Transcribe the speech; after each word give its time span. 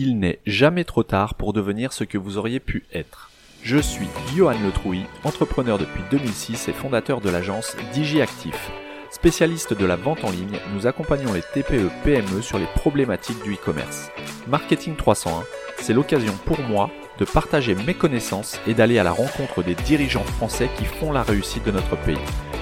Il 0.00 0.20
n'est 0.20 0.38
jamais 0.46 0.84
trop 0.84 1.02
tard 1.02 1.34
pour 1.34 1.52
devenir 1.52 1.92
ce 1.92 2.04
que 2.04 2.18
vous 2.18 2.38
auriez 2.38 2.60
pu 2.60 2.84
être. 2.94 3.32
Je 3.64 3.78
suis 3.78 4.06
Johan 4.32 4.54
Letrouy, 4.64 5.02
entrepreneur 5.24 5.76
depuis 5.76 6.04
2006 6.12 6.68
et 6.68 6.72
fondateur 6.72 7.20
de 7.20 7.28
l'agence 7.28 7.76
DigiActif. 7.92 8.70
Spécialiste 9.10 9.74
de 9.74 9.84
la 9.84 9.96
vente 9.96 10.22
en 10.22 10.30
ligne, 10.30 10.60
nous 10.72 10.86
accompagnons 10.86 11.32
les 11.32 11.42
TPE-PME 11.42 12.42
sur 12.42 12.60
les 12.60 12.68
problématiques 12.76 13.42
du 13.42 13.54
e-commerce. 13.54 14.12
Marketing 14.46 14.94
301, 14.94 15.42
c'est 15.78 15.94
l'occasion 15.94 16.34
pour 16.44 16.60
moi 16.60 16.90
de 17.18 17.24
partager 17.24 17.74
mes 17.74 17.94
connaissances 17.94 18.60
et 18.68 18.74
d'aller 18.74 19.00
à 19.00 19.02
la 19.02 19.10
rencontre 19.10 19.64
des 19.64 19.74
dirigeants 19.74 20.22
français 20.22 20.70
qui 20.78 20.84
font 20.84 21.10
la 21.10 21.24
réussite 21.24 21.64
de 21.64 21.72
notre 21.72 21.96
pays. 21.96 22.16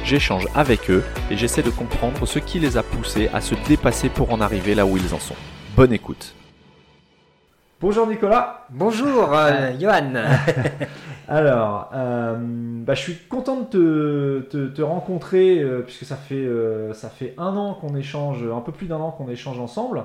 J'échange 0.04 0.46
avec 0.54 0.90
eux 0.90 1.04
et 1.30 1.36
j'essaie 1.36 1.62
de 1.62 1.68
comprendre 1.68 2.24
ce 2.24 2.38
qui 2.38 2.60
les 2.60 2.78
a 2.78 2.82
poussés 2.82 3.28
à 3.34 3.42
se 3.42 3.54
dépasser 3.68 4.08
pour 4.08 4.32
en 4.32 4.40
arriver 4.40 4.74
là 4.74 4.86
où 4.86 4.96
ils 4.96 5.12
en 5.12 5.20
sont. 5.20 5.36
Bonne 5.76 5.92
écoute. 5.92 6.34
Bonjour 7.78 8.06
Nicolas. 8.06 8.64
Bonjour 8.70 9.34
euh, 9.34 9.78
Johan. 9.78 10.14
Alors, 11.28 11.90
euh, 11.92 12.34
bah, 12.38 12.94
je 12.94 13.02
suis 13.02 13.16
content 13.28 13.68
de 13.70 14.46
te, 14.48 14.68
te, 14.68 14.80
rencontrer 14.80 15.60
euh, 15.60 15.82
puisque 15.82 16.06
ça 16.06 16.16
fait, 16.16 16.48
ça 16.94 17.10
fait 17.10 17.34
un 17.36 17.54
an 17.54 17.74
qu'on 17.74 17.94
échange, 17.94 18.44
un 18.44 18.62
peu 18.62 18.72
plus 18.72 18.86
d'un 18.86 18.96
an 18.96 19.10
qu'on 19.10 19.28
échange 19.28 19.60
ensemble. 19.60 20.04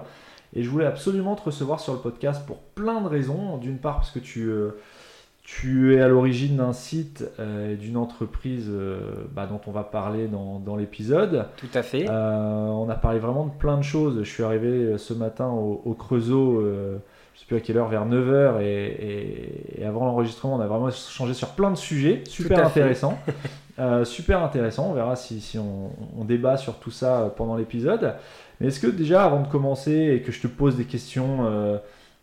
Et 0.53 0.63
je 0.63 0.69
voulais 0.69 0.85
absolument 0.85 1.35
te 1.35 1.43
recevoir 1.43 1.79
sur 1.79 1.93
le 1.93 1.99
podcast 1.99 2.45
pour 2.45 2.57
plein 2.57 2.99
de 2.99 3.07
raisons. 3.07 3.55
D'une 3.55 3.77
part 3.77 3.95
parce 3.95 4.11
que 4.11 4.19
tu, 4.19 4.51
tu 5.41 5.95
es 5.95 6.01
à 6.01 6.09
l'origine 6.09 6.57
d'un 6.57 6.73
site 6.73 7.23
et 7.39 7.75
d'une 7.75 7.95
entreprise 7.95 8.69
bah, 9.31 9.45
dont 9.45 9.61
on 9.65 9.71
va 9.71 9.85
parler 9.85 10.27
dans, 10.27 10.59
dans 10.59 10.75
l'épisode. 10.75 11.45
Tout 11.55 11.69
à 11.73 11.83
fait. 11.83 12.09
on 12.09 12.89
a 12.89 12.95
parlé 12.95 13.19
vraiment 13.19 13.45
de 13.45 13.53
plein 13.57 13.77
de 13.77 13.83
choses. 13.83 14.19
Je 14.23 14.29
suis 14.29 14.43
arrivé 14.43 14.97
ce 14.97 15.13
matin 15.13 15.47
au, 15.47 15.81
au 15.85 15.93
Creusot 15.93 16.61
sais 17.41 17.45
plus 17.47 17.57
à 17.57 17.59
quelle 17.59 17.77
heure, 17.77 17.87
vers 17.87 18.07
9h. 18.07 18.61
Et, 18.61 19.83
avant 19.85 20.05
l'enregistrement, 20.05 20.55
on 20.55 20.61
a 20.61 20.67
vraiment 20.67 20.89
changé 20.91 21.33
sur 21.33 21.49
plein 21.49 21.71
de 21.71 21.77
sujets. 21.77 22.23
Super 22.27 22.65
intéressant. 22.65 23.19
Euh, 23.79 24.05
super 24.05 24.43
intéressant. 24.43 24.91
On 24.91 24.93
verra 24.93 25.15
si, 25.15 25.41
si 25.41 25.57
on, 25.57 25.91
débat 26.23 26.57
sur 26.57 26.75
tout 26.75 26.91
ça 26.91 27.33
pendant 27.35 27.55
l'épisode. 27.55 28.13
Mais 28.59 28.67
est-ce 28.67 28.79
que 28.79 28.87
déjà, 28.87 29.23
avant 29.23 29.41
de 29.41 29.47
commencer 29.47 30.13
et 30.15 30.21
que 30.21 30.31
je 30.31 30.39
te 30.39 30.47
pose 30.47 30.75
des 30.75 30.85
questions, 30.85 31.47
euh, 31.47 31.77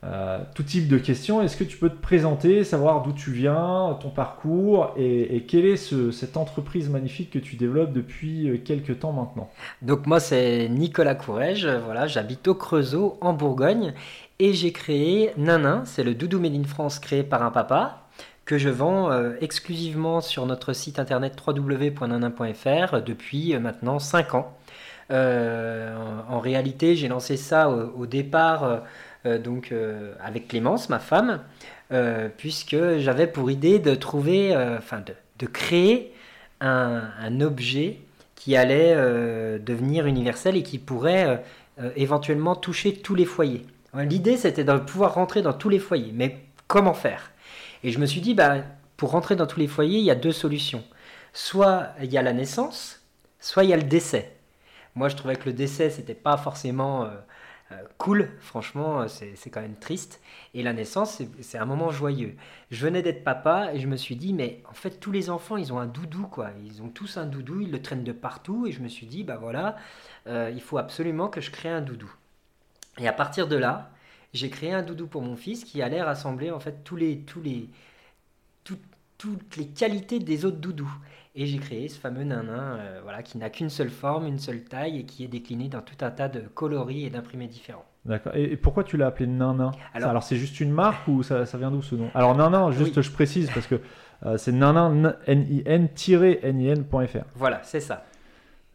euh, 0.04 0.38
tout 0.54 0.62
type 0.62 0.86
de 0.86 0.98
questions, 0.98 1.42
est-ce 1.42 1.56
que 1.56 1.64
tu 1.64 1.76
peux 1.76 1.88
te 1.88 2.00
présenter, 2.00 2.62
savoir 2.62 3.02
d'où 3.02 3.12
tu 3.12 3.32
viens, 3.32 3.98
ton 4.00 4.10
parcours 4.10 4.94
et, 4.96 5.44
quelle 5.48 5.64
est 5.64 6.12
cette 6.12 6.36
entreprise 6.36 6.88
magnifique 6.88 7.30
que 7.30 7.40
tu 7.40 7.56
développes 7.56 7.92
depuis 7.92 8.62
quelques 8.64 9.00
temps 9.00 9.12
maintenant? 9.12 9.50
Donc 9.82 10.06
moi 10.06 10.20
c'est 10.20 10.68
Nicolas 10.68 11.16
Courrèges, 11.16 11.66
voilà, 11.66 12.06
j'habite 12.06 12.46
au 12.46 12.54
Creusot 12.54 13.18
en 13.20 13.32
Bourgogne 13.32 13.92
et 14.38 14.52
j'ai 14.52 14.72
créé 14.72 15.32
Nanin, 15.36 15.82
c'est 15.84 16.04
le 16.04 16.14
doudou 16.14 16.38
made 16.38 16.54
in 16.54 16.64
France 16.64 16.98
créé 16.98 17.22
par 17.22 17.42
un 17.42 17.50
papa 17.50 18.08
que 18.44 18.56
je 18.56 18.70
vends 18.70 19.10
euh, 19.10 19.34
exclusivement 19.42 20.22
sur 20.22 20.46
notre 20.46 20.72
site 20.72 20.98
internet 20.98 21.36
www.nanin.fr 21.46 23.02
depuis 23.02 23.54
euh, 23.54 23.60
maintenant 23.60 23.98
5 23.98 24.34
ans. 24.34 24.56
Euh, 25.10 25.94
en, 26.30 26.40
réalité, 26.40 26.96
j'ai 26.96 27.08
lancé 27.08 27.36
ça 27.36 27.68
au, 27.68 28.06
départ 28.06 28.82
donc 29.24 29.74
avec 30.22 30.48
Clémence, 30.48 30.90
ma 30.90 30.98
femme, 30.98 31.40
puisque 32.36 32.76
j'avais 32.98 33.26
pour 33.26 33.50
idée 33.50 33.78
de 33.78 33.94
trouver, 33.94 34.54
enfin 34.78 35.02
de, 35.38 35.46
créer 35.46 36.14
un, 36.60 37.04
un, 37.20 37.40
objet 37.40 38.00
qui 38.34 38.54
allait 38.54 38.94
devenir 39.58 40.04
universel 40.04 40.56
et 40.56 40.62
qui 40.62 40.78
pourrait 40.78 41.42
éventuellement 41.96 42.54
toucher 42.54 42.92
tous 42.92 43.14
les 43.14 43.24
foyers. 43.24 43.64
L'idée, 44.04 44.36
c'était 44.36 44.64
de 44.64 44.78
pouvoir 44.78 45.14
rentrer 45.14 45.42
dans 45.42 45.52
tous 45.52 45.68
les 45.68 45.78
foyers. 45.78 46.12
Mais 46.12 46.44
comment 46.66 46.94
faire? 46.94 47.32
Et 47.82 47.90
je 47.90 47.98
me 47.98 48.06
suis 48.06 48.20
dit, 48.20 48.34
bah, 48.34 48.58
pour 48.96 49.10
rentrer 49.10 49.36
dans 49.36 49.46
tous 49.46 49.60
les 49.60 49.68
foyers, 49.68 49.98
il 49.98 50.04
y 50.04 50.10
a 50.10 50.14
deux 50.14 50.32
solutions. 50.32 50.84
Soit 51.32 51.88
il 52.02 52.12
y 52.12 52.18
a 52.18 52.22
la 52.22 52.32
naissance, 52.32 53.02
soit 53.40 53.64
il 53.64 53.70
y 53.70 53.72
a 53.72 53.76
le 53.76 53.82
décès. 53.82 54.36
Moi, 54.94 55.08
je 55.08 55.16
trouvais 55.16 55.36
que 55.36 55.46
le 55.46 55.52
décès, 55.52 55.90
c'était 55.90 56.14
pas 56.14 56.36
forcément 56.36 57.04
euh, 57.04 57.08
euh, 57.72 57.76
cool. 57.98 58.30
Franchement, 58.40 59.02
euh, 59.02 59.06
c'est 59.08 59.50
quand 59.50 59.60
même 59.60 59.78
triste. 59.78 60.20
Et 60.54 60.62
la 60.62 60.72
naissance, 60.72 61.22
c'est 61.40 61.58
un 61.58 61.66
moment 61.66 61.90
joyeux. 61.90 62.34
Je 62.70 62.84
venais 62.84 63.02
d'être 63.02 63.22
papa 63.22 63.72
et 63.72 63.78
je 63.78 63.86
me 63.86 63.96
suis 63.96 64.16
dit, 64.16 64.32
mais 64.32 64.62
en 64.68 64.74
fait, 64.74 64.98
tous 64.98 65.12
les 65.12 65.30
enfants, 65.30 65.56
ils 65.56 65.72
ont 65.72 65.78
un 65.78 65.86
doudou, 65.86 66.26
quoi. 66.26 66.48
Ils 66.64 66.82
ont 66.82 66.88
tous 66.88 67.16
un 67.16 67.26
doudou, 67.26 67.60
ils 67.60 67.70
le 67.70 67.80
traînent 67.80 68.04
de 68.04 68.12
partout. 68.12 68.66
Et 68.66 68.72
je 68.72 68.80
me 68.80 68.88
suis 68.88 69.06
dit, 69.06 69.22
bah 69.22 69.38
voilà, 69.40 69.76
il 70.26 70.60
faut 70.60 70.78
absolument 70.78 71.28
que 71.28 71.40
je 71.40 71.50
crée 71.50 71.68
un 71.68 71.80
doudou. 71.80 72.10
Et 72.98 73.08
à 73.08 73.12
partir 73.12 73.48
de 73.48 73.56
là, 73.56 73.90
j'ai 74.32 74.50
créé 74.50 74.72
un 74.72 74.82
doudou 74.82 75.06
pour 75.06 75.22
mon 75.22 75.36
fils 75.36 75.64
qui 75.64 75.82
allait 75.82 76.02
rassembler 76.02 76.50
en 76.50 76.60
fait 76.60 76.84
tous 76.84 76.96
les, 76.96 77.18
tous 77.20 77.40
les, 77.40 77.68
toutes 78.64 79.56
les 79.56 79.66
qualités 79.66 80.18
des 80.18 80.44
autres 80.44 80.58
doudous. 80.58 80.92
Et 81.34 81.46
j'ai 81.46 81.58
créé 81.58 81.88
ce 81.88 81.98
fameux 81.98 82.24
nanin 82.24 82.78
euh, 82.78 83.00
voilà, 83.02 83.22
qui 83.22 83.38
n'a 83.38 83.48
qu'une 83.48 83.70
seule 83.70 83.90
forme, 83.90 84.26
une 84.26 84.40
seule 84.40 84.64
taille 84.64 84.98
et 84.98 85.04
qui 85.04 85.24
est 85.24 85.28
décliné 85.28 85.68
dans 85.68 85.82
tout 85.82 86.04
un 86.04 86.10
tas 86.10 86.28
de 86.28 86.40
coloris 86.40 87.04
et 87.04 87.10
d'imprimés 87.10 87.46
différents. 87.46 87.84
D'accord. 88.04 88.32
Et 88.34 88.56
pourquoi 88.56 88.84
tu 88.84 88.96
l'as 88.96 89.08
appelé 89.08 89.26
Nanin? 89.26 89.70
Alors, 89.92 90.22
c'est 90.22 90.36
juste 90.36 90.60
une 90.60 90.72
marque 90.72 91.06
ou 91.08 91.22
ça, 91.22 91.44
ça 91.46 91.58
vient 91.58 91.70
d'où 91.70 91.82
ce 91.82 91.94
nom? 91.94 92.10
Alors 92.14 92.34
Nanin, 92.34 92.70
juste 92.70 93.02
je 93.02 93.10
précise 93.10 93.50
parce 93.52 93.66
que 93.66 93.80
euh, 94.24 94.38
c'est 94.38 94.52
nanin, 94.52 95.14
N-I-N-N-fr. 95.26 97.18
Voilà, 97.34 97.60
c'est 97.62 97.80
ça. 97.80 98.04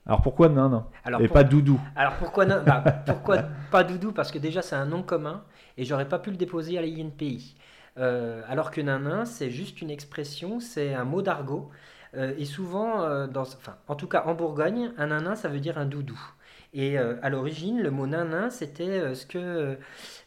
Alors 0.06 0.22
pourquoi 0.22 0.50
Nanin 0.50 0.86
Et 1.20 1.28
pas 1.28 1.44
Doudou 1.44 1.80
Alors 1.96 2.16
pourquoi, 2.16 2.46
bah, 2.46 2.84
pourquoi 3.06 3.44
pas 3.72 3.84
Doudou? 3.84 4.12
Parce 4.12 4.32
que 4.32 4.38
déjà 4.38 4.62
c'est 4.62 4.76
un 4.76 4.86
nom 4.86 5.02
commun 5.02 5.44
et 5.78 5.86
j'aurais 5.86 6.08
pas 6.08 6.20
pu 6.20 6.30
le 6.30 6.38
déposer 6.38 6.78
à 6.78 6.82
l'INPI. 6.82 7.56
Euh, 7.98 8.42
alors 8.48 8.72
que 8.72 8.82
Nanin, 8.82 9.26
c'est 9.26 9.52
juste 9.52 9.82
une 9.82 9.92
expression, 9.92 10.60
c'est 10.60 10.94
un 10.94 11.06
mot 11.06 11.22
d'argot. 11.22 11.70
Euh, 12.16 12.34
et 12.38 12.46
souvent, 12.46 13.02
euh, 13.04 13.28
dans, 13.28 13.42
enfin, 13.42 13.78
en 13.88 13.96
tout 13.96 14.08
cas 14.08 14.24
en 14.26 14.34
Bourgogne, 14.34 14.92
un 14.98 15.08
nanin, 15.08 15.36
ça 15.36 15.50
veut 15.50 15.60
dire 15.60 15.78
un 15.78 15.86
doudou. 15.86 16.20
Et 16.76 16.98
à 16.98 17.30
l'origine, 17.30 17.84
le 17.84 17.92
mot 17.92 18.08
nanin, 18.08 18.50
c'était 18.50 19.14
ce 19.14 19.28
que 19.28 19.78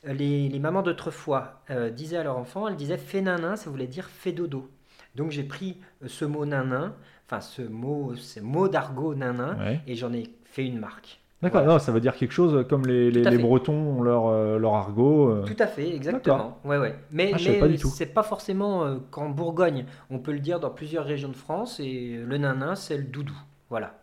les, 0.05 0.49
les, 0.49 0.59
mamans 0.61 0.83
d'autrefois 0.83 1.61
disaient 1.91 2.19
à 2.19 2.23
leur 2.23 2.39
enfant. 2.39 2.69
Elles 2.69 2.77
disaient 2.77 2.99
fais 2.99 3.21
nanin, 3.21 3.57
ça 3.57 3.69
voulait 3.69 3.89
dire 3.89 4.05
fais 4.05 4.31
dodo. 4.31 4.71
Donc 5.17 5.33
j'ai 5.33 5.43
pris 5.43 5.81
ce 6.07 6.25
mot 6.25 6.47
nanin 6.47 6.95
enfin 7.27 7.41
ce 7.41 7.63
mot, 7.63 8.15
ce 8.17 8.41
mot 8.41 8.69
d'argot 8.69 9.15
nanin, 9.15 9.57
et 9.87 9.95
j'en 9.95 10.13
ai 10.13 10.25
fait 10.45 10.67
une 10.67 10.79
marque. 10.79 11.21
D'accord, 11.43 11.81
ça 11.81 11.93
veut 11.93 12.01
dire 12.01 12.17
quelque 12.17 12.33
chose 12.33 12.67
comme 12.69 12.87
les, 12.87 13.11
les, 13.11 13.39
Bretons 13.39 13.75
ont 13.75 14.03
leur, 14.03 14.27
euh, 14.29 14.59
leur 14.59 14.75
argot. 14.75 15.29
Euh. 15.29 15.45
Tout 15.45 15.57
à 15.59 15.67
fait, 15.67 15.95
exactement. 15.95 16.59
Ouais, 16.65 16.79
ouais. 16.79 16.95
Mais, 17.13 17.33
ah, 17.35 17.39
mais 17.63 17.77
c'est 17.77 18.07
pas 18.07 18.23
forcément 18.23 18.85
euh, 18.85 18.97
qu'en 19.11 19.29
Bourgogne, 19.29 19.85
on 20.09 20.19
peut 20.19 20.33
le 20.33 20.39
dire 20.39 20.61
dans 20.61 20.71
plusieurs 20.71 21.05
régions 21.05 21.29
de 21.29 21.37
France, 21.37 21.79
et 21.79 22.19
le 22.25 22.39
nanin, 22.39 22.75
c'est 22.75 22.97
le 22.97 23.05
doudou. 23.05 23.37
Voilà. 23.69 23.95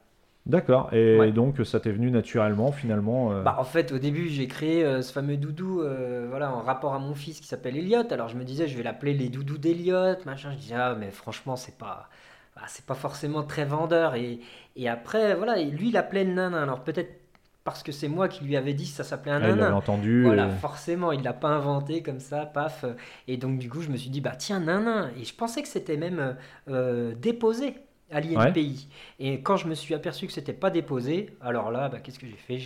D'accord, 0.46 0.94
et 0.94 1.32
donc 1.32 1.66
ça 1.66 1.80
t'est 1.80 1.94
venu 1.94 2.12
naturellement 2.12 2.74
finalement 2.74 3.30
bah, 3.44 3.56
En 3.60 3.64
fait, 3.64 3.94
au 3.94 3.98
début, 3.98 4.28
j'ai 4.28 4.48
créé 4.48 5.02
ce 5.02 5.14
fameux 5.14 5.38
doudou 5.38 5.82
voilà, 6.30 6.54
en 6.54 6.62
rapport 6.62 6.94
à 6.94 7.00
mon 7.00 7.16
fils 7.16 7.40
qui 7.40 7.48
s'appelle 7.48 7.78
Elliot. 7.78 8.04
Alors 8.12 8.28
je 8.28 8.36
me 8.36 8.44
disais, 8.44 8.68
je 8.68 8.76
vais 8.76 8.84
l'appeler 8.84 9.14
les 9.14 9.30
doudous 9.30 9.58
d'Elliot, 9.58 10.18
machin. 10.26 10.52
Je 10.52 10.58
disais, 10.58 10.76
ah, 10.76 10.98
mais 11.00 11.12
franchement, 11.12 11.56
c'est 11.56 11.78
pas 11.78 12.10
bah, 12.56 12.64
c'est 12.68 12.86
pas 12.86 12.96
forcément 12.96 13.44
très 13.44 13.66
vendeur. 13.66 14.16
Et, 14.16 14.40
et 14.76 14.90
après, 14.90 15.36
voilà, 15.36 15.62
lui, 15.62 15.90
il 15.90 15.98
appelait 15.98 16.24
le 16.24 16.34
nanin. 16.34 16.64
Alors 16.64 16.84
peut-être 16.84 17.20
parce 17.64 17.82
que 17.82 17.92
c'est 17.92 18.10
moi 18.10 18.28
qui 18.28 18.44
lui 18.44 18.58
avais 18.58 18.74
dit 18.74 18.84
que 18.84 18.96
ça 18.96 19.04
s'appelait 19.04 19.32
un 19.32 19.42
ah, 19.42 19.48
nanin. 19.48 19.70
Il 19.70 19.74
entendu. 19.74 20.24
Voilà, 20.24 20.50
forcément, 20.50 21.12
il 21.12 21.24
l'a 21.24 21.34
pas 21.34 21.50
inventé 21.50 22.04
comme 22.04 22.20
ça, 22.20 22.46
paf. 22.46 22.86
Et 23.28 23.38
donc, 23.38 23.58
du 23.58 23.70
coup, 23.70 23.82
je 23.82 23.90
me 23.90 23.98
suis 23.98 24.10
dit, 24.10 24.22
bah 24.22 24.36
tiens, 24.38 24.60
nanin. 24.60 25.12
Et 25.20 25.24
je 25.24 25.34
pensais 25.34 25.62
que 25.62 25.68
c'était 25.68 25.98
même 25.98 26.36
euh, 26.70 27.14
déposé 27.16 27.76
à 28.12 28.20
l'INPI. 28.20 28.88
Et 29.20 29.42
quand 29.42 29.58
je 29.58 29.68
me 29.68 29.76
suis 29.76 29.96
aperçu 29.96 30.28
que 30.28 30.34
c'était 30.34 30.54
pas 30.54 30.70
déposé, 30.70 31.30
alors 31.42 31.72
là, 31.72 31.90
bah, 31.90 32.00
qu'est-ce 32.00 32.20
que 32.20 32.28
j'ai 32.28 32.34
fait? 32.34 32.60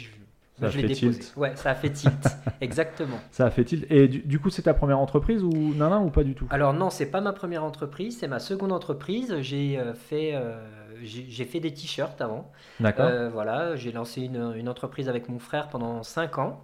Ça 0.60 0.68
a 0.68 0.70
fait 0.70 0.90
tilt. 0.90 1.34
Ouais, 1.38 1.56
ça 1.56 1.72
a 1.72 1.76
fait 1.76 1.92
tilt, 1.92 2.28
exactement. 2.62 3.20
Ça 3.32 3.46
a 3.46 3.50
fait 3.52 3.64
tilt. 3.64 3.86
Et 3.92 4.08
du, 4.08 4.40
coup, 4.40 4.50
c'est 4.50 4.64
ta 4.64 4.74
première 4.74 5.00
entreprise 5.00 5.44
ou 5.44 5.52
non, 5.52 6.04
ou 6.04 6.10
pas 6.10 6.24
du 6.24 6.34
tout? 6.34 6.48
Alors 6.50 6.74
non, 6.74 6.90
c'est 6.90 7.06
pas 7.06 7.22
ma 7.22 7.34
première 7.34 7.64
entreprise, 7.64 8.18
c'est 8.20 8.28
ma 8.28 8.40
seconde 8.40 8.72
entreprise. 8.72 9.36
J'ai 9.42 9.78
euh, 9.78 9.94
fait, 9.94 10.32
euh, 10.34 10.58
j'ai 11.04 11.46
fait 11.46 11.60
des 11.60 11.74
t-shirts 11.74 12.20
avant. 12.22 12.52
D'accord. 12.80 13.06
Euh, 13.06 13.30
voilà, 13.30 13.76
j'ai 13.76 13.92
lancé 13.92 14.22
une, 14.22 14.54
une, 14.56 14.68
entreprise 14.68 15.10
avec 15.10 15.30
mon 15.30 15.40
frère 15.40 15.70
pendant 15.70 16.02
5 16.02 16.40
ans. 16.40 16.64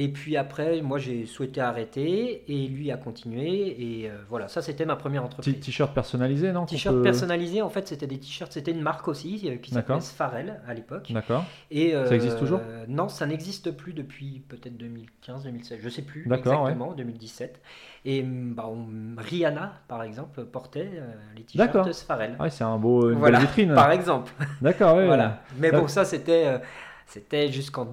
Et 0.00 0.06
puis 0.06 0.36
après, 0.36 0.80
moi, 0.80 0.98
j'ai 0.98 1.26
souhaité 1.26 1.60
arrêter 1.60 2.44
et 2.46 2.68
lui 2.68 2.92
a 2.92 2.96
continué. 2.96 3.74
Et 3.82 4.08
euh, 4.08 4.12
voilà, 4.28 4.46
ça, 4.46 4.62
c'était 4.62 4.86
ma 4.86 4.94
première 4.94 5.24
entreprise. 5.24 5.58
T-shirt 5.58 5.92
personnalisé, 5.92 6.52
non 6.52 6.66
T-shirt 6.66 7.02
personnalisé, 7.02 7.62
en 7.62 7.68
fait, 7.68 7.88
c'était 7.88 8.06
des 8.06 8.18
t-shirts. 8.18 8.52
C'était 8.52 8.70
une 8.70 8.80
marque 8.80 9.08
aussi 9.08 9.50
euh, 9.50 9.56
qui 9.56 9.72
s'appelait 9.72 10.00
Sfarel 10.00 10.60
à 10.68 10.72
l'époque. 10.72 11.10
D'accord. 11.10 11.44
Et 11.72 11.94
ça 12.06 12.14
existe 12.14 12.38
toujours 12.38 12.60
Non, 12.86 13.08
ça 13.08 13.26
n'existe 13.26 13.72
plus 13.72 13.92
depuis 13.92 14.44
peut-être 14.48 14.76
2015, 14.76 15.42
2016. 15.42 15.80
Je 15.82 15.88
sais 15.88 16.02
plus 16.02 16.22
exactement, 16.32 16.92
2017. 16.92 17.60
Et 18.04 18.22
mm, 18.22 18.54
bah, 18.54 18.70
Rihanna, 19.16 19.80
par 19.88 20.04
exemple, 20.04 20.44
portait 20.44 20.92
les 21.36 21.42
t-shirts 21.42 21.92
Sfarel. 21.92 22.36
Ah, 22.38 22.48
c'est 22.50 22.62
un 22.62 22.78
beau, 22.78 23.10
une 23.10 23.20
belle 23.20 23.40
vitrine. 23.40 23.74
Par 23.74 23.90
exemple. 23.90 24.30
D'accord, 24.62 24.94
voilà. 25.06 25.42
Mais 25.58 25.72
bon, 25.72 25.88
ça, 25.88 26.04
c'était 26.04 26.60
c'était 27.08 27.50
jusqu'en. 27.50 27.88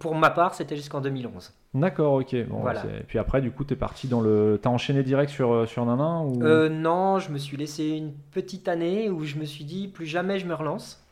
pour 0.00 0.14
ma 0.16 0.30
part, 0.30 0.54
c'était 0.54 0.76
jusqu'en 0.76 1.00
2011. 1.00 1.52
D'accord, 1.74 2.14
ok. 2.14 2.34
Bon, 2.48 2.60
Voilà. 2.60 2.82
c'est- 2.82 3.00
Et 3.00 3.02
puis 3.04 3.18
après, 3.18 3.40
du 3.42 3.50
coup, 3.50 3.62
t'es 3.64 3.76
parti 3.76 4.08
dans 4.08 4.20
le. 4.20 4.58
T'as 4.60 4.70
enchaîné 4.70 5.02
direct 5.02 5.30
sur, 5.30 5.52
euh, 5.52 5.66
sur 5.66 5.84
Nanin 5.86 6.22
ou... 6.22 6.42
Euh, 6.42 6.68
non, 6.68 7.18
je 7.18 7.30
me 7.30 7.38
suis 7.38 7.56
laissé 7.56 7.84
une 7.90 8.12
petite 8.32 8.66
année 8.66 9.10
où 9.10 9.24
je 9.24 9.36
me 9.36 9.44
suis 9.44 9.64
dit 9.64 9.86
plus 9.88 10.06
jamais 10.06 10.38
je 10.38 10.46
me 10.46 10.54
relance. 10.54 11.02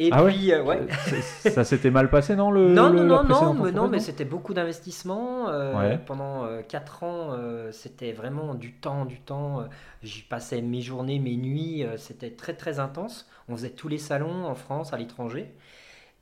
Et 0.00 0.10
Ah 0.12 0.22
ouais? 0.22 0.30
puis, 0.32 0.52
euh, 0.52 0.62
ouais. 0.62 0.86
Ça 1.40 1.64
s'était 1.64 1.90
mal 1.90 2.08
passé, 2.08 2.36
non 2.36 2.52
le, 2.52 2.72
non, 2.72 2.88
le- 2.88 3.04
non, 3.04 3.24
non, 3.24 3.54
mais, 3.54 3.72
non, 3.72 3.88
mais 3.88 3.98
c'était 3.98 4.24
beaucoup 4.24 4.54
d'investissement. 4.54 5.48
euh, 5.48 5.76
Ouais. 5.76 5.98
Pendant 6.06 6.46
4 6.68 7.02
ans, 7.02 7.30
euh, 7.32 7.72
c'était 7.72 8.12
vraiment 8.12 8.54
du 8.54 8.72
temps, 8.74 9.04
du 9.06 9.18
temps. 9.20 9.60
euh, 9.60 9.64
J'y 10.04 10.22
passais 10.22 10.62
mes 10.62 10.80
journées, 10.82 11.18
mes 11.18 11.36
nuits. 11.36 11.82
euh, 11.84 11.96
c'était 11.96 12.30
très, 12.30 12.54
très 12.54 12.78
intense. 12.78 13.28
On 13.48 13.56
faisait 13.56 13.70
tous 13.70 13.88
les 13.88 13.98
salons 13.98 14.46
en 14.46 14.54
France, 14.54 14.92
à 14.92 14.98
l'étranger. 14.98 15.52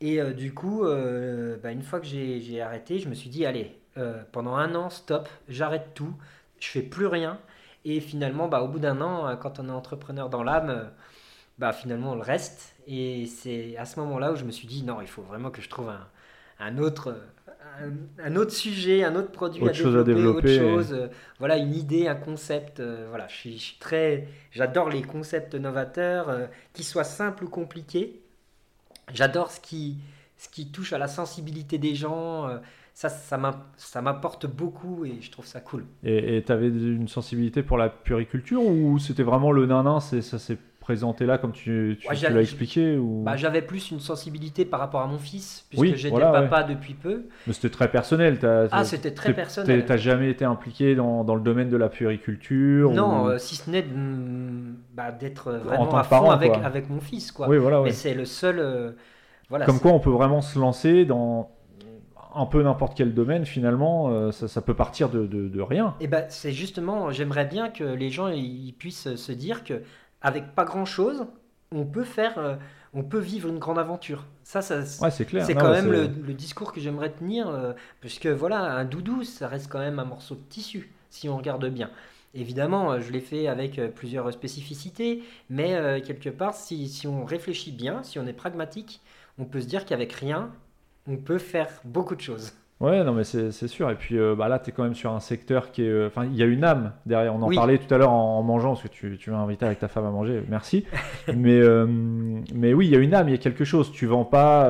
Et 0.01 0.21
euh, 0.21 0.33
du 0.33 0.53
coup, 0.55 0.85
euh, 0.85 1.57
bah, 1.63 1.73
une 1.73 1.83
fois 1.83 2.01
que 2.01 2.07
j'ai 2.07 2.61
arrêté, 2.61 2.99
je 2.99 3.09
me 3.09 3.15
suis 3.15 3.31
dit, 3.31 3.47
allez, 3.47 3.79
euh, 3.97 4.23
pendant 4.33 4.55
un 4.57 4.75
an, 4.75 4.91
stop, 4.91 5.29
j'arrête 5.49 5.93
tout, 5.95 6.15
je 6.61 6.69
fais 6.69 6.83
plus 6.83 7.07
rien. 7.07 7.39
Et 7.85 8.01
finalement, 8.01 8.49
bah, 8.49 8.63
au 8.63 8.69
bout 8.69 8.79
d'un 8.81 9.01
an, 9.01 9.37
quand 9.37 9.59
on 9.61 9.69
est 9.69 9.73
entrepreneur 9.73 10.29
dans 10.29 10.43
l'âme, 10.43 10.91
bah, 11.59 11.73
finalement, 11.73 12.13
on 12.13 12.17
le 12.17 12.23
reste. 12.23 12.77
Et 12.87 13.27
c'est 13.27 13.77
à 13.79 13.85
ce 13.87 14.01
moment-là 14.01 14.33
où 14.33 14.37
je 14.37 14.45
me 14.45 14.53
suis 14.53 14.69
dit, 14.69 14.83
non, 14.85 15.01
il 15.03 15.09
faut 15.09 15.23
vraiment 15.23 15.51
que 15.51 15.63
je 15.63 15.69
trouve 15.71 15.91
un, 15.91 16.09
un 16.61 16.79
autre, 16.79 17.17
un, 17.81 17.93
un 18.25 18.37
autre 18.37 18.53
sujet, 18.53 19.05
un 19.05 19.17
autre 19.17 19.33
produit 19.33 19.69
Autre 19.69 19.71
à, 19.71 19.73
chose 19.73 19.97
à 19.97 20.05
développer, 20.05 20.59
développer. 20.59 20.61
autre 20.61 20.89
chose, 20.89 20.93
euh, 20.95 21.09
voilà, 21.39 21.57
une 21.59 21.75
idée, 21.75 22.09
un 22.09 22.15
concept. 22.17 22.81
euh, 22.81 23.07
voilà, 23.11 23.29
je 23.29 23.37
suis, 23.37 23.59
je 23.59 23.63
suis 23.65 23.79
très, 23.79 24.29
j'adore 24.53 24.91
les 24.91 25.03
concepts 25.03 25.55
novateurs, 25.55 26.29
euh, 26.31 26.47
qu'ils 26.73 26.85
soient 26.85 27.05
simples 27.05 27.45
ou 27.45 27.49
compliqués. 27.49 28.23
J'adore 29.13 29.51
ce 29.51 29.61
qui, 29.61 29.99
ce 30.37 30.49
qui 30.49 30.71
touche 30.71 30.93
à 30.93 30.99
la 30.99 31.09
sensibilité 31.09 31.79
des 31.79 31.95
gens. 31.95 32.49
euh, 32.49 32.59
ça, 32.95 33.11
ça 33.11 34.01
m'apporte 34.01 34.47
beaucoup 34.47 35.05
et 35.05 35.21
je 35.21 35.31
trouve 35.31 35.45
ça 35.45 35.61
cool. 35.61 35.85
Et 36.03 36.43
tu 36.47 36.51
avais 36.51 36.69
une 36.69 37.09
sensibilité 37.09 37.63
pour 37.63 37.77
la 37.77 37.91
puriculture 37.91 38.63
ou 38.63 38.99
c'était 38.99 39.23
vraiment 39.23 39.53
le 39.53 39.67
c'est- 40.01 40.23
ça 40.23 40.39
présenté 40.87 41.27
là 41.27 41.37
comme 41.37 41.51
tu, 41.51 41.99
tu- 42.01 42.07
Ouais, 42.09 42.15
tu 42.15 42.21
j'avais- 42.21 42.35
l'as 42.37 42.41
expliqué 42.43 42.97
ou... 42.97 43.25
Bah, 43.25 43.35
J'avais 43.35 43.61
plus 43.61 43.91
une 43.91 43.99
sensibilité 43.99 44.65
par 44.65 44.79
rapport 44.79 45.01
à 45.01 45.09
mon 45.09 45.19
fils, 45.19 45.67
puisque 45.69 45.81
Oui, 45.83 45.93
j'étais 45.97 46.11
voilà, 46.11 46.31
papa 46.31 46.63
depuis 46.63 46.95
peu. 46.95 47.25
Mais 47.49 47.53
c'était 47.53 47.71
très 47.71 47.91
personnel. 47.91 48.39
t'as- 48.39 48.69
Ah, 48.71 48.85
c'était 48.85 49.11
très 49.13 49.35
personnel. 49.35 49.85
T'as 49.85 49.97
jamais 49.97 50.31
été 50.31 50.45
impliqué 50.45 50.95
dans, 50.95 51.25
dans 51.25 51.35
le 51.35 51.41
domaine 51.41 51.69
de 51.71 51.77
la 51.77 51.89
puriculture 51.89 52.93
Non, 52.93 53.25
ou- 53.25 53.29
euh, 53.31 53.39
si 53.39 53.57
ce 53.57 53.69
n'est 53.69 53.85
bah, 54.95 55.11
d'être 55.11 55.51
vraiment 55.55 55.97
à 55.97 56.05
parent, 56.05 56.27
fond 56.27 56.31
avec, 56.31 56.53
quoi. 56.53 56.65
avec 56.65 56.89
mon 56.89 57.01
fils. 57.01 57.33
Quoi. 57.33 57.49
Oui, 57.49 57.59
voilà, 57.59 57.81
ouais. 57.81 57.89
Mais 57.89 57.93
c'est 57.93 58.15
le 58.15 58.25
seul. 58.25 58.61
euh, 58.61 58.93
voilà, 59.49 59.67
Comme 59.67 59.81
quoi, 59.81 59.91
on 59.93 59.99
peut 60.01 60.11
vraiment 60.11 60.41
se 60.41 60.57
lancer 60.57 61.05
dans 61.05 61.51
un 62.35 62.47
peu 62.47 62.63
n'importe 62.63 62.97
quel 62.97 63.13
domaine. 63.13 63.45
Finalement, 63.45 64.11
euh, 64.11 64.31
ça, 64.31 64.47
ça 64.47 64.61
peut 64.61 64.75
partir 64.75 65.09
de, 65.09 65.27
de- 65.27 65.49
de 65.49 65.61
rien. 65.61 65.95
Eh 66.01 66.07
ben, 66.07 66.27
c'est 66.29 66.53
justement, 66.53 67.11
j'aimerais 67.11 67.47
bien 67.47 67.71
que 67.71 67.83
les 67.85 68.11
gens 68.11 68.29
ils 68.29 68.73
puissent 68.79 69.15
se 69.17 69.33
dire 69.33 69.65
que 69.65 69.83
avec 70.23 70.55
pas 70.55 70.65
grand 70.65 70.85
chose, 70.85 71.27
on 71.73 71.85
peut 71.85 72.05
faire, 72.05 72.39
euh, 72.39 72.57
on 72.95 73.03
peut 73.03 73.19
vivre 73.19 73.49
une 73.49 73.59
grande 73.59 73.79
aventure. 73.79 74.25
Ça, 74.43 74.63
ça 74.63 74.81
Ouais, 75.03 75.11
c'est 75.11 75.25
clair. 75.27 75.45
c'est 75.45 75.55
Non, 75.55 75.61
quand 75.63 75.71
ouais, 75.71 75.83
même 75.83 75.91
le, 75.91 76.35
discours 76.35 76.73
que 76.73 76.81
j'aimerais 76.81 77.11
tenir, 77.13 77.49
euh, 77.49 77.73
puisque 78.01 78.27
voilà, 78.27 78.61
un 78.77 78.85
doudou, 78.85 79.25
ça 79.25 79.49
reste 79.49 79.69
quand 79.71 79.79
même 79.81 79.99
un 79.99 80.05
morceau 80.05 80.35
de 80.35 80.41
tissu, 80.49 80.93
si 81.11 81.29
on 81.29 81.37
regarde 81.37 81.67
bien. 81.69 81.91
Évidemment, 82.35 82.93
euh, 82.93 83.01
je 83.01 83.11
l'ai 83.13 83.21
fait 83.21 83.49
avec 83.49 83.81
plusieurs 83.95 84.33
spécificités, 84.33 85.23
mais 85.51 85.75
euh, 85.75 86.01
quelque 86.01 86.29
part, 86.31 86.55
si, 86.55 86.89
si 86.89 87.07
on 87.07 87.25
réfléchit 87.25 87.73
bien, 87.73 88.03
si 88.03 88.19
on 88.19 88.27
est 88.27 88.33
pragmatique, 88.33 89.01
on 89.39 89.45
peut 89.45 89.61
se 89.61 89.67
dire 89.67 89.85
qu'avec 89.85 90.13
rien, 90.13 90.53
on 91.07 91.17
peut 91.17 91.39
faire 91.39 91.71
beaucoup 91.85 92.15
de 92.17 92.21
choses. 92.21 92.53
Ouais, 92.79 93.03
non, 93.05 93.13
mais 93.15 93.25
c'est 93.25 93.51
sûr. 93.69 93.91
Et 93.91 93.95
puis 93.95 94.19
euh, 94.19 94.35
bah 94.37 94.49
là, 94.49 94.59
tu 94.59 94.69
es 94.69 94.73
quand 94.73 94.83
même 94.83 94.95
sur 94.95 95.11
un 95.13 95.21
secteur 95.21 95.71
qui 95.71 95.83
est. 95.83 95.89
euh, 95.89 96.09
Enfin, 96.09 96.27
il 96.27 96.37
y 96.37 96.43
a 96.43 96.47
une 96.47 96.63
âme 96.63 96.93
derrière. 97.07 97.35
On 97.35 97.41
en 97.43 97.49
Oui. 97.49 97.57
parlait 97.57 97.79
tout 97.79 97.93
à 97.95 97.97
l'heure 97.97 98.11
en, 98.13 98.39
en 98.39 98.43
mangeant, 98.43 98.71
parce 98.75 98.83
que 98.83 98.89
tu, 98.89 99.17
tu 99.19 99.31
m'as 99.31 99.39
invité 99.39 99.65
avec 99.65 99.79
ta 99.79 99.89
femme 99.89 100.05
à 100.05 100.11
manger. 100.11 100.43
Merci. 100.49 100.85
mais, 101.35 101.59
euh, 101.59 101.87
mais 102.55 102.75
oui, 102.75 102.87
il 102.87 102.93
y 102.93 102.97
a 102.97 102.99
une 102.99 103.15
âme, 103.15 103.29
il 103.29 103.33
y 103.33 103.35
a 103.35 103.39
quelque 103.39 103.65
chose. 103.65 103.91
Tu 103.93 104.05
vends 104.05 104.27
pas 104.27 104.69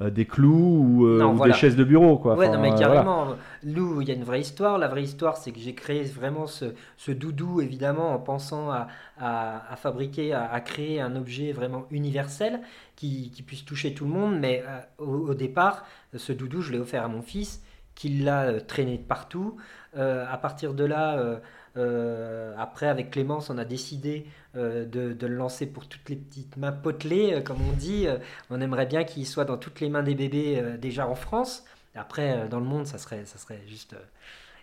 euh, 0.00 0.10
des 0.10 0.26
clous 0.26 0.52
ou, 0.84 1.06
euh, 1.06 1.18
Non, 1.18 1.32
ou 1.32 1.36
voilà. 1.36 1.52
des 1.52 1.52
chaises 1.52 1.76
de 1.76 1.84
bureau, 1.84 2.18
quoi. 2.18 2.36
Ouais, 2.36 2.48
Enfin, 2.48 2.50
non, 2.50 2.58
mais 2.58 2.72
euh, 2.72 2.76
voilà. 2.76 3.04
carrément. 3.04 3.36
Lou, 3.62 4.02
il 4.02 4.08
y 4.08 4.10
a 4.10 4.14
une 4.14 4.24
vraie 4.24 4.40
histoire. 4.40 4.78
La 4.78 4.88
vraie 4.88 5.02
histoire, 5.02 5.36
c'est 5.38 5.52
que 5.52 5.58
j'ai 5.58 5.74
créé 5.74 6.02
vraiment 6.04 6.46
ce, 6.46 6.74
ce 6.96 7.12
doudou, 7.12 7.60
évidemment, 7.60 8.12
en 8.14 8.18
pensant 8.18 8.70
à, 8.70 8.88
à- 9.18 9.72
à 9.72 9.76
fabriquer, 9.76 10.32
à, 10.34 10.50
à 10.52 10.60
créer 10.60 11.00
un 11.00 11.16
objet 11.16 11.52
vraiment 11.52 11.86
universel 11.90 12.60
qui, 12.94 13.30
qui 13.30 13.42
puisse 13.42 13.64
toucher 13.64 13.94
tout 13.94 14.04
le 14.04 14.10
monde. 14.10 14.38
Mais 14.38 14.62
au, 14.98 15.04
au 15.30 15.34
départ, 15.34 15.84
ce 16.14 16.32
doudou, 16.32 16.60
je 16.60 16.72
l'ai 16.72 16.78
offert 16.78 17.04
à 17.04 17.08
mon 17.08 17.22
fils, 17.22 17.62
qui 17.94 18.10
l'a 18.10 18.60
traîné 18.60 18.98
de 18.98 19.02
partout. 19.04 19.56
Euh, 19.96 20.26
à 20.30 20.36
partir 20.36 20.74
de 20.74 20.84
là, 20.84 21.16
euh, 21.18 21.38
euh, 21.76 22.54
après, 22.58 22.86
avec 22.86 23.10
Clémence, 23.10 23.50
on 23.50 23.58
a 23.58 23.64
décidé 23.64 24.26
euh, 24.56 24.84
de, 24.84 25.12
de 25.12 25.26
le 25.26 25.34
lancer 25.36 25.66
pour 25.66 25.86
toutes 25.88 26.08
les 26.08 26.16
petites 26.16 26.56
mains 26.56 26.72
potelées, 26.72 27.34
euh, 27.34 27.40
comme 27.42 27.58
on 27.68 27.72
dit. 27.72 28.06
On 28.50 28.60
aimerait 28.60 28.86
bien 28.86 29.04
qu'il 29.04 29.26
soit 29.26 29.44
dans 29.44 29.56
toutes 29.58 29.80
les 29.80 29.88
mains 29.88 30.02
des 30.02 30.14
bébés 30.14 30.62
déjà 30.80 31.06
en 31.08 31.14
France. 31.14 31.64
Après, 31.94 32.48
dans 32.48 32.60
le 32.60 32.66
monde, 32.66 32.86
ça 32.86 32.98
serait, 32.98 33.24
ça 33.24 33.38
serait 33.38 33.60
juste 33.66 33.94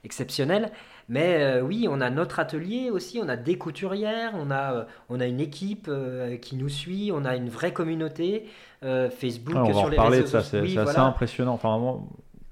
exceptionnel. 0.04 0.72
Mais 1.10 1.60
oui, 1.62 1.88
on 1.90 2.00
a 2.02 2.10
notre 2.10 2.40
atelier 2.40 2.90
aussi, 2.90 3.20
on 3.24 3.28
a 3.30 3.36
des 3.38 3.58
couturières, 3.58 4.32
on 4.36 4.52
a, 4.52 4.86
on 5.10 5.20
a 5.20 5.26
une 5.26 5.40
équipe 5.40 5.90
qui 6.42 6.56
nous 6.56 6.70
suit, 6.70 7.12
on 7.14 7.26
a 7.26 7.36
une 7.36 7.50
vraie 7.50 7.74
communauté, 7.74 8.48
Facebook, 8.82 9.56
Ouais, 9.56 9.62
on 9.62 9.72
va 9.72 9.80
en 9.80 9.80
sur 9.80 9.90
les 9.90 9.98
reparler 9.98 10.18
réseaux 10.20 10.38
de 10.38 10.44
ça. 10.44 10.44
C'est 10.44 10.62
Oui, 10.62 10.78
assez 10.78 10.98
impressionnant. 10.98 11.54
Enfin, 11.54 11.78
moi, 11.78 12.02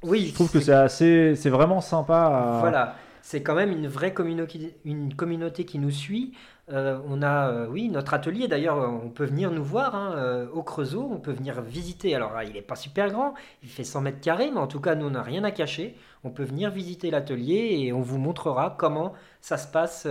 Oui, 0.04 0.28
je 0.30 0.34
trouve 0.34 0.52
que 0.52 0.60
c'est 0.60 0.74
assez. 0.74 1.36
C'est 1.36 1.50
vraiment 1.50 1.82
sympa. 1.82 2.16
à- 2.18 2.60
Voilà, 2.60 2.96
c'est 3.22 3.44
quand 3.44 3.56
même 3.56 3.72
une 3.72 3.88
vraie 3.88 4.14
communauté, 4.14 4.76
communauté 5.16 5.66
qui 5.66 5.80
nous 5.80 5.92
suit. 5.92 6.34
Euh, 6.70 7.00
on 7.08 7.22
a, 7.22 7.50
euh, 7.50 7.68
oui, 7.68 7.90
notre 7.90 8.14
atelier 8.14 8.48
d'ailleurs, 8.48 8.78
on 8.78 9.10
peut 9.10 9.26
venir 9.26 9.52
nous 9.52 9.64
voir 9.64 9.96
hein, 9.96 10.14
euh, 10.16 10.48
au 10.54 10.64
Creusot, 10.64 11.10
on 11.12 11.20
peut 11.20 11.32
venir 11.32 11.62
visiter. 11.62 12.16
Alors, 12.16 12.34
ah, 12.36 12.44
il 12.44 12.54
n'est 12.54 12.62
pas 12.62 12.76
super 12.76 13.10
grand, 13.12 13.34
il 13.64 13.70
fait 13.70 13.84
100 13.84 14.02
mètres 14.02 14.22
carrés, 14.22 14.52
mais 14.52 14.60
en 14.60 14.68
tout 14.68 14.80
cas, 14.80 14.96
nous, 14.96 15.08
on 15.08 15.12
n'a 15.12 15.24
rien 15.24 15.44
à 15.44 15.52
cacher. 15.52 15.96
On 16.24 16.30
peut 16.30 16.44
venir 16.44 16.72
visiter 16.72 17.12
l'atelier 17.12 17.78
et 17.80 17.94
on 17.94 18.02
vous 18.02 18.18
montrera 18.18 18.76
comment 18.78 19.14
ça 19.42 19.58
se 19.58 19.68
passe 19.68 20.08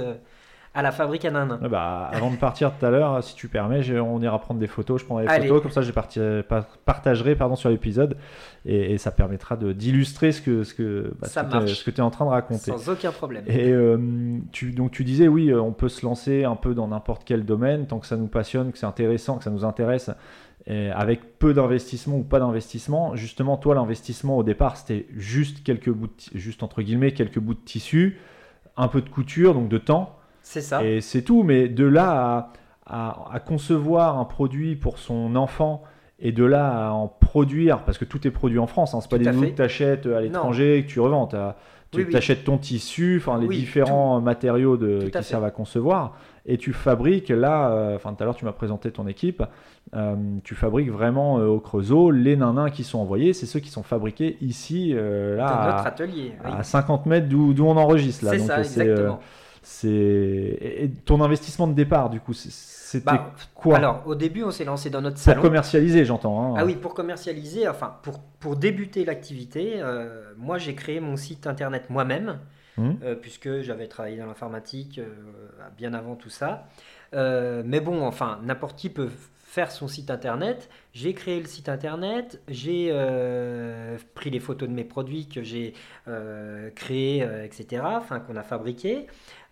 à 0.72 0.82
la 0.82 0.92
fabrique 0.92 1.24
à 1.24 1.30
Nanin. 1.32 1.58
Ouais, 1.60 1.68
bah, 1.68 2.08
avant 2.12 2.30
de 2.30 2.36
partir 2.36 2.72
tout 2.78 2.86
à 2.86 2.90
l'heure, 2.90 3.24
si 3.24 3.34
tu 3.34 3.48
permets, 3.48 3.82
on 3.98 4.20
ira 4.22 4.38
prendre 4.38 4.60
des 4.60 4.68
photos. 4.68 5.00
Je 5.00 5.04
prendrai 5.06 5.24
des 5.24 5.30
Allez. 5.30 5.48
photos, 5.48 5.62
comme 5.62 5.72
ça 5.72 5.82
je 5.82 5.90
parti- 5.90 6.20
pa- 6.48 6.66
partagerai 6.84 7.34
pardon, 7.34 7.56
sur 7.56 7.70
l'épisode 7.70 8.16
et, 8.64 8.92
et 8.92 8.98
ça 8.98 9.10
permettra 9.10 9.56
d'illustrer 9.56 10.30
ce 10.30 10.40
que, 10.40 10.62
ce 10.62 10.74
que, 10.74 11.12
bah, 11.20 11.26
ce 11.66 11.84
que 11.84 11.90
tu 11.90 11.96
es 11.96 12.00
en 12.00 12.10
train 12.10 12.24
de 12.24 12.30
raconter. 12.30 12.70
Sans 12.70 12.88
aucun 12.88 13.10
problème. 13.10 13.44
Et 13.48 13.72
euh, 13.72 14.38
tu, 14.52 14.70
donc 14.70 14.92
tu 14.92 15.02
disais, 15.02 15.26
oui, 15.26 15.50
euh, 15.50 15.60
on 15.60 15.72
peut 15.72 15.88
se 15.88 16.06
lancer 16.06 16.44
un 16.44 16.54
peu 16.56 16.72
dans 16.74 16.86
n'importe 16.86 17.22
quel 17.24 17.44
domaine, 17.44 17.86
tant 17.86 17.98
que 17.98 18.06
ça 18.06 18.16
nous 18.16 18.28
passionne, 18.28 18.70
que 18.70 18.78
c'est 18.78 18.86
intéressant, 18.86 19.38
que 19.38 19.44
ça 19.44 19.50
nous 19.50 19.64
intéresse, 19.64 20.10
et 20.66 20.90
avec 20.90 21.38
peu 21.40 21.52
d'investissement 21.52 22.16
ou 22.18 22.22
pas 22.22 22.38
d'investissement. 22.38 23.16
Justement, 23.16 23.56
toi, 23.56 23.74
l'investissement 23.74 24.36
au 24.36 24.44
départ, 24.44 24.76
c'était 24.76 25.06
juste 25.16 25.64
quelques 25.64 25.90
bouts, 25.90 26.06
de 26.06 26.38
juste 26.38 26.62
entre 26.62 26.82
guillemets, 26.82 27.12
quelques 27.12 27.40
bouts 27.40 27.54
de 27.54 27.60
tissu, 27.64 28.18
un 28.76 28.86
peu 28.86 29.00
de 29.02 29.08
couture, 29.08 29.54
donc 29.54 29.68
de 29.68 29.78
temps. 29.78 30.16
C'est 30.42 30.60
ça. 30.60 30.84
Et 30.84 31.00
c'est 31.00 31.22
tout, 31.22 31.42
mais 31.42 31.68
de 31.68 31.84
là 31.86 32.50
à, 32.86 33.08
à- 33.10 33.34
à 33.34 33.40
concevoir 33.40 34.18
un 34.18 34.24
produit 34.24 34.76
pour 34.76 34.98
son 34.98 35.36
enfant 35.36 35.82
et 36.18 36.32
de 36.32 36.44
là 36.44 36.88
à 36.88 36.90
en 36.92 37.08
produire, 37.08 37.82
parce 37.84 37.96
que 37.98 38.04
tout 38.04 38.26
est 38.26 38.30
produit 38.30 38.58
en 38.58 38.66
France, 38.66 38.94
hein, 38.94 38.98
c'est 39.00 39.10
pas 39.10 39.18
des 39.18 39.24
nouveaux 39.32 39.46
que 39.46 39.56
tu 39.56 39.62
achètes 39.62 40.06
à 40.06 40.20
l'étranger 40.20 40.78
et 40.78 40.82
que 40.84 40.88
tu 40.88 41.00
revends. 41.00 41.26
Tu 41.26 41.36
Oui, 41.98 42.04
oui. 42.08 42.16
achètes 42.16 42.44
ton 42.44 42.56
tissu, 42.58 43.16
enfin 43.20 43.38
les 43.40 43.46
Oui, 43.48 43.56
différents 43.58 44.20
matériaux 44.20 44.76
de, 44.76 44.98
qui 45.06 45.10
fait. 45.10 45.22
servent 45.22 45.44
à 45.44 45.50
concevoir, 45.50 46.14
et 46.46 46.56
tu 46.56 46.72
fabriques 46.72 47.30
là, 47.30 47.70
euh, 47.70 47.96
enfin 47.96 48.12
tout 48.14 48.22
à 48.22 48.26
l'heure 48.26 48.36
tu 48.36 48.44
m'as 48.44 48.52
présenté 48.52 48.92
ton 48.92 49.08
équipe, 49.08 49.42
euh, 49.96 50.14
tu 50.44 50.54
fabriques 50.54 50.90
vraiment 50.90 51.38
euh, 51.40 51.46
au 51.46 51.58
Creusot 51.58 52.10
les 52.12 52.36
nanins 52.36 52.70
qui 52.70 52.84
sont 52.84 52.98
envoyés, 53.00 53.32
c'est 53.32 53.46
ceux 53.46 53.58
qui 53.58 53.70
sont 53.70 53.82
fabriqués 53.82 54.36
ici, 54.40 54.92
euh, 54.94 55.36
là, 55.36 55.48
Dans 55.48 55.64
notre 55.64 55.84
à, 55.84 55.88
atelier. 55.88 56.32
à 56.44 56.62
50 56.62 57.06
mètres 57.06 57.28
d'où 57.28 57.54
on 57.66 57.76
enregistre 57.76 58.24
là. 58.24 58.32
C'est 58.32 58.38
ça, 58.38 58.52
euh, 58.52 58.56
euh, 58.58 58.60
exactement. 58.60 59.20
C'est 59.62 60.90
ton 61.04 61.20
investissement 61.22 61.66
de 61.66 61.74
départ, 61.74 62.10
du 62.10 62.20
coup, 62.20 62.32
c'était 62.32 63.04
Bah, 63.04 63.32
quoi 63.54 63.76
Alors, 63.76 64.02
au 64.06 64.14
début, 64.14 64.42
on 64.42 64.50
s'est 64.50 64.64
lancé 64.64 64.90
dans 64.90 65.00
notre 65.00 65.16
Pour 65.16 65.24
salon. 65.24 65.42
commercialiser, 65.42 66.04
j'entends. 66.04 66.54
hein. 66.54 66.56
Ah 66.58 66.64
oui, 66.64 66.76
pour 66.76 66.94
commercialiser, 66.94 67.68
enfin, 67.68 67.94
pour, 68.02 68.18
pour 68.40 68.56
débuter 68.56 69.04
l'activité, 69.04 69.74
euh, 69.76 70.32
moi 70.36 70.58
j'ai 70.58 70.74
créé 70.74 71.00
mon 71.00 71.16
site 71.16 71.46
internet 71.46 71.90
moi-même, 71.90 72.38
Mhm. 72.78 72.98
euh, 73.02 73.14
puisque 73.14 73.60
j'avais 73.60 73.88
travaillé 73.88 74.16
dans 74.16 74.26
l'informatique 74.26 74.98
euh, 74.98 75.08
bien 75.76 75.92
avant 75.92 76.14
tout 76.14 76.30
ça. 76.30 76.66
Mais 77.12 77.80
bon, 77.80 78.06
enfin, 78.06 78.38
n'importe 78.44 78.78
qui 78.78 78.88
peut 78.88 79.08
faire 79.50 79.72
son 79.72 79.88
site 79.88 80.12
internet. 80.12 80.70
J'ai 80.92 81.12
créé 81.12 81.40
le 81.40 81.46
site 81.46 81.68
internet, 81.68 82.40
j'ai 82.46 82.90
euh, 82.92 83.98
pris 84.14 84.30
les 84.30 84.38
photos 84.38 84.68
de 84.68 84.74
mes 84.74 84.84
produits 84.84 85.26
que 85.26 85.42
j'ai 85.42 85.74
euh, 86.06 86.70
créés, 86.70 87.24
euh, 87.24 87.44
etc., 87.44 87.82
enfin, 87.84 88.20
qu'on 88.20 88.36
a 88.36 88.44
fabriqués, 88.44 89.08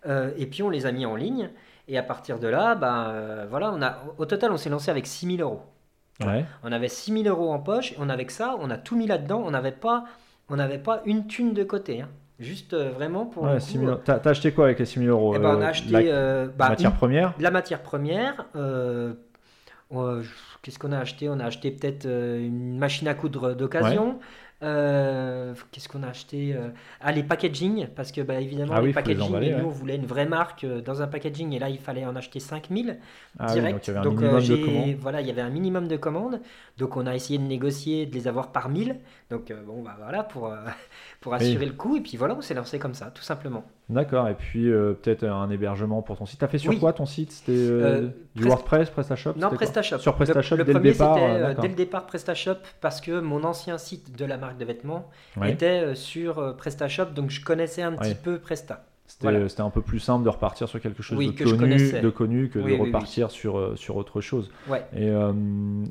et 0.07 0.45
puis 0.45 0.63
on 0.63 0.69
les 0.69 0.85
a 0.85 0.93
mis 0.93 1.05
en 1.05 1.17
ligne. 1.17 1.49
Et 1.89 1.97
à 1.97 2.03
partir 2.03 2.39
de 2.39 2.47
là, 2.47 2.75
ben, 2.75 3.45
voilà, 3.49 3.73
on 3.73 3.81
a, 3.81 4.01
au 4.17 4.25
total, 4.25 4.53
on 4.53 4.57
s'est 4.57 4.69
lancé 4.69 4.89
avec 4.89 5.05
6000 5.05 5.41
euros. 5.41 5.63
Ouais. 6.25 6.45
On 6.63 6.71
avait 6.71 6.87
6000 6.87 7.27
euros 7.27 7.51
en 7.51 7.59
poche, 7.59 7.91
et 7.91 7.95
on 7.99 8.07
avait 8.07 8.25
que 8.25 8.31
ça, 8.31 8.55
on 8.59 8.69
a 8.69 8.77
tout 8.77 8.95
mis 8.95 9.07
là-dedans, 9.07 9.43
on 9.45 9.51
n'avait 9.51 9.73
pas 9.73 10.05
on 10.51 10.55
n'avait 10.55 10.79
pas 10.79 11.01
une 11.05 11.27
thune 11.27 11.53
de 11.53 11.63
côté. 11.63 12.01
Hein. 12.01 12.07
Juste 12.39 12.73
vraiment 12.73 13.25
pour. 13.25 13.43
Ouais, 13.43 13.55
le 13.55 13.59
6 13.59 13.77
coup, 13.77 13.85
000 13.85 13.97
T'as 14.05 14.21
acheté 14.23 14.53
quoi 14.53 14.65
avec 14.65 14.79
les 14.79 14.85
6 14.85 14.99
000 14.99 15.11
euros 15.11 15.33
eh 15.35 15.39
ben, 15.39 15.57
on 15.57 15.61
a 15.61 15.67
acheté 15.67 15.91
la 15.91 16.45
bah, 16.45 16.69
matière 16.69 16.91
une- 16.91 16.95
première? 16.95 17.33
la 17.37 17.51
matière 17.51 17.81
première. 17.81 18.45
Qu'est-ce 20.61 20.77
qu'on 20.77 20.91
a 20.91 20.99
acheté? 20.99 21.29
On 21.29 21.39
a 21.39 21.45
acheté 21.45 21.71
peut-être 21.71 22.05
euh, 22.05 22.39
une 22.45 22.77
machine 22.77 23.07
à 23.07 23.13
coudre 23.15 23.53
d'occasion. 23.55 24.19
Euh, 24.61 25.55
Qu'est-ce 25.71 25.87
qu'on 25.87 26.03
a 26.03 26.09
acheté 26.09 26.53
euh, 26.53 26.67
Ah, 26.99 27.13
les 27.13 27.23
packaging, 27.23 27.87
parce 27.95 28.11
que 28.11 28.19
bah, 28.21 28.41
évidemment, 28.41 28.73
Ah 28.75 28.81
les 28.81 28.87
oui, 28.87 28.93
faut 28.93 28.99
les 28.99 29.15
packaging, 29.15 29.57
nous 29.57 29.65
on 29.65 29.69
voulait 29.69 29.95
une 29.95 30.05
vraie 30.05 30.25
marque 30.25 30.65
dans 30.65 31.01
un 31.01 31.07
packaging, 31.07 31.53
et 31.53 31.59
là 31.59 31.69
il 31.69 31.79
fallait 31.79 32.05
en 32.05 32.13
acheter 32.17 32.41
5000 32.41 32.99
Ah 33.39 33.45
oui, 33.47 33.53
direct. 33.53 33.77
donc 33.79 33.87
il 33.87 33.87
y 33.87 33.91
avait 33.91 33.99
un 33.99 34.03
Donc, 34.03 34.19
minimum 34.19 34.95
de 34.95 35.01
voilà, 35.01 35.21
il 35.21 35.27
y 35.27 35.31
avait 35.31 35.41
un 35.41 35.49
minimum 35.49 35.87
de 35.87 35.95
commandes. 35.95 36.41
Donc 36.77 36.97
on 36.97 37.07
a 37.07 37.15
essayé 37.15 37.39
de 37.39 37.45
négocier, 37.45 38.05
de 38.05 38.13
les 38.13 38.27
avoir 38.27 38.51
par 38.51 38.67
1000. 38.67 38.99
Donc 39.29 39.49
euh, 39.49 39.63
bon, 39.63 39.81
bah 39.81 39.95
voilà, 39.97 40.23
pour, 40.23 40.47
euh, 40.47 40.57
pour 41.21 41.33
assurer 41.33 41.65
le 41.65 41.73
coup. 41.73 41.97
Et 41.97 42.01
puis 42.01 42.17
voilà, 42.17 42.35
on 42.35 42.41
s'est 42.41 42.53
lancé 42.53 42.79
comme 42.79 42.93
ça, 42.93 43.11
tout 43.13 43.21
simplement. 43.23 43.63
D'accord, 43.89 44.27
et 44.29 44.35
puis 44.35 44.69
euh, 44.69 44.93
peut-être 44.93 45.23
un 45.25 45.49
hébergement 45.49 46.01
pour 46.01 46.17
ton 46.17 46.25
site. 46.25 46.39
T'as 46.39 46.47
fait 46.47 46.57
sur 46.59 46.71
Oui. 46.71 46.79
quoi 46.79 46.93
ton 46.93 47.05
site? 47.05 47.31
C'était 47.31 47.51
euh, 47.53 47.81
Euh, 47.83 48.01
du 48.35 48.43
Prest- 48.43 48.47
WordPress, 48.47 48.89
PrestaShop? 48.91 49.33
Non, 49.35 49.49
PrestaShop. 49.49 49.97
Sur 49.99 50.15
PrestaShop 50.15 50.55
le, 50.57 50.63
dès 50.63 50.73
le 50.73 50.79
premier, 50.79 50.91
départ 50.91 51.15
d'accord. 51.15 51.61
dès 51.63 51.67
le 51.69 51.75
départ 51.75 52.05
PrestaShop 52.05 52.57
parce 52.81 53.01
que 53.01 53.19
mon 53.19 53.43
ancien 53.43 53.77
site 53.77 54.15
de 54.17 54.25
la 54.25 54.37
marque 54.37 54.57
de 54.57 54.65
vêtements 54.65 55.09
Ouais. 55.37 55.51
était 55.51 55.95
sur 55.95 56.55
PrestaShop, 56.57 57.05
donc 57.15 57.29
je 57.31 57.43
connaissais 57.43 57.81
un 57.81 57.93
petit 57.93 58.15
peu 58.15 58.37
Presta. 58.39 58.85
C'était 59.09 59.23
voilà. 59.31 59.47
un 59.65 59.69
peu 59.71 59.81
plus 59.81 59.99
simple 59.99 60.23
de 60.23 60.29
repartir 60.29 60.69
sur 60.69 60.79
quelque 60.79 61.01
chose 61.01 61.17
Oui, 61.17 61.27
de, 61.27 61.31
que 61.31 61.43
connu, 61.43 61.91
de 61.99 62.09
connu 62.09 62.49
que 62.49 62.59
Oui, 62.59 62.73
de 62.77 62.79
oui, 62.79 62.85
repartir 62.87 63.31
Sur, 63.31 63.57
euh, 63.57 63.75
sur 63.75 63.97
autre 63.97 64.21
chose. 64.21 64.51
Ouais, 64.69 64.85
Et, 64.95 65.09
euh, 65.09 65.33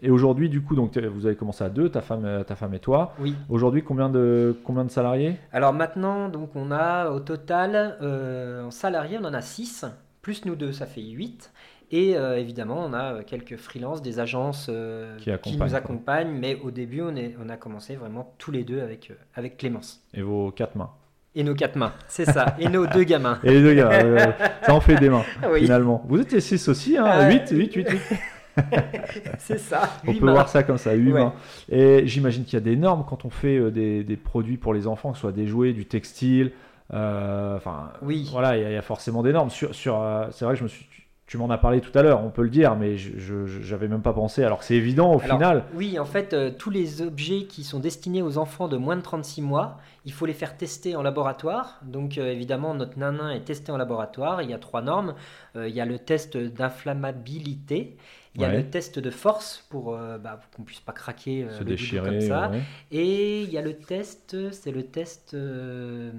et 0.02 0.10
aujourd'hui, 0.10 0.48
du 0.48 0.62
coup, 0.62 0.76
donc, 0.76 0.96
vous 0.96 1.26
avez 1.26 1.34
commencé 1.34 1.64
à 1.64 1.68
deux, 1.68 1.88
ta 1.88 2.00
femme, 2.00 2.24
euh, 2.24 2.44
ta 2.44 2.54
femme 2.54 2.74
et 2.74 2.78
toi. 2.78 3.14
Aujourd'hui, 3.48 3.82
combien 3.82 4.08
de, 4.08 4.56
combien 4.62 4.84
de 4.84 4.90
salariés? 4.90 5.34
Alors 5.52 5.72
maintenant, 5.72 6.28
donc 6.28 6.50
on 6.54 6.70
a 6.70 7.10
au 7.10 7.18
total, 7.18 7.98
euh, 8.00 8.66
en 8.66 8.70
salariés, 8.70 9.18
on 9.20 9.24
en 9.24 9.34
a 9.34 9.42
6, 9.42 9.84
plus 10.22 10.44
nous 10.44 10.54
deux, 10.54 10.72
ça 10.72 10.86
fait 10.86 11.02
8. 11.02 11.52
Et 11.90 12.16
euh, 12.16 12.38
évidemment, 12.38 12.84
on 12.84 12.92
a 12.92 13.24
quelques 13.24 13.56
freelances, 13.56 14.00
des 14.02 14.20
agences 14.20 14.66
euh, 14.70 15.16
Qui 15.18 15.30
accompagnent, 15.32 15.58
nous 15.58 15.68
quoi. 15.70 15.76
accompagnent, 15.78 16.30
mais 16.38 16.54
au 16.62 16.70
début, 16.70 17.00
on, 17.00 17.16
est, 17.16 17.34
on 17.44 17.48
a 17.48 17.56
commencé 17.56 17.96
vraiment 17.96 18.34
tous 18.38 18.50
les 18.52 18.62
deux 18.62 18.80
avec, 18.80 19.10
euh, 19.10 19.14
avec 19.34 19.56
Clémence. 19.56 20.02
Et 20.14 20.22
vos 20.22 20.50
quatre 20.52 20.76
mains? 20.76 20.90
Et 21.34 21.44
nos 21.44 21.54
quatre 21.54 21.76
mains, 21.76 21.92
c'est 22.08 22.24
ça, 22.24 22.56
et 22.58 22.68
nos 22.68 22.86
deux 22.86 23.04
gamins. 23.04 23.38
Et 23.44 23.50
les 23.52 23.60
deux 23.62 23.78
euh, 23.80 24.26
ça 24.62 24.74
en 24.74 24.80
fait 24.80 24.96
des 24.96 25.08
mains, 25.10 25.24
Oui. 25.52 25.60
finalement. 25.60 26.02
Vous 26.08 26.20
étiez 26.20 26.40
6 26.40 26.68
aussi, 26.68 26.96
hein 26.96 27.04
Ah, 27.06 27.28
8, 27.30 27.50
8, 27.50 27.74
8, 27.74 27.88
8. 27.90 28.00
C'est 29.38 29.58
ça, 29.58 29.82
On 30.06 30.12
peut 30.14 30.24
mains. 30.26 30.32
voir 30.32 30.48
ça 30.48 30.62
comme 30.64 30.78
ça, 30.78 30.92
8 30.94 31.12
Ouais. 31.12 31.20
mains. 31.22 31.32
Et 31.68 32.06
j'imagine 32.06 32.44
qu'il 32.44 32.54
y 32.54 32.56
a 32.56 32.60
des 32.64 32.74
normes 32.76 33.04
quand 33.08 33.24
on 33.24 33.30
fait 33.30 33.56
euh, 33.56 33.70
des, 33.70 34.02
des 34.02 34.16
produits 34.16 34.56
pour 34.56 34.74
les 34.74 34.86
enfants, 34.88 35.10
que 35.10 35.16
ce 35.16 35.20
soit 35.22 35.32
des 35.32 35.46
jouets, 35.46 35.72
du 35.72 35.86
textile. 35.86 36.52
euh, 36.92 37.56
Enfin, 37.56 37.90
Oui. 38.02 38.28
voilà, 38.32 38.56
il 38.56 38.62
y, 38.62 38.66
a- 38.66 38.70
il 38.70 38.74
y 38.74 38.76
a 38.78 38.82
forcément 38.82 39.22
des 39.22 39.32
normes. 39.32 39.50
Sur, 39.50 39.74
sur, 39.74 40.00
euh, 40.02 40.26
c'est 40.32 40.44
vrai 40.44 40.54
que 40.54 40.58
je 40.58 40.64
me 40.64 40.68
suis, 40.68 40.86
tu, 41.28 41.36
m'en 41.38 41.48
as 41.50 41.58
parlé 41.58 41.80
tout 41.80 41.96
à 41.96 42.02
l'heure, 42.02 42.24
on 42.24 42.30
peut 42.30 42.42
le 42.42 42.48
dire, 42.50 42.74
mais 42.74 42.96
je, 42.96 43.46
j'avais 43.46 43.86
même 43.86 44.02
pas 44.02 44.12
pensé. 44.12 44.42
Alors 44.42 44.58
que 44.58 44.64
c'est 44.64 44.74
évident 44.74 45.14
au 45.14 45.20
Alors, 45.20 45.36
final. 45.38 45.64
Oui, 45.74 45.98
en 45.98 46.04
fait, 46.04 46.32
euh, 46.32 46.50
tous 46.50 46.70
les 46.70 47.00
objets 47.02 47.44
qui 47.44 47.62
sont 47.62 47.78
destinés 47.78 48.22
aux 48.22 48.38
enfants 48.38 48.66
de 48.66 48.76
moins 48.76 48.96
de 48.96 49.02
36 49.02 49.42
mois, 49.42 49.76
il 50.06 50.12
faut 50.12 50.26
les 50.26 50.32
faire 50.32 50.56
tester 50.56 50.96
en 50.96 51.02
laboratoire. 51.02 51.80
Donc, 51.84 52.18
euh, 52.18 52.32
évidemment, 52.32 52.74
notre 52.74 52.98
nanin 52.98 53.30
est 53.30 53.44
testé 53.44 53.70
en 53.70 53.76
laboratoire. 53.76 54.42
Il 54.42 54.50
y 54.50 54.54
a 54.54 54.58
trois 54.58 54.82
normes. 54.82 55.14
Euh, 55.54 55.68
il 55.68 55.74
y 55.74 55.80
a 55.80 55.84
le 55.84 55.98
test 55.98 56.36
d'inflammabilité. 56.36 57.96
Il 58.34 58.40
y 58.40 58.44
a 58.44 58.48
Ouais. 58.48 58.56
le 58.58 58.70
test 58.70 58.98
de 58.98 59.10
force 59.10 59.66
pour, 59.68 59.96
bah, 59.96 60.38
pour 60.40 60.50
qu'on 60.56 60.62
puisse 60.62 60.80
pas 60.80 60.92
craquer 60.92 61.46
Se 61.58 61.64
déchirer. 61.64 62.08
comme 62.08 62.20
ça. 62.20 62.50
ouais. 62.50 62.60
Et 62.92 63.42
il 63.42 63.50
y 63.50 63.58
a 63.58 63.62
le 63.62 63.74
test, 63.74 64.36
c'est 64.52 64.70
le 64.70 64.84
test 64.84 65.34
de 65.34 66.10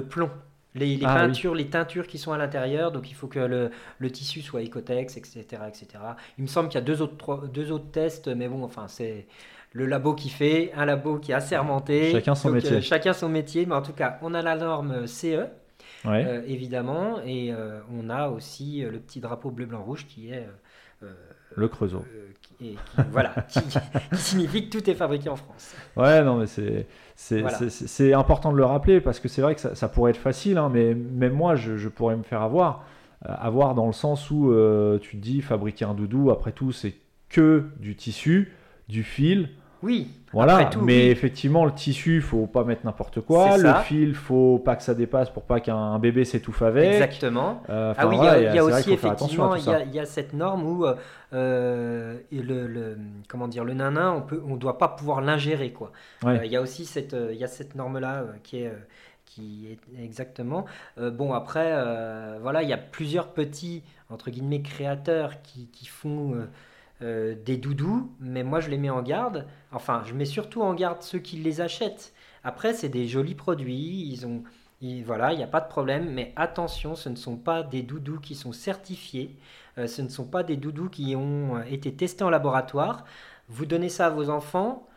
plomb. 0.00 0.30
Les, 0.78 0.96
les 0.96 1.06
Ah, 1.06 1.14
oui. 1.20 1.32
peintures, 1.32 1.54
les 1.54 1.68
teintures 1.70 2.06
qui 2.06 2.18
sont 2.18 2.32
à 2.32 2.38
l'intérieur, 2.38 2.92
donc 2.92 3.10
il 3.10 3.14
faut 3.14 3.26
que 3.28 3.38
le, 3.40 3.70
le 3.98 4.10
tissu 4.10 4.42
soit 4.42 4.62
Ecotex, 4.62 5.16
etc., 5.16 5.62
etc. 5.68 6.16
Il 6.38 6.42
me 6.42 6.46
semble 6.48 6.68
qu'il 6.68 6.76
y 6.78 6.82
a 6.82 6.84
deux 6.84 7.02
autres, 7.02 7.16
trois- 7.16 7.46
deux 7.46 7.72
autres 7.72 7.90
tests, 7.90 8.28
mais 8.28 8.48
bon, 8.48 8.62
enfin, 8.64 8.86
c'est 8.88 9.26
le 9.72 9.86
labo 9.86 10.14
qui 10.14 10.28
fait, 10.30 10.72
un 10.74 10.84
labo 10.86 11.18
qui 11.18 11.32
est 11.32 11.34
assermenté. 11.34 12.12
Chacun 12.12 12.34
son 12.34 12.48
Donc, 12.48 12.56
métier. 12.56 12.76
euh, 12.76 12.80
chacun 12.80 13.12
son 13.12 13.28
métier, 13.28 13.66
mais 13.66 13.74
en 13.74 13.82
tout 13.82 13.92
cas, 13.92 14.18
on 14.22 14.34
a 14.34 14.42
la 14.42 14.56
norme 14.56 15.06
CE, 15.06 15.46
Ouais. 16.04 16.24
euh, 16.24 16.42
évidemment, 16.46 17.20
et 17.24 17.52
euh, 17.52 17.80
on 17.92 18.08
a 18.10 18.28
aussi 18.28 18.84
euh, 18.84 18.90
le 18.90 18.98
petit 19.00 19.20
drapeau 19.20 19.50
bleu-blanc-rouge 19.50 20.06
qui 20.06 20.30
est... 20.32 20.46
Le 21.56 21.68
Creusot. 21.68 21.98
euh, 21.98 22.26
qui 22.58 22.76
voilà, 23.10 23.30
qui, 23.48 23.60
qui 23.62 24.16
signifie 24.16 24.68
que 24.68 24.78
tout 24.78 24.90
est 24.90 24.94
fabriqué 24.94 25.28
en 25.28 25.36
France. 25.36 25.74
Ouais, 25.96 26.22
non, 26.24 26.36
mais 26.38 26.46
c'est 26.46 26.86
c'est 27.14 27.40
Voilà. 27.40 27.58
important 28.18 28.52
de 28.52 28.56
le 28.56 28.64
rappeler 28.64 29.00
parce 29.00 29.18
que 29.20 29.28
c'est 29.28 29.42
vrai 29.42 29.54
que 29.54 29.60
ça, 29.60 29.74
ça 29.74 29.88
pourrait 29.88 30.10
être 30.12 30.16
facile, 30.18 30.56
hein, 30.58 30.70
mais 30.72 30.94
même 30.94 31.32
moi, 31.32 31.56
je, 31.56 31.76
je 31.76 31.88
pourrais 31.88 32.16
me 32.16 32.22
faire 32.22 32.42
avoir. 32.42 32.84
Euh, 33.28 33.32
avoir 33.36 33.74
dans 33.74 33.86
le 33.88 33.92
sens 33.92 34.30
où 34.30 34.52
euh, 34.52 34.98
tu 35.00 35.16
te 35.16 35.22
dis 35.22 35.40
fabriquer 35.40 35.84
un 35.84 35.94
doudou, 35.94 36.30
après 36.30 36.52
tout, 36.52 36.70
c'est 36.70 36.94
que 37.28 37.64
du 37.80 37.96
tissu, 37.96 38.52
du 38.88 39.02
fil. 39.02 39.48
Oui, 39.82 40.10
Voilà, 40.32 40.64
tout, 40.66 40.80
mais 40.80 41.04
oui. 41.04 41.10
effectivement, 41.10 41.64
le 41.64 41.72
tissu, 41.72 42.20
faut 42.20 42.46
pas 42.46 42.64
mettre 42.64 42.84
n'importe 42.84 43.20
quoi. 43.20 43.56
Le 43.58 43.72
fil, 43.84 44.14
faut 44.14 44.58
pas 44.58 44.74
que 44.76 44.82
ça 44.82 44.94
dépasse 44.94 45.30
pour 45.30 45.44
pas 45.44 45.60
qu'un 45.60 45.98
bébé 46.00 46.24
s'étouffe 46.24 46.62
avec. 46.62 46.92
exactement. 46.92 47.62
Euh, 47.70 47.94
Ah 47.96 48.08
oui, 48.08 48.16
il 48.18 48.24
y 48.24 48.26
a, 48.28 48.54
y 48.56 48.60
aussi 48.60 48.92
effectivement, 48.92 49.54
il 49.54 49.64
y, 49.64 49.70
a, 49.70 49.84
y 49.84 50.06
cette 50.06 50.32
norme 50.32 50.64
où 50.66 50.84
euh, 51.32 52.18
et 52.32 52.42
le, 52.42 52.66
le- 52.66 52.98
comment 53.28 53.48
dire, 53.48 53.64
le 53.64 53.74
nanin, 53.74 54.12
on 54.12 54.22
peut, 54.22 54.42
on 54.46 54.56
doit 54.56 54.78
pas 54.78 54.88
pouvoir 54.88 55.20
l'ingérer 55.20 55.72
quoi. 55.72 55.92
Ouais. 56.24 56.38
Euh, 56.40 56.44
il 56.44 56.50
y 56.50 56.56
a 56.56 56.60
aussi 56.62 56.84
cette, 56.84 57.14
il 57.30 57.36
y 57.36 57.44
a 57.44 57.48
cette 57.48 57.74
norme 57.74 57.98
là 57.98 58.24
qui 58.42 58.58
est, 58.62 58.72
qui 59.26 59.68
est 59.70 60.02
exactement. 60.04 60.64
Euh, 60.98 61.10
bon 61.10 61.32
après, 61.32 61.70
euh, 61.72 62.38
voilà, 62.42 62.62
il 62.62 62.68
y 62.68 62.72
a 62.72 62.78
plusieurs 62.78 63.28
petits 63.32 63.82
entre 64.10 64.30
guillemets 64.30 64.62
créateurs 64.62 65.42
qui, 65.42 65.68
qui 65.70 65.86
font 65.86 66.34
euh, 66.34 66.46
euh, 67.00 67.34
des 67.44 67.56
doudous, 67.56 68.10
mais 68.18 68.42
moi 68.42 68.60
je 68.60 68.70
les 68.70 68.78
mets 68.78 68.90
en 68.90 69.02
garde. 69.02 69.46
Enfin, 69.72 70.02
je 70.04 70.14
mets 70.14 70.24
surtout 70.24 70.62
en 70.62 70.74
garde 70.74 71.02
ceux 71.02 71.20
qui 71.20 71.36
les 71.36 71.60
achètent. 71.60 72.12
Après, 72.42 72.72
c'est 72.74 72.88
des 72.88 73.06
jolis 73.06 73.34
produits, 73.36 74.08
ils 74.10 74.26
ont, 74.26 74.42
voilà, 75.04 75.32
il 75.32 75.36
n'y 75.36 75.44
a 75.44 75.48
pas 75.48 75.60
de 75.60 75.68
problème, 75.68 76.10
mais 76.12 76.32
attention, 76.34 76.94
ce 76.96 77.08
ne 77.08 77.16
sont 77.16 77.36
pas 77.36 77.62
des 77.62 77.82
doudous 77.82 78.18
qui 78.20 78.34
sont 78.34 78.52
certifiés, 78.52 79.36
euh, 79.78 79.86
ce 79.86 80.02
ne 80.02 80.08
sont 80.08 80.26
pas 80.26 80.42
des 80.42 80.56
doudous 80.56 80.88
qui 80.88 81.14
ont 81.14 81.56
euh, 81.56 81.62
été 81.70 81.92
testés 81.94 82.24
en 82.24 82.30
laboratoire. 82.30 83.04
Vous 83.48 83.66
donnez 83.66 83.88
ça 83.88 84.06
à 84.06 84.10
vos 84.10 84.30
enfants, 84.30 84.87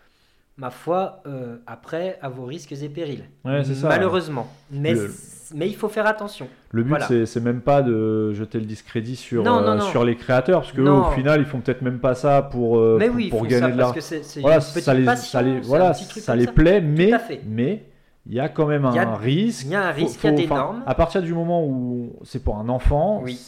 ma 0.61 0.69
foi, 0.69 1.23
euh, 1.25 1.57
après, 1.65 2.19
à 2.21 2.29
vos 2.29 2.45
risques 2.45 2.71
et 2.71 2.87
périls. 2.87 3.23
Ouais, 3.43 3.63
c'est 3.63 3.73
ça. 3.73 3.87
Malheureusement. 3.89 4.47
Mais, 4.71 4.93
Le- 4.93 5.11
mais 5.55 5.67
il 5.67 5.75
faut 5.75 5.89
faire 5.89 6.05
attention. 6.05 6.47
Le 6.69 6.83
but, 6.83 6.89
Voilà. 6.89 7.07
c'est- 7.07 7.39
même 7.39 7.61
pas 7.61 7.81
de 7.81 8.31
jeter 8.33 8.59
le 8.59 8.65
discrédit 8.65 9.15
sur, 9.15 9.43
Non, 9.43 9.59
non, 9.61 9.67
euh, 9.69 9.75
non. 9.77 9.81
sur 9.89 10.05
les 10.05 10.15
créateurs, 10.15 10.61
parce 10.61 10.71
que 10.71 10.81
eux, 10.81 10.85
Non. 10.85 11.07
au 11.07 11.11
final, 11.11 11.39
ils 11.41 11.45
font 11.47 11.61
peut-être 11.61 11.81
même 11.81 11.97
pas 11.97 12.13
ça 12.13 12.43
pour, 12.43 12.77
euh, 12.77 12.97
mais 12.99 13.07
pour, 13.07 13.15
oui, 13.15 13.29
pour 13.29 13.47
gagner 13.47 13.59
ça 13.61 13.71
de 13.71 13.77
l'argent. 13.77 13.99
Voilà, 14.41 14.61
ça 14.61 14.93
les, 14.93 15.03
passion, 15.03 15.31
ça 15.31 15.41
les, 15.41 15.59
voilà, 15.61 15.93
ça 15.95 16.35
les 16.35 16.45
ça. 16.45 16.51
plaît, 16.51 16.79
mais 16.79 17.11
mais 17.47 17.83
il 18.27 18.35
y 18.35 18.39
a 18.39 18.47
quand 18.47 18.67
même 18.67 18.85
un 18.85 18.93
a- 18.95 19.15
risque. 19.15 19.65
Il 19.65 19.71
y 19.71 19.75
a 19.75 19.87
un 19.87 19.91
risque, 19.91 20.23
normes. 20.47 20.83
À 20.85 20.93
partir 20.93 21.23
du 21.23 21.33
moment 21.33 21.65
où 21.65 22.13
c'est 22.23 22.43
pour 22.43 22.57
un 22.59 22.69
enfant, 22.69 23.19
Oui. 23.23 23.39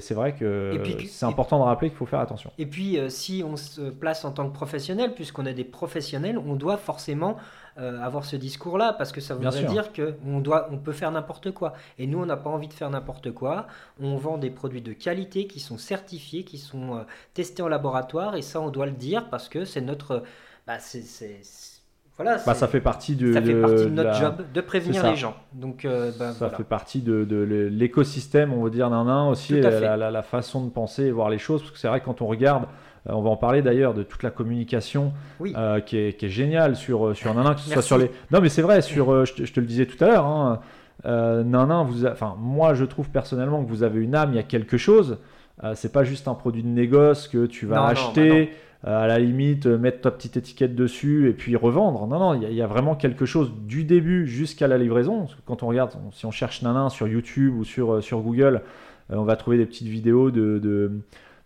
C'est 0.00 0.14
vrai 0.14 0.34
que 0.34 0.72
c'est 1.08 1.26
important 1.26 1.58
de 1.58 1.64
rappeler 1.64 1.88
qu'il 1.90 1.98
faut 1.98 2.06
faire 2.06 2.20
attention. 2.20 2.50
Et 2.58 2.66
puis, 2.66 2.98
euh, 2.98 3.08
si 3.08 3.42
on 3.46 3.56
se 3.56 3.90
place 3.90 4.24
en 4.24 4.32
tant 4.32 4.48
que 4.48 4.54
professionnel, 4.54 5.14
puisqu'on 5.14 5.46
est 5.46 5.54
des 5.54 5.64
professionnels, 5.64 6.38
on 6.38 6.54
doit 6.54 6.76
forcément 6.76 7.36
euh, 7.76 8.00
avoir 8.00 8.24
ce 8.24 8.36
discours-là, 8.36 8.92
parce 8.92 9.10
que 9.10 9.20
ça 9.20 9.34
voudrait 9.34 9.64
dire 9.68 9.92
qu'on 9.92 10.42
on 10.70 10.78
peut 10.78 10.92
faire 10.92 11.10
n'importe 11.10 11.50
quoi. 11.50 11.72
Et 11.98 12.06
nous, 12.06 12.20
on 12.20 12.26
n'a 12.26 12.36
pas 12.36 12.50
envie 12.50 12.68
de 12.68 12.72
faire 12.72 12.88
n'importe 12.90 13.32
quoi. 13.32 13.66
On 14.00 14.16
vend 14.16 14.38
des 14.38 14.50
produits 14.50 14.80
de 14.82 14.92
qualité 14.92 15.46
qui 15.48 15.58
sont 15.58 15.76
certifiés, 15.78 16.44
qui 16.44 16.58
sont 16.58 16.94
euh, 16.94 17.00
testés 17.34 17.62
en 17.62 17.68
laboratoire, 17.68 18.36
et 18.36 18.42
ça, 18.42 18.60
on 18.60 18.70
doit 18.70 18.86
le 18.86 18.92
dire 18.92 19.28
parce 19.28 19.48
que 19.48 19.64
c'est 19.64 19.80
notre, 19.80 20.22
bah, 20.68 20.78
c'est- 20.78 21.73
voilà, 22.16 22.36
Bah, 22.46 22.54
ça 22.54 22.68
fait 22.68 22.80
partie 22.80 23.16
de, 23.16 23.32
ça 23.32 23.42
fait 23.42 23.54
partie 23.54 23.84
de 23.84 23.90
notre 23.90 24.10
la- 24.10 24.20
job 24.20 24.34
de 24.52 24.60
prévenir 24.60 25.04
les 25.10 25.16
gens. 25.16 25.34
Donc, 25.52 25.84
euh, 25.84 26.10
bah, 26.18 26.30
Ça 26.32 26.38
voilà. 26.38 26.56
fait 26.56 26.64
partie 26.64 27.00
de, 27.00 27.24
de 27.24 27.36
l'écosystème, 27.70 28.52
on 28.52 28.62
va 28.64 28.70
dire, 28.70 28.90
d'un 28.90 29.04
nain 29.04 29.28
aussi, 29.28 29.60
la, 29.60 29.96
la- 29.96 30.10
la 30.10 30.22
façon 30.22 30.64
de 30.64 30.70
penser 30.70 31.04
et 31.04 31.10
voir 31.10 31.28
les 31.30 31.38
choses. 31.38 31.60
Parce 31.62 31.72
que 31.72 31.78
c'est 31.78 31.88
vrai 31.88 32.00
quand 32.00 32.22
on 32.22 32.26
regarde, 32.26 32.64
euh, 33.08 33.12
on 33.14 33.22
va 33.22 33.30
en 33.30 33.36
parler 33.36 33.62
d'ailleurs, 33.62 33.94
de 33.94 34.02
toute 34.02 34.22
la 34.22 34.30
communication 34.30 35.12
Oui. 35.40 35.52
euh, 35.56 35.80
qui, 35.80 35.96
est, 35.98 36.12
qui 36.18 36.26
est 36.26 36.30
géniale 36.30 36.76
sur, 36.76 37.16
sur 37.16 37.34
Nanin, 37.34 37.54
que 37.54 37.60
ce 37.60 37.70
soit 37.70 37.82
sur 37.82 37.98
les. 37.98 38.10
Non, 38.30 38.40
mais 38.40 38.48
c'est 38.48 38.62
vrai, 38.62 38.80
sur, 38.82 39.24
je, 39.26 39.34
te, 39.34 39.44
je 39.44 39.52
te 39.52 39.60
le 39.60 39.66
disais 39.66 39.86
tout 39.86 40.02
à 40.02 40.06
l'heure, 40.08 40.24
hein, 40.26 40.60
euh, 41.06 41.42
Nanin, 41.42 41.82
vous 41.82 42.06
a- 42.06 42.12
enfin, 42.12 42.36
moi 42.38 42.74
je 42.74 42.84
trouve 42.84 43.10
personnellement 43.10 43.62
que 43.64 43.68
vous 43.68 43.82
avez 43.82 44.00
une 44.00 44.14
âme, 44.14 44.30
il 44.32 44.36
y 44.36 44.40
a 44.40 44.42
quelque 44.44 44.76
chose. 44.78 45.18
Euh, 45.62 45.72
c'est 45.76 45.92
pas 45.92 46.02
juste 46.02 46.26
un 46.28 46.34
produit 46.34 46.62
de 46.62 46.68
négoce 46.68 47.28
que 47.28 47.46
tu 47.46 47.66
vas 47.66 47.76
Non, 47.76 47.82
non, 47.82 47.88
acheter, 47.88 48.30
euh, 48.40 48.54
à 48.86 49.06
la 49.06 49.18
limite 49.18 49.66
euh, 49.66 49.78
mettre 49.78 50.02
ta 50.02 50.10
petite 50.10 50.36
étiquette 50.36 50.74
dessus 50.74 51.28
et 51.28 51.32
puis 51.32 51.56
revendre. 51.56 52.06
Non, 52.06 52.18
non, 52.18 52.34
il 52.34 52.42
y, 52.42 52.46
a- 52.46 52.50
il 52.50 52.54
y 52.56 52.62
a 52.62 52.66
vraiment 52.66 52.94
quelque 52.94 53.24
chose 53.24 53.52
du 53.66 53.84
début 53.84 54.26
jusqu'à 54.26 54.68
la 54.68 54.76
livraison. 54.78 55.20
Parce 55.20 55.34
que 55.34 55.40
quand 55.46 55.62
on 55.62 55.66
regarde, 55.68 55.92
si 56.12 56.26
on 56.26 56.30
cherche 56.30 56.62
Nanin 56.62 56.90
sur 56.90 57.08
YouTube 57.08 57.54
ou 57.56 57.64
sur, 57.64 57.94
euh, 57.94 58.00
sur 58.00 58.20
Google, 58.20 58.62
euh, 59.10 59.16
on 59.16 59.24
va 59.24 59.36
trouver 59.36 59.56
des 59.56 59.66
petites 59.66 59.88
vidéos 59.88 60.30
de. 60.30 60.58
de 60.58 60.92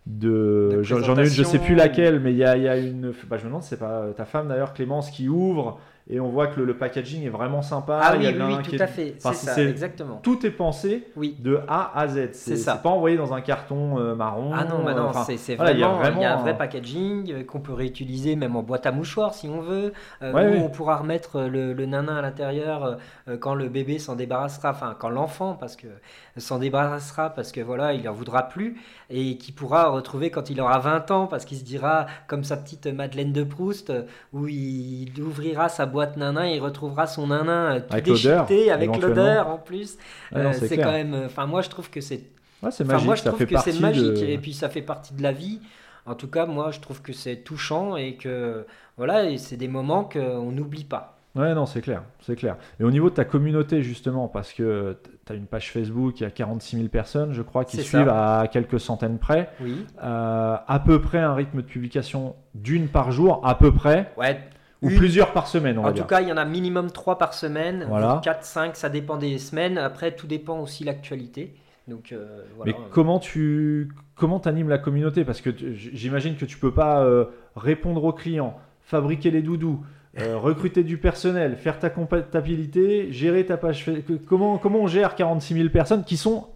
de- 0.07 0.81
j'en 0.81 1.15
ai 1.17 1.21
une, 1.23 1.25
je 1.29 1.43
sais 1.43 1.59
plus 1.59 1.75
laquelle, 1.75 2.19
mais 2.19 2.31
il 2.31 2.37
y 2.37 2.43
a, 2.43 2.57
y 2.57 2.67
a 2.67 2.77
une. 2.77 3.11
Bah, 3.29 3.37
je 3.37 3.43
me 3.43 3.49
demande, 3.49 3.61
c'est 3.63 3.77
pas 3.79 4.01
euh, 4.01 4.11
ta 4.13 4.25
femme 4.25 4.47
d'ailleurs, 4.47 4.73
Clémence, 4.73 5.11
qui 5.11 5.29
ouvre 5.29 5.79
et 6.11 6.19
on 6.19 6.27
voit 6.27 6.47
que 6.47 6.59
le, 6.59 6.73
packaging 6.73 7.23
est 7.23 7.29
vraiment 7.29 7.61
sympa. 7.61 7.99
Ah 8.01 8.15
oui, 8.17 8.25
oui, 8.27 8.55
tout 8.63 8.81
à 8.81 8.87
fait. 8.87 9.15
c'est 9.19 9.33
ça, 9.33 9.61
exactement. 9.61 10.19
Tout 10.23 10.43
est 10.43 10.51
pensé 10.51 11.07
oui. 11.15 11.35
de 11.37 11.59
A 11.67 11.91
à 11.95 12.07
Z. 12.07 12.29
C'est 12.33 12.57
ça. 12.57 12.75
pas 12.75 12.89
envoyé 12.89 13.15
dans 13.15 13.33
un 13.33 13.41
carton 13.41 13.99
euh, 13.99 14.15
marron. 14.15 14.51
Ah 14.53 14.65
non, 14.65 14.83
non, 14.83 15.11
c'est 15.13 15.55
vraiment, 15.55 15.71
il 15.71 15.79
y, 16.21 16.25
a 16.25 16.33
un 16.33 16.41
vrai 16.41 16.57
packaging 16.57 17.31
euh, 17.31 17.43
qu'on 17.43 17.59
peut 17.59 17.73
réutiliser 17.73 18.35
même 18.35 18.55
en 18.55 18.63
boîte 18.63 18.87
à 18.87 18.91
mouchoirs 18.91 19.35
si 19.35 19.47
on 19.47 19.61
veut. 19.61 19.93
Euh, 20.23 20.31
où 20.31 20.65
on 20.65 20.69
pourra 20.69 20.97
remettre 20.97 21.41
le, 21.41 21.73
le 21.73 21.85
nanin 21.85 22.17
à 22.17 22.21
l'intérieur 22.21 22.97
quand 23.39 23.53
le 23.53 23.69
bébé 23.69 23.99
s'en 23.99 24.15
débarrassera, 24.15 24.71
enfin 24.71 24.95
quand 24.97 25.09
l'enfant, 25.09 25.55
parce 25.59 25.75
que 25.75 25.87
s'en 26.37 26.57
débarrassera 26.57 27.29
parce 27.29 27.51
que 27.51 27.61
voilà, 27.61 27.93
il 27.93 28.07
en 28.07 28.13
voudra 28.13 28.47
plus 28.47 28.81
et 29.09 29.37
qui 29.37 29.51
pourra 29.51 29.89
retrouver 29.89 30.31
quand 30.31 30.49
il 30.49 30.61
aura 30.61 30.79
20 30.79 31.11
ans 31.11 31.27
parce 31.27 31.45
qu'il 31.45 31.57
se 31.57 31.63
dira 31.63 32.07
comme 32.27 32.43
sa 32.43 32.57
petite 32.57 32.87
Madeleine 32.87 33.33
de 33.33 33.43
Proust 33.43 33.91
où 34.33 34.47
il 34.47 35.11
ouvrira 35.21 35.69
sa 35.69 35.85
boîte 35.85 35.98
nanin 36.17 36.45
et 36.47 36.55
il 36.55 36.59
retrouvera 36.59 37.07
son 37.07 37.27
nanin 37.27 37.75
euh, 37.75 37.79
tout 37.79 37.93
avec 37.93 38.05
déchiqueté 38.05 38.71
avec 38.71 38.95
l'odeur 39.01 39.47
en 39.47 39.57
plus. 39.57 39.97
Euh, 40.35 40.51
c'est 40.53 40.77
quand 40.77 40.91
même 40.91 41.23
enfin 41.25 41.45
moi 41.45 41.61
je 41.61 41.69
trouve 41.69 41.89
que 41.89 42.01
c'est 42.01 42.23
c'est 42.71 42.83
magique, 42.83 43.05
moi 43.05 43.15
je 43.15 43.23
trouve 43.23 43.45
que 43.45 43.57
c'est 43.57 43.79
magique 43.79 44.21
et 44.21 44.37
puis 44.37 44.53
ça 44.53 44.69
fait 44.69 44.81
partie 44.81 45.13
de 45.13 45.23
la 45.23 45.31
vie. 45.31 45.59
En 46.05 46.15
tout 46.15 46.27
cas, 46.27 46.45
moi 46.45 46.71
je 46.71 46.79
trouve 46.79 47.01
que 47.01 47.13
c'est 47.13 47.37
touchant 47.37 47.95
et 47.95 48.15
que 48.15 48.65
voilà, 48.97 49.37
c'est 49.37 49.57
des 49.57 49.67
moments 49.67 50.03
qu'on 50.03 50.51
n'oublie 50.51 50.83
pas. 50.83 51.19
Ouais, 51.35 51.53
non, 51.53 51.65
c'est 51.67 51.81
clair, 51.81 52.03
c'est 52.21 52.35
clair. 52.35 52.57
Et 52.79 52.83
au 52.83 52.89
niveau 52.89 53.09
de 53.09 53.15
ta 53.15 53.23
communauté, 53.23 53.83
justement, 53.83 54.27
parce 54.27 54.51
que 54.51 54.97
tu 55.25 55.31
as 55.31 55.35
une 55.35 55.45
page 55.45 55.71
Facebook, 55.71 56.19
il 56.19 56.23
y 56.23 56.25
a 56.25 56.31
46 56.31 56.77
000 56.77 56.89
personnes, 56.89 57.33
je 57.33 57.43
crois, 57.43 57.65
qui 57.65 57.77
suivent 57.83 58.09
à 58.09 58.47
quelques 58.51 58.79
centaines 58.79 59.19
près. 59.19 59.49
Oui. 59.61 59.85
Euh, 60.03 60.57
à 60.67 60.79
peu 60.79 60.99
près 60.99 61.19
un 61.19 61.35
rythme 61.35 61.57
de 61.57 61.67
publication 61.67 62.35
d'une 62.55 62.87
par 62.87 63.11
jour, 63.11 63.41
à 63.45 63.55
peu 63.55 63.71
près. 63.71 64.11
Ouais. 64.17 64.39
Ou 64.81 64.89
plusieurs 64.89 65.33
par 65.33 65.47
semaine, 65.47 65.77
on 65.77 65.85
En 65.85 65.93
tout 65.93 66.05
cas, 66.05 66.21
il 66.21 66.29
y 66.29 66.31
en 66.31 66.37
a 66.37 66.45
minimum 66.45 66.91
3 66.91 67.17
par 67.17 67.33
semaine, 67.33 67.85
voilà. 67.89 68.21
4, 68.23 68.45
5, 68.45 68.75
ça 68.75 68.89
dépend 68.89 69.17
des 69.17 69.37
semaines. 69.37 69.77
Après, 69.77 70.13
tout 70.13 70.27
dépend 70.27 70.59
aussi 70.59 70.83
de 70.83 70.87
l'actualité. 70.87 71.53
Donc, 71.87 72.11
euh, 72.11 72.43
voilà. 72.55 72.71
Mais 72.71 72.77
comment 72.91 73.19
tu 73.19 73.89
comment 74.15 74.37
animes 74.39 74.69
la 74.69 74.77
communauté? 74.77 75.25
Parce 75.25 75.41
que 75.41 75.49
j'imagine 75.73 76.35
que 76.35 76.45
tu 76.45 76.57
peux 76.57 76.71
pas 76.71 77.01
euh, 77.01 77.25
répondre 77.55 78.03
aux 78.03 78.13
clients, 78.13 78.57
fabriquer 78.81 79.31
les 79.31 79.41
doudous, 79.41 79.83
euh, 80.19 80.37
recruter 80.41 80.83
du 80.83 80.97
personnel, 80.97 81.57
faire 81.57 81.79
ta 81.79 81.89
comptabilité, 81.89 83.11
gérer 83.11 83.45
ta 83.45 83.57
page. 83.57 83.85
Comment, 84.27 84.57
comment 84.57 84.79
on 84.79 84.87
gère 84.87 85.15
46 85.15 85.55
000 85.55 85.69
personnes 85.69 86.05
qui 86.05 86.15
sont 86.15 86.47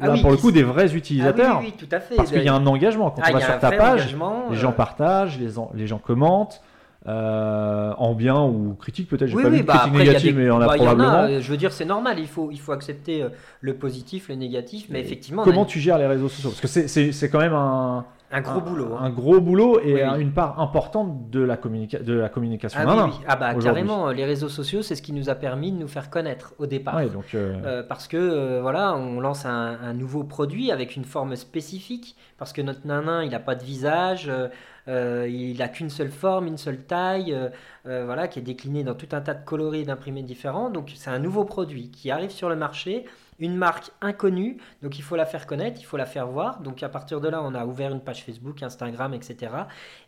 ah 0.00 0.06
là, 0.06 0.16
pour 0.20 0.30
le 0.30 0.36
coup 0.36 0.52
des 0.52 0.62
vrais 0.62 0.94
utilisateurs? 0.94 1.56
Ah 1.56 1.60
oui, 1.60 1.72
oui, 1.76 1.86
tout 1.86 1.94
à 1.94 2.00
fait. 2.00 2.14
Parce 2.14 2.30
qu'il 2.30 2.42
y 2.42 2.48
a 2.48 2.54
un 2.54 2.66
engagement. 2.66 3.10
Quand 3.10 3.22
ah, 3.24 3.30
on 3.30 3.34
va 3.34 3.40
sur 3.40 3.58
ta 3.58 3.72
page, 3.72 4.16
les 4.50 4.56
gens 4.56 4.72
partagent, 4.72 5.38
les, 5.38 5.50
les 5.74 5.86
gens 5.86 5.98
commentent. 5.98 6.62
Euh, 7.08 7.92
en 7.98 8.14
bien 8.14 8.40
ou 8.40 8.76
critique 8.78 9.08
peut-être 9.08 9.28
j'ai 9.28 9.34
pas 9.34 9.48
vu 9.48 9.58
de 9.58 9.62
bah 9.64 9.78
critique 9.78 9.98
négative 9.98 10.38
mais 10.38 10.48
on 10.52 10.60
a 10.60 10.68
bah, 10.68 10.74
probablement. 10.76 11.40
je 11.40 11.50
veux 11.50 11.56
dire 11.56 11.72
c'est 11.72 11.84
normal 11.84 12.20
il 12.20 12.28
faut 12.28 12.50
il 12.52 12.60
faut 12.60 12.70
accepter 12.70 13.26
le 13.60 13.74
positif 13.74 14.28
le 14.28 14.36
négatif 14.36 14.86
mais 14.88 15.00
effectivement 15.00 15.42
comment 15.42 15.64
tu 15.64 15.80
gères 15.80 15.98
les 15.98 16.06
réseaux 16.06 16.28
sociaux? 16.28 16.50
Parce 16.50 16.72
que 16.72 16.86
c'est 16.86 17.28
quand 17.28 17.40
même 17.40 17.54
un 17.54 18.04
un 18.32 18.40
gros 18.40 18.60
boulot. 18.60 18.94
Hein. 18.94 19.04
Un 19.04 19.10
gros 19.10 19.40
boulot 19.40 19.80
et 19.80 20.02
une 20.02 20.32
part 20.32 20.58
importante 20.58 21.30
de 21.30 21.40
la, 21.40 21.56
de 21.56 22.12
la 22.14 22.28
communication. 22.28 22.80
Ah, 22.82 23.06
oui, 23.06 23.12
ah 23.28 23.36
bah 23.36 23.54
carrément, 23.54 24.10
les 24.10 24.24
réseaux 24.24 24.48
sociaux, 24.48 24.82
c'est 24.82 24.96
ce 24.96 25.02
qui 25.02 25.12
nous 25.12 25.28
a 25.28 25.34
permis 25.34 25.70
de 25.70 25.78
nous 25.78 25.88
faire 25.88 26.10
connaître 26.10 26.54
au 26.58 26.66
départ. 26.66 27.04
donc, 27.10 27.34
euh, 27.34 27.54
euh, 27.64 27.82
parce 27.82 28.08
que 28.08 28.16
euh, 28.16 28.60
voilà, 28.62 28.94
on 28.94 29.20
lance 29.20 29.44
un, 29.44 29.92
nouveau 29.92 30.24
produit 30.24 30.72
avec 30.72 30.96
une 30.96 31.04
forme 31.04 31.36
spécifique, 31.36 32.16
parce 32.38 32.52
que 32.52 32.62
notre 32.62 32.86
nanin, 32.86 33.22
il 33.22 33.30
n'a 33.30 33.38
pas 33.38 33.54
de 33.54 33.62
visage, 33.62 34.30
il 34.86 35.56
n'a 35.58 35.68
qu'une 35.68 35.90
seule 35.90 36.10
forme, 36.10 36.46
une 36.46 36.56
seule 36.56 36.78
taille, 36.78 37.36
voilà, 37.84 38.28
qui 38.28 38.38
est 38.38 38.42
décliné 38.42 38.82
dans 38.84 38.94
tout 38.94 39.08
un 39.12 39.20
tas 39.20 39.34
de 39.34 39.44
coloris 39.44 39.84
d'imprimés 39.84 40.22
différents. 40.22 40.70
Donc 40.70 40.90
c'est 40.94 41.10
un 41.10 41.18
nouveau 41.18 41.44
produit 41.44 41.90
qui 41.90 42.10
arrive 42.10 42.30
sur 42.30 42.48
le 42.48 42.56
marché 42.56 43.04
une 43.42 43.56
marque 43.56 43.90
inconnue, 44.00 44.58
donc 44.82 44.98
il 44.98 45.02
faut 45.02 45.16
la 45.16 45.26
faire 45.26 45.46
connaître, 45.46 45.80
il 45.80 45.84
faut 45.84 45.96
la 45.96 46.06
faire 46.06 46.26
voir. 46.26 46.60
Donc 46.60 46.82
à 46.82 46.88
partir 46.88 47.20
de 47.20 47.28
là, 47.28 47.42
on 47.42 47.54
a 47.54 47.66
ouvert 47.66 47.92
une 47.92 48.00
page 48.00 48.24
Facebook, 48.24 48.62
Instagram, 48.62 49.14
etc. 49.14 49.52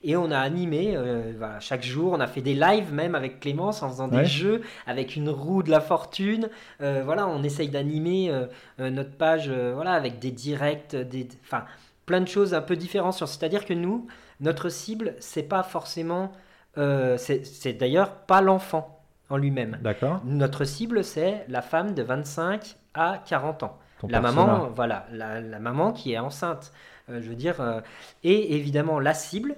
Et 0.03 0.16
on 0.16 0.31
a 0.31 0.38
animé, 0.38 0.97
euh, 0.97 1.33
chaque 1.61 1.83
jour, 1.83 2.12
on 2.12 2.20
a 2.20 2.27
fait 2.27 2.42
des 2.42 2.55
lives 2.55 2.92
même 2.92 3.14
avec 3.14 3.40
Clémence 3.40 3.83
en 3.83 3.90
faisant 3.90 4.09
des 4.09 4.25
jeux 4.25 4.62
avec 4.87 5.16
une 5.16 5.29
roue 5.29 5.62
de 5.62 5.70
la 5.70 5.81
fortune. 5.81 6.49
Euh, 6.81 7.03
voilà, 7.05 7.27
on 7.27 7.42
essaye 7.42 7.68
d'animer 7.68 8.31
euh, 8.31 8.90
notre 8.90 9.16
page, 9.16 9.51
voilà, 9.51 9.92
avec 9.92 10.18
des 10.20 10.31
directs, 10.31 10.94
des, 10.94 11.29
enfin, 11.42 11.64
plein 12.07 12.20
de 12.20 12.29
choses 12.29 12.55
un 12.55 12.62
peu 12.62 12.77
différentes. 12.77 13.14
C'est-à-dire 13.14 13.64
que 13.64 13.75
nous, 13.75 14.07
notre 14.40 14.68
cible, 14.68 15.14
c'est 15.18 15.42
pas 15.42 15.62
forcément, 15.62 16.33
c'est 16.77 17.77
d'ailleurs 17.79 18.12
pas 18.12 18.40
l'enfant 18.40 19.03
en 19.31 19.37
lui-même. 19.37 19.79
D'accord. 19.83 20.20
Notre 20.25 20.64
cible, 20.64 21.03
c'est 21.03 21.44
la 21.49 21.62
femme 21.62 21.94
de 21.94 22.03
25 22.03 22.77
à 22.95 23.23
40 23.27 23.63
ans. 23.65 23.79
la 24.09 24.21
maman, 24.21 24.71
voilà, 24.75 25.07
la, 25.13 25.59
maman 25.59 25.93
qui 25.93 26.13
est 26.13 26.19
enceinte. 26.19 26.73
Euh, 27.11 27.21
je 27.21 27.29
veux 27.29 27.35
dire, 27.35 27.61
euh, 27.61 27.81
et 28.23 28.57
évidemment 28.57 28.99
la 28.99 29.15
cible, 29.15 29.57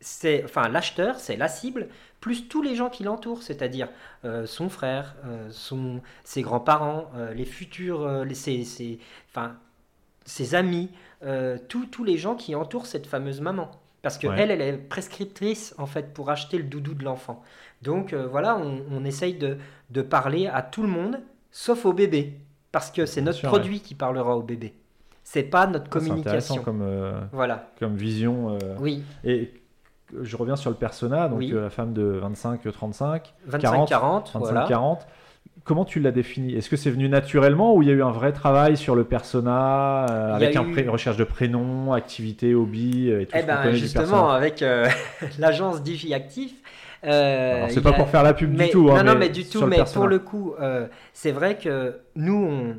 c'est, 0.00 0.42
enfin 0.44 0.68
l'acheteur, 0.68 1.20
c'est 1.20 1.36
la 1.36 1.48
cible, 1.48 1.88
plus 2.20 2.48
tous 2.48 2.62
les 2.62 2.74
gens 2.74 2.88
qui 2.88 3.04
l'entourent, 3.04 3.42
c'est-à-dire 3.42 3.88
euh, 4.24 4.46
son 4.46 4.68
frère, 4.68 5.16
son, 5.50 6.00
ses 6.24 6.42
grands-parents, 6.42 7.10
les 7.34 7.44
futurs, 7.44 8.24
les, 8.24 8.34
ses, 8.34 8.98
enfin, 9.30 9.56
ses 10.24 10.54
amis, 10.54 10.90
tous 11.68 12.04
les 12.04 12.16
gens 12.16 12.34
qui 12.34 12.54
entourent 12.54 12.86
cette 12.86 13.06
fameuse 13.06 13.40
maman. 13.40 13.70
Parce 14.02 14.18
qu'elle, 14.18 14.50
elle, 14.50 14.50
elle 14.50 14.74
est 14.74 14.78
prescriptrice 14.78 15.76
en 15.78 15.86
fait 15.86 16.12
pour 16.12 16.30
acheter 16.30 16.58
le 16.58 16.64
doudou 16.64 16.94
de 16.94 17.04
l'enfant. 17.04 17.42
Donc 17.82 18.14
voilà, 18.14 18.56
on, 18.56 18.82
on 18.90 19.04
essaye 19.04 19.34
de, 19.34 19.58
de, 19.90 20.02
parler 20.02 20.48
à 20.48 20.62
tout 20.62 20.82
le 20.82 20.88
monde, 20.88 21.20
sauf 21.52 21.84
au 21.84 21.92
bébé 21.92 22.40
parce 22.72 22.90
que 22.90 23.06
c'est 23.06 23.20
notre 23.20 23.42
produit 23.42 23.80
qui 23.80 23.94
parlera 23.94 24.36
au 24.36 24.42
bébé. 24.42 24.74
C'est 25.24 25.42
pas 25.44 25.66
notre 25.66 25.88
communication. 25.88 26.56
C'est 26.56 26.62
comme, 26.62 26.82
euh, 26.82 27.20
voilà. 27.32 27.70
comme 27.78 27.94
vision. 27.94 28.54
Euh, 28.54 28.76
oui. 28.80 29.04
Et 29.24 29.52
je 30.20 30.36
reviens 30.36 30.56
sur 30.56 30.70
le 30.70 30.76
persona, 30.76 31.28
donc 31.28 31.42
euh, 31.42 31.62
la 31.62 31.70
femme 31.70 31.92
de 31.92 32.20
25-35, 32.20 33.20
25-40, 33.48 34.32
25-40. 34.32 34.98
Comment 35.64 35.84
tu 35.84 36.00
l'as 36.00 36.10
défini? 36.10 36.54
Est-ce 36.54 36.68
que 36.68 36.76
c'est 36.76 36.90
venu 36.90 37.08
naturellement 37.08 37.74
ou 37.74 37.82
il 37.82 37.88
y 37.88 37.90
a 37.90 37.94
eu 37.94 38.02
un 38.02 38.10
vrai 38.10 38.32
travail 38.32 38.76
sur 38.76 38.96
le 38.96 39.04
persona 39.04 40.04
avec 40.34 40.56
une 40.56 40.90
recherche 40.90 41.16
de 41.16 41.24
prénom, 41.24 41.92
activité, 41.92 42.54
hobby 42.54 43.10
et 43.10 43.26
tout 43.26 43.36
eh 43.38 43.42
ben, 43.42 43.72
Justement, 43.72 44.30
avec 44.30 44.64
l'agence 45.38 45.82
Digi 45.82 46.14
Actif, 46.14 46.52
euh, 47.04 47.66
c'est 47.70 47.80
pas 47.80 47.92
pour 47.92 48.08
faire 48.08 48.22
la 48.22 48.34
pub 48.34 48.54
du 48.54 48.70
tout. 48.70 48.90
Hein, 48.90 49.02
non, 49.02 49.12
non, 49.12 49.18
mais 49.18 49.28
du 49.28 49.44
tout. 49.44 49.66
Mais 49.66 49.80
pour 49.92 50.06
le 50.06 50.18
coup, 50.18 50.54
euh, 50.60 50.86
c'est 51.12 51.32
vrai 51.32 51.58
que 51.58 52.00
nous, 52.14 52.76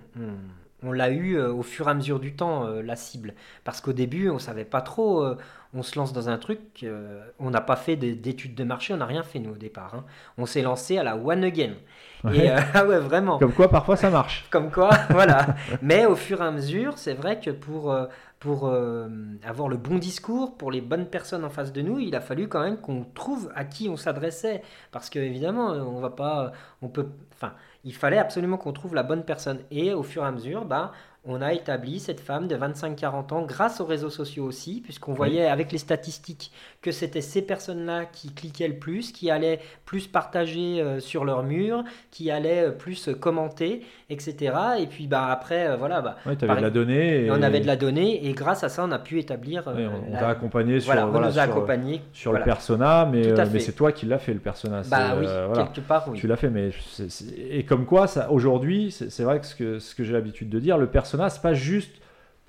on, 0.84 0.92
l'a 0.92 1.10
eu 1.10 1.36
euh, 1.36 1.52
au 1.52 1.64
fur 1.64 1.88
et 1.88 1.92
à 1.92 1.94
mesure 1.94 2.20
du 2.20 2.34
temps, 2.34 2.68
la 2.68 2.96
cible. 2.96 3.34
Parce 3.64 3.82
qu'au 3.82 3.94
début, 3.94 4.30
on 4.30 4.40
savait 4.40 4.66
pas 4.66 4.82
trop. 4.82 5.26
on 5.74 5.84
se 5.84 5.98
lance 5.98 6.14
dans 6.14 6.30
un 6.30 6.38
truc. 6.38 6.86
on 7.40 7.50
n'a 7.50 7.62
pas 7.62 7.76
fait 7.76 7.96
d'études 7.96 8.56
de 8.56 8.64
marché. 8.64 8.94
On 8.94 8.98
n'a 8.98 9.06
rien 9.06 9.24
fait, 9.24 9.40
nous, 9.40 9.52
au 9.52 9.58
départ. 9.58 9.96
Hein. 9.96 10.06
On 10.38 10.46
s'est 10.46 10.62
lancé 10.62 10.98
à 10.98 11.04
la 11.04 11.18
one 11.18 11.44
again. 11.44 11.74
Et, 12.34 12.50
ah 12.74 12.86
ouais, 12.86 13.00
vraiment. 13.00 13.38
Comme 13.40 13.52
quoi, 13.52 13.70
parfois, 13.70 13.98
ça 13.98 14.10
marche. 14.10 14.46
Comme 14.50 14.72
quoi, 14.72 14.90
voilà. 15.10 15.48
Mais 15.82 16.06
au 16.06 16.16
fur 16.16 16.42
et 16.42 16.46
à 16.46 16.52
mesure, 16.52 16.98
c'est 16.98 17.14
vrai 17.14 17.40
que 17.42 17.52
pour 17.52 17.94
pour 18.44 18.68
euh, 18.68 19.08
avoir 19.46 19.70
le 19.70 19.78
bon 19.78 19.98
discours, 19.98 20.58
pour 20.58 20.70
les 20.70 20.82
bonnes 20.82 21.06
personnes 21.06 21.46
en 21.46 21.50
face 21.50 21.72
de 21.72 21.82
nous, 21.82 22.00
il 22.00 22.14
a 22.14 22.20
fallu 22.20 22.50
quand 22.50 22.62
même 22.62 22.76
qu'on 22.76 23.06
trouve 23.06 23.50
à 23.56 23.64
qui 23.64 23.88
on 23.88 23.96
s'adressait. 23.96 24.64
Parce 24.92 25.10
que 25.10 25.18
évidemment, 25.18 25.70
on 25.70 26.02
va 26.02 26.10
pas, 26.10 26.52
on 26.82 26.90
peut, 26.90 27.08
enfin, 27.34 27.54
il 27.86 27.96
fallait 27.96 28.18
absolument 28.18 28.58
qu'on 28.58 28.74
trouve 28.74 28.96
la 28.96 29.04
bonne 29.04 29.24
personne. 29.24 29.60
Et 29.72 29.94
au 29.94 30.04
fur 30.04 30.24
et 30.24 30.28
à 30.28 30.32
mesure, 30.34 30.66
bah, 30.66 30.92
on 31.24 31.42
a 31.42 31.54
établi 31.54 32.02
cette 32.02 32.20
femme 32.20 32.50
de 32.50 32.58
25-40 32.58 33.34
ans 33.34 33.46
grâce 33.46 33.80
aux 33.80 33.86
réseaux 33.86 34.10
sociaux 34.10 34.44
aussi, 34.44 34.82
puisqu'on 34.82 35.14
voyait 35.14 35.46
avec 35.46 35.72
les 35.72 35.78
statistiques 35.78 36.52
que 36.84 36.92
c'était 36.92 37.22
ces 37.22 37.42
personnes-là 37.42 38.06
qui 38.06 38.34
cliquaient 38.34 38.68
le 38.68 38.76
plus, 38.76 39.12
qui 39.12 39.32
allaient 39.32 39.60
plus 39.86 40.06
partager 40.08 40.82
euh, 40.82 41.00
sur 41.00 41.24
leur 41.24 41.42
mur, 41.42 41.84
qui 42.12 42.30
allaient 42.30 42.68
euh, 42.68 42.72
plus 42.72 43.10
commenter, 43.20 43.82
etc. 44.10 44.54
Et 44.80 44.88
puis 44.88 45.08
bah, 45.08 45.28
après, 45.32 45.70
euh, 45.70 45.78
voilà. 45.78 46.02
Bah, 46.02 46.18
tu 46.38 46.46
avais 46.46 46.58
de 46.58 46.62
la 46.62 46.70
donnée. 46.70 47.30
On 47.32 47.42
avait 47.42 47.62
de 47.62 47.68
la 47.68 47.78
donnée, 47.78 48.28
et 48.28 48.34
grâce 48.34 48.64
à 48.64 48.70
ça, 48.70 48.84
on 48.84 48.92
a 48.92 49.00
pu 49.00 49.18
établir. 49.18 49.64
on 49.66 50.12
t'a 50.12 50.28
accompagné 50.28 50.82
sur, 50.82 50.94
voilà, 50.94 51.32
sur, 51.32 51.42
accompagné, 51.42 52.02
sur 52.12 52.34
le 52.34 52.44
persona, 52.44 53.08
mais, 53.10 53.34
mais 53.52 53.60
c'est 53.60 53.72
toi 53.72 53.92
qui 53.94 54.06
l'as 54.06 54.20
fait, 54.20 54.34
le 54.34 54.40
persona. 54.40 54.82
Bah 54.90 55.16
oui, 55.18 55.26
quelque 55.56 55.88
part, 55.88 56.06
oui. 56.10 56.20
Tu 56.20 56.28
l'as 56.28 56.36
fait, 56.36 56.50
mais. 56.50 56.72
Et 57.50 57.64
comme 57.64 57.86
quoi, 57.86 58.06
aujourd'hui, 58.30 58.92
c'est 58.92 59.24
vrai 59.24 59.40
que 59.40 59.46
ce 59.46 59.56
que, 59.56 59.80
ce 59.80 59.96
que 59.96 60.04
j'ai 60.04 60.14
l'habitude 60.14 60.50
de 60.50 60.60
dire, 60.60 60.78
le 60.78 60.88
persona 60.88 61.30
c'est 61.30 61.42
pas 61.42 61.54
juste 61.54 62.04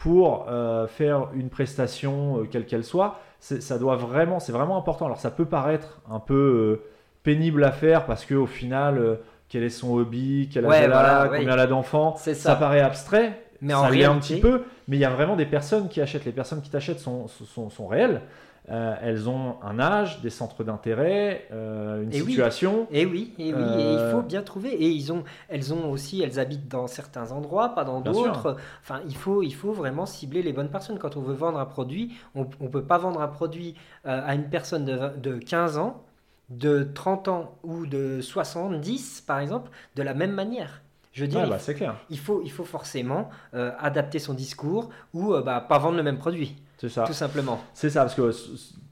pour 0.05 0.47
euh, 0.51 0.87
faire 0.87 1.29
une 1.35 1.49
prestation 1.49 2.41
euh, 2.41 2.45
quelle 2.45 2.67
qu'elle 2.67 2.85
soit. 2.85 3.21
Ça 3.45 3.79
doit 3.79 3.97
vraiment, 3.97 4.41
c'est 4.41 4.53
vraiment 4.53 4.79
important. 4.79 5.05
Alors 5.05 5.21
ça 5.21 5.31
peut 5.31 5.45
paraître 5.45 6.01
un 6.11 6.19
peu 6.19 6.35
euh, 6.35 6.89
pénible 7.23 7.63
à 7.65 7.73
faire 7.73 8.07
parce 8.07 8.25
que 8.25 8.35
au 8.35 8.47
final, 8.47 9.19
quel 9.49 9.63
est 9.63 9.69
son 9.69 9.95
hobby, 9.95 10.49
quel 10.51 10.65
âge 10.65 10.81
elle 10.83 10.93
a, 10.93 11.29
combien 11.29 11.53
elle 11.53 11.61
a 11.61 11.67
d'enfants, 11.67 12.17
ça. 12.17 12.57
paraît 12.57 12.81
abstrait. 12.81 13.41
Mais 13.61 13.73
ça 13.73 13.81
en 13.81 13.83
réalité... 13.83 14.07
un 14.07 14.19
petit 14.19 14.41
peu, 14.41 14.63
mais 14.89 14.97
il 14.97 15.01
y 15.01 15.05
a 15.05 15.11
vraiment 15.11 15.37
des 15.37 15.47
personnes 15.47 15.89
qui 15.89 16.01
achètent. 16.01 16.25
Les 16.25 16.33
personnes 16.33 16.61
qui 16.61 16.71
t'achètent 16.71 17.01
sont, 17.01 17.29
sont, 17.29 17.71
sont, 17.71 17.87
réelles. 17.87 18.23
Euh, 18.71 18.95
elles 19.03 19.29
ont 19.29 19.57
un 19.63 19.79
âge, 19.79 20.21
des 20.21 20.31
centres 20.31 20.65
d'intérêt, 20.65 21.47
euh, 21.53 22.03
une 22.03 22.13
Et 22.13 22.23
oui. 22.23 22.33
situation. 22.33 22.87
Et 22.91 23.07
oui, 23.07 23.35
et 23.39 23.53
oui, 23.55 23.81
et 23.81 23.93
il 23.95 24.01
Euh, 24.01 24.11
faut 24.11 24.23
bien 24.23 24.43
trouver. 24.43 24.71
Et 24.75 24.89
ils 24.91 25.13
ont, 25.13 25.25
elles 25.49 25.73
ont 25.73 25.91
aussi, 25.91 26.23
elles 26.23 26.39
habitent 26.39 26.69
dans 26.69 26.87
certains 26.87 27.33
endroits, 27.33 27.71
pas 27.75 27.83
dans 27.85 28.01
d'autres. 28.01 28.57
Enfin, 28.83 29.01
il 29.09 29.17
faut, 29.17 29.43
il 29.43 29.55
faut 29.55 29.73
vraiment 29.73 30.07
cibler 30.07 30.43
les 30.43 30.53
bonnes 30.53 30.71
personnes. 30.71 30.99
Quand 30.99 31.17
on 31.17 31.23
veut 31.23 31.35
vendre 31.35 31.59
un 31.59 31.65
produit, 31.67 32.13
on 32.35 32.47
ne 32.61 32.69
peut 32.69 32.85
pas 32.85 32.99
vendre 32.99 33.21
un 33.23 33.29
produit 33.29 33.75
euh, 34.07 34.21
à 34.25 34.35
une 34.35 34.49
personne 34.51 34.85
de, 34.85 34.93
vingt- 34.95 35.17
de 35.21 35.39
15 35.39 35.79
ans, 35.79 36.05
de 36.51 36.85
30 36.95 37.29
ans 37.29 37.59
ou 37.65 37.87
de 37.87 38.21
70, 38.21 39.23
par 39.23 39.39
exemple, 39.41 39.71
de 39.97 40.03
la 40.03 40.15
même 40.15 40.33
manière. 40.33 40.83
Je 41.13 41.23
veux 41.23 41.29
dire, 41.29 41.47
il 41.47 41.51
bah, 41.51 41.59
c'est 41.59 41.75
clair. 41.75 42.01
il 42.11 42.19
faut, 42.19 42.43
il 42.45 42.51
faut 42.51 42.65
forcément 42.65 43.31
euh, 43.55 43.73
adapter 43.79 44.19
son 44.19 44.35
discours 44.35 44.91
ou 45.15 45.35
euh, 45.35 45.43
bah, 45.43 45.61
pas 45.61 45.79
vendre 45.79 45.97
le 45.97 46.03
même 46.03 46.19
produit, 46.19 46.57
C'est 46.89 46.95
ça. 46.95 47.05
tout 47.05 47.13
simplement. 47.13 47.59
C'est 47.73 47.91
ça, 47.91 48.01
parce 48.03 48.15
que 48.15 48.31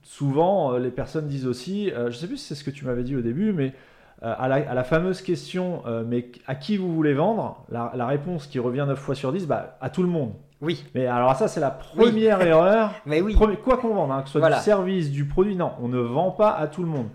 souvent, 0.03 0.73
euh, 0.75 0.79
les 0.79 0.91
personnes 0.91 1.27
disent 1.27 1.47
aussi, 1.47 1.91
euh, 1.93 2.11
je 2.11 2.17
sais 2.17 2.27
plus 2.27 2.37
si 2.37 2.47
c'est 2.47 2.55
ce 2.55 2.65
que 2.65 2.71
tu 2.71 2.85
m'avais 2.85 3.03
dit 3.05 3.17
au 3.17 3.21
début, 3.21 3.53
mais 3.53 3.73
euh, 4.23 4.35
à, 4.39 4.49
la, 4.49 4.57
à 4.71 4.75
la 4.75 4.85
fameuse 4.85 5.21
question, 5.23 5.83
euh, 5.87 6.05
mais 6.07 6.31
à 6.47 6.55
qui 6.55 6.77
vous 6.77 6.93
voulez 6.95 7.15
vendre 7.15 7.65
la, 7.71 7.93
la 7.95 8.07
réponse 8.07 8.47
qui 8.47 8.59
revient 8.59 8.85
9 8.87 8.99
fois 8.99 9.15
sur 9.15 9.33
10, 9.33 9.47
bah, 9.47 9.77
à 9.81 9.91
tout 9.91 10.03
le 10.03 10.09
monde. 10.09 10.33
Oui, 10.61 10.85
Mais 10.95 11.07
alors 11.07 11.35
ça, 11.35 11.49
c'est 11.49 11.59
la 11.61 11.73
première 11.73 12.41
erreur. 12.41 12.93
mais 13.07 13.21
oui. 13.21 13.35
Premier- 13.35 13.57
quoi 13.57 13.79
qu'on 13.79 13.95
vende, 13.95 14.13
hein, 14.13 14.21
que 14.23 14.27
ce 14.29 14.33
soit 14.33 14.41
Voilà. 14.41 14.59
du 14.59 14.63
service, 14.63 15.11
du 15.11 15.25
produit, 15.25 15.57
non, 15.57 15.73
on 15.83 15.89
ne 15.89 15.99
vend 15.99 16.31
pas 16.31 16.51
à 16.53 16.69
tout 16.69 16.83
le 16.83 16.89
monde. 16.89 17.09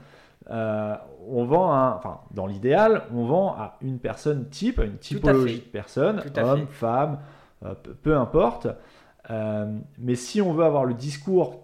On 1.29 1.43
vend, 1.45 1.71
à, 1.73 1.95
enfin, 1.97 2.19
dans 2.33 2.45
l'idéal, 2.47 3.03
on 3.13 3.25
vend 3.25 3.49
à 3.57 3.75
une 3.81 3.99
personne 3.99 4.47
type, 4.49 4.79
à 4.79 4.83
une 4.85 4.97
typologie 4.97 5.57
de 5.59 5.61
personnes, 5.71 6.23
homme, 6.37 6.67
femme, 6.71 7.19
peu 8.01 8.15
importe. 8.15 8.67
Euh, 9.29 9.77
mais 9.97 10.15
si 10.15 10.41
on 10.41 10.53
veut 10.53 10.63
avoir 10.63 10.85
le 10.85 10.93
discours 10.93 11.63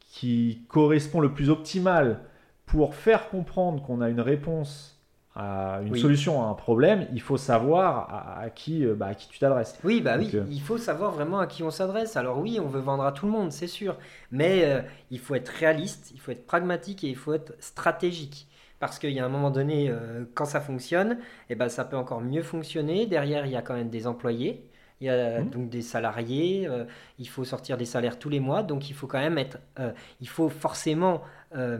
qui 0.00 0.64
correspond 0.68 1.20
le 1.20 1.32
plus 1.32 1.50
optimal 1.50 2.20
pour 2.66 2.94
faire 2.94 3.28
comprendre 3.28 3.82
qu'on 3.82 4.00
a 4.00 4.08
une 4.08 4.20
réponse 4.20 5.00
à 5.34 5.80
une 5.82 5.92
Oui. 5.92 6.00
solution 6.00 6.42
à 6.42 6.46
un 6.48 6.54
problème, 6.54 7.08
il 7.12 7.20
faut 7.22 7.38
savoir 7.38 8.10
à, 8.12 8.40
à 8.40 8.50
qui, 8.50 8.84
euh, 8.84 8.94
bah, 8.94 9.06
à 9.06 9.14
qui 9.14 9.28
tu 9.28 9.38
t'adresses. 9.38 9.78
Oui, 9.82 10.02
bah 10.02 10.18
Donc, 10.18 10.28
oui, 10.30 10.30
euh, 10.34 10.44
il 10.50 10.60
faut 10.60 10.76
savoir 10.76 11.12
vraiment 11.12 11.38
à 11.40 11.46
qui 11.46 11.62
on 11.62 11.70
s'adresse. 11.70 12.16
Alors 12.16 12.38
oui, 12.38 12.60
on 12.60 12.68
veut 12.68 12.80
vendre 12.80 13.04
à 13.04 13.12
tout 13.12 13.24
le 13.26 13.32
monde, 13.32 13.50
c'est 13.50 13.66
sûr. 13.66 13.96
Mais 14.30 14.64
euh, 14.64 14.82
il 15.10 15.18
faut 15.18 15.34
être 15.34 15.48
réaliste, 15.48 16.10
il 16.14 16.20
faut 16.20 16.32
être 16.32 16.46
pragmatique 16.46 17.02
et 17.04 17.08
il 17.08 17.16
faut 17.16 17.32
être 17.32 17.54
stratégique. 17.60 18.46
Parce 18.78 18.98
qu'il 18.98 19.10
y 19.12 19.20
a 19.20 19.24
un 19.24 19.28
moment 19.30 19.50
donné, 19.50 19.88
euh, 19.90 20.24
quand 20.34 20.44
ça 20.44 20.60
fonctionne, 20.60 21.18
eh 21.48 21.54
ben, 21.54 21.68
ça 21.70 21.84
peut 21.84 21.96
encore 21.96 22.20
mieux 22.20 22.42
fonctionner. 22.42 23.06
Derrière, 23.06 23.46
il 23.46 23.52
y 23.52 23.56
a 23.56 23.62
quand 23.62 23.74
même 23.74 23.90
des 23.90 24.06
employés, 24.06 24.68
il 25.02 25.06
y 25.06 25.10
a 25.10 25.40
Mhm. 25.40 25.50
donc 25.50 25.68
des 25.68 25.82
salariés, 25.82 26.66
euh, 26.68 26.84
il 27.18 27.28
faut 27.28 27.44
sortir 27.44 27.76
des 27.76 27.84
salaires 27.84 28.18
tous 28.18 28.28
les 28.28 28.40
mois. 28.40 28.62
Donc 28.62 28.88
il 28.88 28.94
faut 28.94 29.06
quand 29.08 29.18
même 29.18 29.36
être... 29.38 29.58
euh, 29.80 29.90
il 30.20 30.28
faut 30.28 30.48
forcément... 30.48 31.22
euh, 31.56 31.78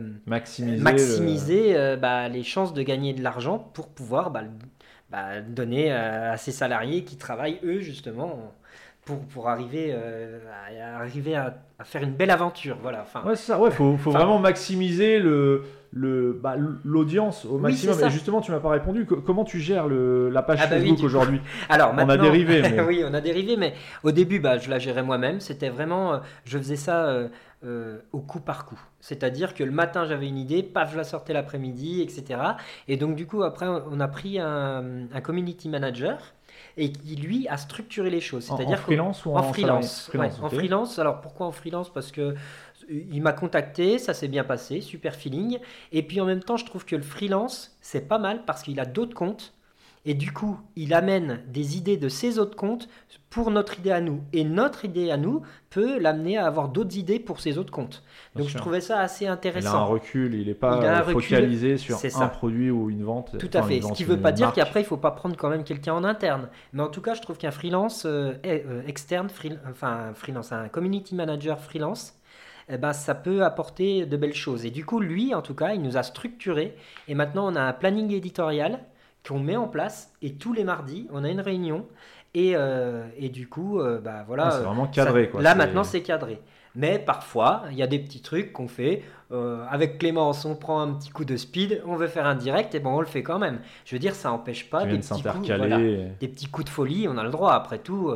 Maximiser. 0.83 1.97
bah, 1.99 2.27
les 2.29 2.43
chances 2.43 2.73
de 2.73 2.81
gagner 2.83 3.13
de 3.13 3.23
l'argent 3.23 3.57
pour 3.59 3.87
pouvoir 3.87 4.29
bah, 4.29 4.41
bah, 5.09 5.41
donner 5.41 5.91
à 5.91 6.37
ces 6.37 6.51
salariés 6.51 7.03
qui 7.05 7.15
travaillent 7.17 7.59
eux 7.63 7.79
justement 7.79 8.53
pour, 9.05 9.19
pour 9.27 9.49
arriver, 9.49 9.89
euh, 9.91 10.39
à, 10.81 10.99
arriver 10.99 11.35
à, 11.35 11.55
à 11.79 11.83
faire 11.83 12.03
une 12.03 12.13
belle 12.13 12.31
aventure. 12.31 12.77
Voilà. 12.81 13.01
Enfin, 13.01 13.21
Ouais, 13.27 13.35
c'est 13.35 13.47
ça. 13.51 13.59
Ouais, 13.59 13.69
faut, 13.71 13.97
faut 13.97 14.11
vraiment 14.11 14.39
maximiser 14.39 15.19
le, 15.19 15.63
le, 15.91 16.33
bah, 16.41 16.55
l'audience 16.85 17.45
au 17.45 17.57
maximum. 17.57 17.99
Et 17.99 18.09
justement, 18.09 18.39
tu 18.41 18.51
m'as 18.51 18.59
pas 18.59 18.69
répondu. 18.69 19.05
Co- 19.05 19.17
comment 19.21 19.43
tu 19.43 19.59
gères 19.59 19.87
le, 19.87 20.29
la 20.29 20.41
page 20.41 20.59
Ah 20.61 20.67
bah 20.67 20.77
Facebook 20.79 21.03
aujourd'hui? 21.03 21.41
Alors 21.69 21.93
On 21.93 22.09
a 22.09 22.17
dérivé, 22.17 22.61
mais- 22.69 22.81
oui, 22.81 23.03
on 23.05 23.13
a 23.13 23.21
dérivé, 23.21 23.57
mais 23.57 23.73
au 24.03 24.11
début, 24.11 24.39
bah, 24.39 24.57
je 24.57 24.69
la 24.69 24.79
gérais 24.79 25.03
moi-même. 25.03 25.39
C'était 25.41 25.69
vraiment, 25.69 26.13
euh, 26.13 26.17
je 26.45 26.57
faisais 26.57 26.77
ça 26.77 27.05
euh, 27.07 27.27
euh, 27.65 27.97
au 28.13 28.19
coup 28.19 28.39
par 28.39 28.65
coup. 28.65 28.79
C'est-à-dire 29.01 29.53
que 29.53 29.63
le 29.65 29.71
matin, 29.71 30.05
j'avais 30.05 30.27
une 30.29 30.37
idée, 30.37 30.63
paf, 30.63 30.93
je 30.93 30.97
la 30.97 31.03
sortais 31.03 31.33
l'après-midi, 31.33 32.01
etc. 32.01 32.39
Et 32.87 32.95
donc, 32.95 33.15
du 33.15 33.25
coup, 33.27 33.43
après, 33.43 33.67
on 33.67 33.99
a 33.99 34.07
pris 34.07 34.39
un, 34.39 34.83
un 35.13 35.21
community 35.21 35.67
manager 35.67 36.19
et 36.77 36.91
qui, 36.91 37.15
lui, 37.15 37.47
a 37.47 37.57
structuré 37.57 38.09
les 38.09 38.21
choses. 38.21 38.49
En, 38.49 38.53
en 38.53 38.57
C'est-à-dire 38.57 38.77
que- 38.77 38.83
freelance 38.83 39.25
ou 39.25 39.31
en, 39.31 39.37
En 39.37 39.43
freelance, 39.53 40.09
ouais, 40.13 40.29
en 40.41 40.49
freelance. 40.49 40.99
Alors 40.99 41.21
pourquoi 41.21 41.45
en 41.47 41.51
freelance? 41.51 41.91
Parce 41.91 42.11
que 42.11 42.21
euh, 42.21 42.35
il 42.89 43.21
m'a 43.21 43.33
contacté, 43.33 43.97
ça 43.99 44.13
s'est 44.13 44.27
bien 44.27 44.43
passé, 44.43 44.81
super 44.81 45.15
feeling. 45.15 45.59
Et 45.91 46.03
puis 46.03 46.19
en 46.21 46.25
même 46.25 46.43
temps, 46.43 46.57
je 46.57 46.65
trouve 46.65 46.85
que 46.85 46.95
le 46.95 47.01
freelance, 47.03 47.77
c'est 47.81 48.07
pas 48.07 48.17
mal 48.17 48.43
parce 48.45 48.63
qu'il 48.63 48.79
a 48.79 48.85
d'autres 48.85 49.15
comptes. 49.15 49.53
Et 50.05 50.15
du 50.15 50.33
coup, 50.33 50.59
il 50.75 50.93
amène 50.93 51.39
des 51.47 51.77
idées 51.77 51.95
de 51.95 52.09
ses 52.09 52.37
autres 52.37 52.57
comptes 52.57 52.89
pour 53.29 53.51
notre 53.51 53.79
idée 53.79 53.91
à 53.91 54.01
nous. 54.01 54.21
Et 54.33 54.43
notre 54.43 54.83
idée 54.83 55.09
à 55.11 55.15
nous 55.17 55.43
peut 55.69 55.97
l'amener 55.97 56.37
à 56.37 56.45
avoir 56.45 56.67
d'autres 56.67 56.97
idées 56.97 57.19
pour 57.19 57.39
ses 57.39 57.57
autres 57.57 57.71
comptes. 57.71 58.03
Donc 58.35 58.49
je 58.49 58.57
trouvais 58.57 58.81
ça 58.81 58.99
assez 58.99 59.23
Il 59.23 59.27
a 59.27 59.31
un 59.31 59.33
intéressant. 59.35 59.85
recul, 59.85 60.33
il 60.35 60.47
n'est 60.47 60.53
pas 60.53 60.79
Il 60.83 61.01
recul, 61.03 61.13
focalisé 61.21 61.77
sur 61.77 61.95
un 61.95 62.09
ça. 62.09 62.27
produit 62.27 62.69
ou 62.69 62.89
une 62.89 63.03
vente. 63.03 63.37
Tout 63.37 63.49
à 63.53 63.59
enfin, 63.59 63.69
fait. 63.69 63.81
Ce 63.81 63.93
qui 63.93 64.03
ne 64.03 64.09
veut 64.09 64.19
pas 64.19 64.33
dire 64.33 64.51
qu'après, 64.51 64.81
il 64.81 64.83
ne 64.83 64.87
faut 64.89 64.97
pas 64.97 65.11
prendre 65.11 65.37
quand 65.37 65.49
même 65.49 65.63
quelqu'un 65.63 65.93
en 65.93 66.03
interne. 66.03 66.49
Mais 66.73 66.83
en 66.83 66.89
tout 66.89 67.01
cas, 67.01 67.13
je 67.13 67.21
trouve 67.21 67.37
qu'un 67.37 67.51
freelance 67.51 68.03
euh, 68.05 68.33
euh, 68.45 68.81
externe, 68.85 69.27
freel- 69.27 69.59
enfin 69.71 70.09
un 70.09 70.13
freelance, 70.13 70.51
un 70.51 70.67
community 70.67 71.15
manager 71.15 71.61
freelance, 71.61 72.19
eh 72.67 72.77
ben, 72.77 72.91
ça 72.91 73.15
peut 73.15 73.43
apporter 73.45 74.05
de 74.05 74.17
belles 74.17 74.33
choses. 74.35 74.65
Et 74.65 74.69
du 74.69 74.85
coup, 74.85 74.99
lui, 74.99 75.33
en 75.33 75.41
tout 75.41 75.55
cas, 75.55 75.73
il 75.73 75.81
nous 75.81 75.95
a 75.95 76.03
structuré. 76.03 76.75
Et 77.07 77.15
maintenant, 77.15 77.51
on 77.51 77.55
a 77.55 77.61
un 77.61 77.73
planning 77.73 78.11
éditorial 78.11 78.79
qu'on 79.27 79.39
met 79.39 79.55
en 79.55 79.67
place. 79.67 80.11
Et 80.21 80.33
tous 80.33 80.53
les 80.53 80.63
mardis, 80.63 81.07
on 81.11 81.23
a 81.23 81.29
une 81.29 81.41
réunion. 81.41 81.85
Et, 82.35 82.53
euh, 82.55 83.05
et 83.17 83.29
du 83.29 83.47
coup, 83.47 83.79
euh, 83.79 83.99
bah, 83.99 84.23
voilà. 84.27 84.47
Ah, 84.47 84.51
c'est 84.51 84.63
vraiment 84.63 84.87
cadré. 84.87 85.25
ça- 85.25 85.31
quoi. 85.31 85.41
Là, 85.41 85.55
maintenant, 85.55 85.83
c'est 85.83 86.01
cadré. 86.01 86.39
Mais 86.75 86.97
parfois, 86.97 87.63
il 87.69 87.77
y 87.77 87.83
a 87.83 87.87
des 87.87 87.99
petits 87.99 88.21
trucs 88.21 88.51
qu'on 88.51 88.67
fait. 88.67 89.03
Euh, 89.31 89.63
avec 89.69 89.99
Clémence, 89.99 90.43
on 90.45 90.55
prend 90.55 90.81
un 90.81 90.93
petit 90.93 91.09
coup 91.11 91.23
de 91.25 91.37
speed, 91.37 91.83
on 91.85 91.95
veut 91.95 92.07
faire 92.07 92.25
un 92.25 92.33
direct, 92.33 92.73
et 92.73 92.79
bon, 92.79 92.95
on 92.97 92.99
le 92.99 93.05
fait 93.05 93.21
quand 93.21 93.37
même. 93.37 93.59
Je 93.85 93.93
veux 93.95 93.99
dire, 93.99 94.15
ça 94.15 94.29
n'empêche 94.29 94.69
pas 94.71 94.79
des 94.89 94.95
petits, 95.13 95.21
coups, 95.33 95.47
des 96.19 96.27
petits 96.27 96.47
coups 96.47 96.65
de 96.65 96.69
folie, 96.71 97.07
on 97.07 97.17
a 97.19 97.23
le 97.23 97.29
droit. 97.29 97.53
Après 97.53 97.77
tout, 97.77 98.11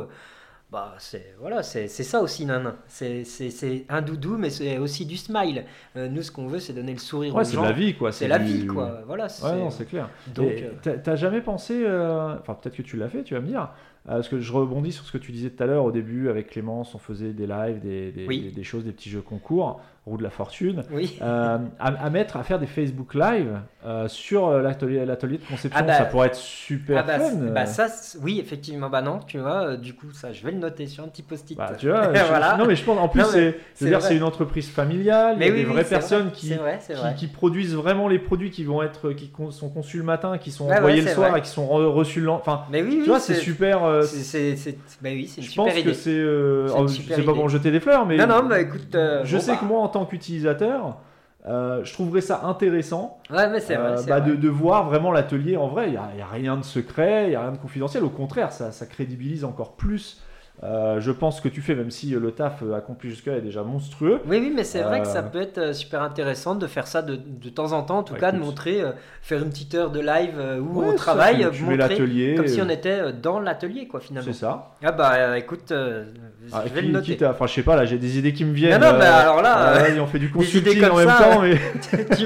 bah, 0.70 0.94
c'est 0.98 1.34
voilà, 1.40 1.62
c'est 1.62 1.88
c'est 1.88 2.02
ça 2.02 2.20
aussi, 2.20 2.44
Nanin. 2.44 2.76
C'est 2.86 3.24
c'est- 3.24 3.48
c'est 3.50 3.86
un 3.88 4.02
doudou, 4.02 4.36
mais 4.36 4.50
c'est 4.50 4.76
aussi 4.78 5.06
du 5.06 5.16
smile. 5.16 5.64
Euh, 5.96 6.08
nous, 6.08 6.22
ce 6.22 6.30
qu'on 6.30 6.46
veut, 6.46 6.58
c'est 6.58 6.74
donner 6.74 6.92
le 6.92 6.98
sourire 6.98 7.34
Ouais, 7.34 7.40
aux 7.40 7.44
c'est 7.44 7.54
gens. 7.54 7.62
la 7.62 7.72
vie, 7.72 7.94
quoi. 7.94 8.12
C'est 8.12 8.28
la 8.28 8.38
du- 8.38 8.44
vie, 8.52 8.66
quoi. 8.66 9.00
Voilà. 9.06 9.28
c'est- 9.30 9.44
Ouais, 9.46 9.56
non, 9.56 9.70
c'est 9.70 9.86
clair. 9.86 10.10
Donc, 10.34 10.46
euh, 10.50 10.70
t'as- 10.82 10.98
T'as 10.98 11.16
jamais 11.16 11.40
pensé, 11.40 11.82
euh, 11.84 12.38
enfin 12.38 12.54
peut-être 12.54 12.76
que 12.76 12.82
tu 12.82 12.96
l'as 12.98 13.08
fait, 13.08 13.22
tu 13.22 13.32
vas 13.34 13.40
me 13.40 13.46
dire, 13.46 13.62
euh, 14.08 14.16
parce 14.16 14.28
que 14.28 14.38
je 14.40 14.52
rebondis 14.52 14.92
sur 14.92 15.04
ce 15.04 15.12
que 15.12 15.18
tu 15.18 15.32
disais 15.32 15.48
tout 15.50 15.62
à 15.62 15.66
l'heure 15.66 15.84
au 15.84 15.92
début 15.92 16.28
avec 16.28 16.48
Clémence, 16.50 16.94
on 16.94 16.98
faisait 16.98 17.32
des 17.32 17.46
lives, 17.46 17.80
des, 17.80 18.12
des, 18.12 18.26
Oui. 18.26 18.40
des- 18.42 18.50
des 18.50 18.64
choses, 18.64 18.84
des 18.84 18.92
petits 18.92 19.08
jeux 19.10 19.22
concours, 19.22 19.80
roue 20.08 20.16
de 20.16 20.22
la 20.22 20.30
fortune, 20.30 20.82
oui. 20.90 21.16
euh, 21.22 21.58
à, 21.78 21.86
à 21.86 22.10
mettre, 22.10 22.36
à 22.36 22.42
faire 22.42 22.58
des 22.58 22.66
Facebook 22.66 23.14
live 23.14 23.60
euh, 23.86 24.08
sur 24.08 24.48
euh, 24.48 24.60
l'atelier 24.62 25.04
l'atelier 25.06 25.38
de 25.38 25.44
conception, 25.44 25.80
Ah 25.80 25.86
bah- 25.86 25.94
ça 25.94 26.04
pourrait 26.06 26.26
être 26.28 26.34
super 26.34 26.98
Ah 26.98 27.02
bah, 27.02 27.18
fun. 27.20 27.36
bah 27.54 27.66
ça, 27.66 27.86
oui, 28.22 28.40
effectivement, 28.40 28.88
bah 28.90 29.02
non, 29.02 29.20
tu 29.26 29.38
vois, 29.38 29.68
euh, 29.68 29.76
du 29.76 29.94
coup, 29.94 30.06
ça, 30.12 30.32
je 30.32 30.42
vais 30.44 30.50
le 30.50 30.58
noter 30.58 30.86
sur 30.86 31.04
un 31.04 31.08
petit 31.08 31.22
post-it. 31.22 31.58
Tu 31.78 31.88
vois, 31.88 32.12
je- 32.14 32.24
Voilà. 32.24 32.56
non 32.56 32.66
mais 32.66 32.74
je 32.76 32.84
pense 32.84 32.98
en 32.98 33.08
plus 33.08 33.22
c'est, 33.24 33.58
c'est 33.74 34.16
une 34.16 34.22
entreprise 34.24 34.68
familiale, 34.68 35.36
il 35.36 35.36
y 35.36 35.38
Mais 35.40 35.50
a 35.50 35.54
oui, 35.54 35.58
des 35.60 35.64
vraies 35.64 35.84
personnes 35.84 36.28
vrai, 36.28 36.32
qui, 36.34 36.54
vrai, 36.54 36.78
qui, 37.16 37.26
produisent 37.28 37.74
vraiment 37.74 38.08
les 38.08 38.18
produits 38.18 38.50
qui 38.50 38.64
vont 38.64 38.82
être 38.82 39.12
qui 39.12 39.30
sont 39.50 39.68
conçus 39.68 39.98
le 39.98 40.04
matin, 40.04 40.38
qui 40.38 40.50
sont 40.50 40.66
ouais, 40.68 40.78
envoyés 40.78 41.02
le 41.02 41.08
soir 41.08 41.30
vrai. 41.30 41.38
et 41.40 41.42
qui 41.42 41.50
sont 41.50 41.66
re- 41.66 41.84
reçus 41.86 42.20
le 42.20 42.26
lendemain. 42.26 42.40
Enfin, 42.40 42.62
Mais 42.70 42.82
oui, 42.82 42.94
oui, 42.96 43.00
tu 43.02 43.08
vois, 43.10 43.20
c'est 43.20 43.34
super. 43.34 43.80
c'est- 44.02 44.16
c'est- 44.18 44.56
c'est- 44.56 44.78
oui, 45.02 45.26
c'est 45.28 45.40
une 45.40 45.46
je 45.46 45.50
super 45.50 45.64
pense 45.64 45.72
idée. 45.74 45.82
que 45.82 45.92
c'est. 45.92 46.08
C'est 46.08 46.74
oh, 46.76 46.86
c'est 46.88 47.22
pas 47.24 47.32
pour 47.34 47.48
jeter 47.48 47.70
des 47.70 47.80
fleurs, 47.80 48.06
mais 48.06 48.16
Non, 48.16 48.26
non, 48.26 48.42
bah 48.48 48.60
écoute, 48.60 48.96
je 49.24 49.38
sais 49.38 49.56
que 49.56 49.64
moi, 49.64 49.80
en 49.80 49.88
tant 49.98 50.06
qu'utilisateur, 50.06 50.98
euh, 51.46 51.84
je 51.84 51.92
trouverais 51.92 52.20
ça 52.20 52.42
intéressant 52.44 53.18
Ouais, 53.30 53.48
mais 53.48 53.58
euh, 53.70 54.02
bah, 54.06 54.20
de, 54.20 54.34
de 54.34 54.48
voir 54.48 54.88
vraiment 54.88 55.12
l'atelier 55.12 55.56
en 55.56 55.68
vrai. 55.68 55.86
Il 55.86 55.92
n'y 55.92 55.96
a, 55.96 56.10
il 56.14 56.18
y 56.18 56.22
a 56.22 56.26
rien 56.26 56.56
de 56.56 56.64
secret, 56.64 57.26
il 57.26 57.30
n'y 57.30 57.36
a 57.36 57.42
rien 57.42 57.52
de 57.52 57.58
confidentiel. 57.58 58.04
Au 58.04 58.10
contraire, 58.10 58.52
ça, 58.52 58.70
ça 58.72 58.86
crédibilise 58.86 59.44
encore 59.44 59.76
plus. 59.76 60.22
Euh, 60.64 61.00
je 61.00 61.12
pense 61.12 61.40
que 61.40 61.48
tu 61.48 61.60
fais, 61.60 61.76
même 61.76 61.90
si 61.92 62.10
le 62.10 62.32
taf 62.32 62.62
euh, 62.64 62.74
accompli 62.74 63.10
jusque-là 63.10 63.36
est 63.36 63.40
déjà 63.42 63.62
monstrueux. 63.62 64.20
Oui, 64.26 64.38
oui, 64.40 64.52
mais 64.54 64.64
c'est 64.64 64.82
vrai 64.82 65.00
que 65.00 65.06
ça 65.06 65.18
Euh, 65.20 65.22
peut 65.22 65.40
être 65.40 65.58
euh, 65.58 65.72
super 65.72 66.02
intéressant 66.02 66.56
de 66.56 66.66
faire 66.66 66.88
ça 66.88 67.00
de, 67.02 67.14
de 67.16 67.48
temps 67.48 67.72
en 67.72 67.82
temps, 67.82 67.98
en 67.98 68.02
tout 68.02 68.14
Bah, 68.14 68.18
cas, 68.20 68.32
de 68.32 68.38
montrer, 68.38 68.80
euh, 68.82 68.90
faire 69.22 69.40
une 69.42 69.50
petite 69.50 69.74
heure 69.76 69.90
de 69.92 70.00
live 70.00 70.34
euh, 70.38 70.58
ou 70.58 70.80
Ouais, 70.80 70.86
au 70.88 70.90
ça, 70.92 70.96
travail, 70.96 71.36
tu- 71.38 71.44
euh, 71.44 71.50
tu 71.50 71.62
mets 71.62 71.76
montrer 71.76 71.88
l'atelier. 71.90 72.34
comme 72.36 72.48
si 72.48 72.60
euh, 72.60 72.64
on 72.66 72.68
était 72.70 72.90
euh, 73.00 73.12
dans 73.12 73.38
l'atelier, 73.38 73.86
quoi, 73.86 74.00
finalement. 74.00 74.32
C'est 74.32 74.38
ça. 74.38 74.70
Ah 74.82 74.90
bah 74.90 75.12
euh, 75.14 75.34
écoute, 75.36 75.70
euh, 75.70 76.06
Ah, 76.52 76.64
je 76.66 76.72
vais 76.74 76.80
qui- 76.80 76.86
le 76.88 76.92
noter. 76.92 77.26
Enfin, 77.26 77.46
je 77.46 77.52
sais 77.54 77.62
pas, 77.62 77.76
là, 77.76 77.84
j'ai 77.84 77.98
des 77.98 78.18
idées 78.18 78.32
qui 78.32 78.44
me 78.44 78.52
viennent. 78.52 78.80
Non, 78.80 78.94
non, 78.94 78.98
euh, 79.00 79.20
alors 79.20 79.42
là, 79.42 79.60
euh, 79.60 79.76
euh, 79.76 79.78
vas-y, 79.88 80.00
on 80.00 80.06
fait 80.08 80.18
du 80.18 80.30
consulting 80.30 80.84
en 80.88 80.96
même 80.96 81.08
ça, 81.08 81.18
temps, 81.22 81.40
mais 81.42 81.54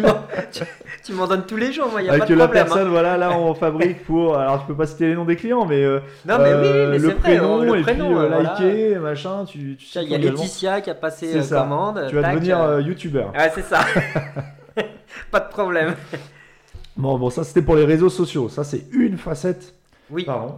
tu 0.53 0.61
m'en 0.61 0.67
tu- 0.67 1.03
tu 1.05 1.13
m'en 1.13 1.27
donnes 1.27 1.47
tous 1.47 1.57
les 1.57 1.73
jours, 1.73 1.89
moi, 1.91 2.01
il 2.01 2.05
n'y 2.05 2.11
a 2.11 2.13
avec 2.13 2.25
pas 2.25 2.29
de 2.29 2.35
la 2.35 2.45
problème. 2.47 2.63
hein. 2.63 2.69
personne, 2.69 2.89
voilà, 2.91 3.17
là, 3.17 3.37
on 3.37 3.55
fabrique 3.55 4.05
pour. 4.05 4.37
Alors, 4.37 4.61
je 4.63 4.67
peux 4.67 4.75
pas 4.77 4.87
citer 4.87 5.09
les 5.09 5.15
noms 5.15 5.25
des 5.25 5.37
clients, 5.37 5.65
mais, 5.67 5.83
euh, 5.85 6.01
Non, 6.27 6.39
mais 6.39 6.55
oui, 6.55 6.61
euh, 6.65 6.91
mais 6.93 6.99
le 6.99 7.09
c'est 7.09 7.15
vrai, 7.15 7.21
prénom 7.37 7.59
le 7.63 7.79
et 7.79 7.83
prénom, 7.83 8.07
puis 8.07 8.15
euh, 8.15 8.29
voilà. 8.29 8.43
liker, 8.43 8.95
machin. 8.99 9.45
Tu, 9.45 9.77
Il 9.97 10.03
y 10.03 10.15
a. 10.15 10.19
Laetitia 10.19 10.81
qui 10.81 10.91
a 10.91 10.95
passé 10.95 11.33
euh, 11.37 11.43
commande. 11.49 12.07
Tu 12.09 12.15
vas 12.15 12.23
tac, 12.23 12.35
devenir 12.35 12.81
youtubeur. 12.81 13.33
Ouais, 13.33 13.51
c'est 13.55 13.63
ça. 13.65 13.81
pas 15.31 15.41
de 15.41 15.49
problème. 15.49 15.95
Bon, 16.97 17.19
bon, 17.19 17.31
ça 17.31 17.43
c'était 17.45 17.63
pour 17.63 17.77
les 17.77 17.85
réseaux 17.85 18.11
sociaux. 18.11 18.49
Ça, 18.49 18.65
c'est 18.65 18.85
une 18.93 19.17
facette, 19.17 19.75
Oui, 20.11 20.25
pardon, 20.25 20.57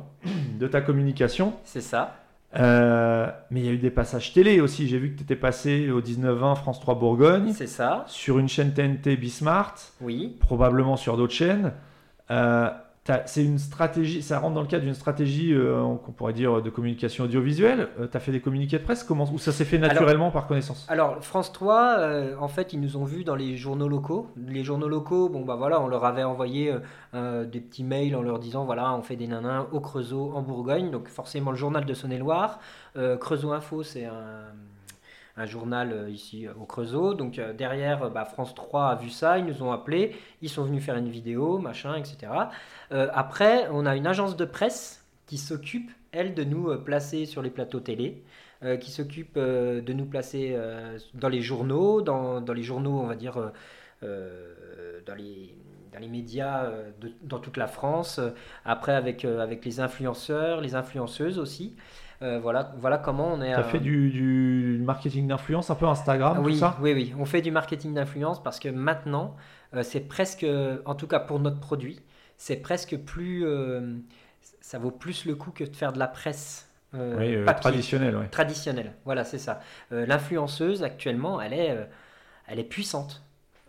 de 0.58 0.66
ta 0.66 0.80
communication. 0.80 1.54
c'est 1.64 1.80
ça. 1.80 2.16
Euh, 2.56 3.28
mais 3.50 3.60
il 3.60 3.66
y 3.66 3.68
a 3.68 3.72
eu 3.72 3.78
des 3.78 3.90
passages 3.90 4.32
télé 4.32 4.60
aussi. 4.60 4.86
J'ai 4.86 4.98
vu 4.98 5.12
que 5.12 5.18
tu 5.18 5.22
étais 5.24 5.36
passé 5.36 5.90
au 5.90 6.00
19-20 6.00 6.56
France 6.56 6.80
3 6.80 6.94
Bourgogne. 6.96 7.52
C'est 7.52 7.66
ça. 7.66 8.04
Sur 8.06 8.38
une 8.38 8.48
chaîne 8.48 8.72
TNT 8.72 9.16
Bismart. 9.16 9.74
Oui. 10.00 10.36
Probablement 10.40 10.96
sur 10.96 11.16
d'autres 11.16 11.32
chaînes. 11.32 11.72
Euh, 12.30 12.70
c'est 13.26 13.44
une 13.44 13.58
stratégie, 13.58 14.22
ça 14.22 14.38
rentre 14.38 14.54
dans 14.54 14.62
le 14.62 14.66
cadre 14.66 14.84
d'une 14.84 14.94
stratégie 14.94 15.52
euh, 15.52 15.82
qu'on 15.96 16.12
pourrait 16.12 16.32
dire 16.32 16.62
de 16.62 16.70
communication 16.70 17.24
audiovisuelle. 17.24 17.88
Euh, 18.00 18.08
tu 18.10 18.16
as 18.16 18.20
fait 18.20 18.32
des 18.32 18.40
communiqués 18.40 18.78
de 18.78 18.82
presse 18.82 19.04
comment, 19.04 19.30
ou 19.30 19.38
ça 19.38 19.52
s'est 19.52 19.66
fait 19.66 19.78
naturellement 19.78 20.30
par 20.30 20.46
connaissance? 20.46 20.86
Alors, 20.88 21.22
France 21.22 21.52
3, 21.52 21.98
euh, 21.98 22.36
en 22.40 22.48
fait, 22.48 22.72
ils 22.72 22.80
nous 22.80 22.96
ont 22.96 23.04
vus 23.04 23.24
dans 23.24 23.34
les 23.34 23.56
journaux 23.56 23.88
locaux. 23.88 24.30
Les 24.46 24.64
journaux 24.64 24.88
locaux, 24.88 25.28
bon, 25.28 25.44
bah 25.44 25.56
voilà, 25.56 25.82
on 25.82 25.88
leur 25.88 26.04
avait 26.04 26.24
envoyé 26.24 26.74
des 27.12 27.60
petits 27.60 27.84
mails 27.84 28.16
en 28.16 28.22
leur 28.22 28.38
disant 28.38 28.64
voilà, 28.64 28.92
on 28.94 29.02
fait 29.02 29.16
des 29.16 29.28
nanins 29.28 29.68
au 29.72 29.80
Creusot, 29.80 30.32
en 30.34 30.42
Bourgogne. 30.42 30.90
Donc, 30.90 31.08
forcément, 31.08 31.50
le 31.50 31.56
journal 31.56 31.84
de 31.84 31.94
Saône-et-Loire. 31.94 32.58
Creusot 33.20 33.52
Info, 33.52 33.82
c'est 33.82 34.06
un 34.06 34.44
un 35.36 35.46
journal 35.46 35.92
euh, 35.92 36.10
ici 36.10 36.46
euh, 36.46 36.52
au 36.60 36.64
Creusot. 36.64 37.14
Donc 37.14 37.38
euh, 37.38 37.52
derrière, 37.52 38.10
bah, 38.10 38.24
France 38.24 38.54
3 38.54 38.86
a 38.86 38.94
vu 38.96 39.10
ça, 39.10 39.38
ils 39.38 39.44
nous 39.44 39.62
ont 39.62 39.72
appelés, 39.72 40.16
ils 40.42 40.48
sont 40.48 40.64
venus 40.64 40.84
faire 40.84 40.96
une 40.96 41.08
vidéo, 41.08 41.58
machin, 41.58 41.96
etc. 41.96 42.32
après, 42.90 43.68
on 43.70 43.86
a 43.86 43.96
une 43.96 44.06
agence 44.06 44.36
de 44.36 44.44
presse 44.44 45.04
qui 45.26 45.38
s'occupe, 45.38 45.90
elle, 46.12 46.34
de 46.34 46.44
nous 46.44 46.78
placer 46.78 47.26
sur 47.26 47.42
les 47.42 47.50
plateaux 47.50 47.80
télé. 47.80 48.22
qui 48.80 48.90
s'occupe 48.90 49.36
de 49.36 49.92
nous 49.92 50.06
placer 50.06 50.56
dans 51.14 51.28
les 51.28 51.40
journaux, 51.42 52.02
dans, 52.02 52.40
dans, 52.40 52.52
les 52.52 52.62
journaux, 52.62 53.00
on 53.00 53.06
va 53.06 53.16
dire, 53.16 53.52
dans 54.02 55.14
les, 55.16 55.54
dans 55.94 56.00
les 56.00 56.08
médias 56.08 56.70
dans 57.22 57.38
toute 57.38 57.56
la 57.56 57.66
France, 57.66 58.20
après 58.64 58.94
avec, 58.94 59.24
avec 59.24 59.64
les 59.64 59.80
influenceurs, 59.80 60.60
les 60.60 60.74
influenceuses 60.74 61.38
aussi. 61.38 61.76
Euh, 62.22 62.38
voilà, 62.38 62.72
voilà 62.78 62.98
comment 62.98 63.34
on 63.34 63.42
est. 63.42 63.52
Tu 63.52 63.58
as 63.58 63.64
fait 63.64 63.80
du, 63.80 64.80
marketing 64.82 65.28
d'influence, 65.28 65.70
un 65.70 65.74
peu 65.74 65.86
Instagram, 65.86 66.38
oui, 66.42 66.52
tout 66.52 66.58
ça? 66.58 66.78
Oui, 66.80 66.92
oui, 66.92 67.14
on 67.18 67.24
fait 67.24 67.42
du 67.42 67.50
marketing 67.50 67.94
d'influence 67.94 68.42
parce 68.42 68.58
que 68.58 68.68
maintenant, 68.68 69.36
euh, 69.74 69.82
c'est 69.82 70.00
presque, 70.00 70.46
en 70.84 70.94
tout 70.94 71.06
cas 71.06 71.20
pour 71.20 71.40
notre 71.40 71.60
produit, 71.60 72.00
c'est 72.36 72.56
presque 72.56 72.96
plus. 72.96 73.44
Euh, 73.44 73.96
ça 74.60 74.78
vaut 74.78 74.90
plus 74.90 75.26
le 75.26 75.34
coup 75.34 75.50
que 75.50 75.64
de 75.64 75.76
faire 75.76 75.92
de 75.92 75.98
la 75.98 76.08
presse. 76.08 76.70
oui, 76.94 77.36
traditionnelle. 77.60 78.16
Oui. 78.16 78.28
Traditionnelle, 78.30 78.94
voilà, 79.04 79.24
c'est 79.24 79.38
ça. 79.38 79.60
L'influenceuse, 79.90 80.82
actuellement, 80.82 81.40
elle 81.40 81.52
est, 81.52 81.88
elle 82.46 82.58
est 82.58 82.64
puissante. 82.64 83.23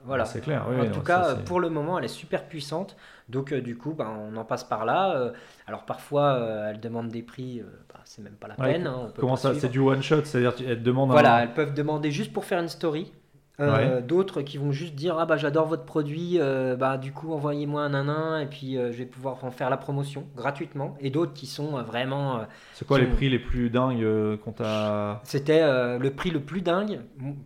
Voilà. 0.05 0.25
C'est 0.25 0.41
clair. 0.41 0.65
en 0.67 0.91
tout 0.91 1.01
cas, 1.01 1.35
pour 1.35 1.59
le 1.59 1.69
moment, 1.69 1.97
elle 1.97 2.05
est 2.05 2.09
super 2.09 2.45
puissante. 2.45 2.95
Donc, 3.27 3.51
euh, 3.51 3.61
du 3.61 3.75
coup, 3.75 3.93
ben, 3.93 4.07
on 4.31 4.37
en 4.37 4.45
passe 4.45 4.63
par 4.63 4.85
là. 4.85 5.15
Euh. 5.15 5.31
alors, 5.67 5.83
parfois, 5.85 6.35
euh, 6.35 6.69
elle 6.69 6.79
demande 6.79 7.09
des 7.09 7.23
prix, 7.23 7.63
bah, 7.91 7.99
c'est 8.05 8.21
même 8.21 8.35
pas 8.35 8.47
la 8.47 8.55
peine. 8.55 8.87
Hein, 8.87 9.11
comment 9.17 9.35
ça 9.35 9.53
C'est 9.55 9.69
du 9.69 9.79
one 9.79 10.03
shot 10.03 10.23
C'est-à-dire 10.23 10.55
qu'elles 10.55 10.83
demandent 10.83 11.11
Voilà, 11.11 11.41
elles 11.43 11.53
peuvent 11.53 11.73
demander 11.73 12.11
juste 12.11 12.33
pour 12.33 12.45
faire 12.45 12.59
une 12.59 12.69
story. 12.69 13.11
Euh, 13.59 14.01
d'autres 14.01 14.41
qui 14.41 14.57
vont 14.57 14.71
juste 14.71 14.95
dire 14.95 15.17
ah 15.17 15.25
bah 15.25 15.37
j'adore 15.37 15.67
votre 15.67 15.85
produit, 15.85 16.39
euh, 16.39 16.75
bah 16.75 16.97
du 16.97 17.13
coup 17.13 17.31
envoyez-moi 17.31 17.83
un 17.83 17.89
nanin 17.89 18.41
et 18.41 18.47
puis 18.47 18.77
euh, 18.77 18.91
je 18.91 18.97
vais 18.97 19.05
pouvoir 19.05 19.45
en 19.45 19.51
faire 19.51 19.69
la 19.69 19.77
promotion 19.77 20.27
gratuitement. 20.35 20.97
Et 20.99 21.09
d'autres 21.09 21.33
qui 21.33 21.47
sont 21.47 21.81
vraiment. 21.83 22.41
C'est 22.73 22.85
quoi 22.85 22.99
les 22.99 23.07
prix 23.07 23.29
les 23.29 23.39
plus 23.39 23.69
dingues 23.69 24.37
qu'on 24.43 24.51
t'a 24.51 25.21
C'était 25.23 25.61
le 25.97 26.09
prix 26.09 26.31
le 26.31 26.41
plus 26.41 26.61
dingue. 26.61 27.01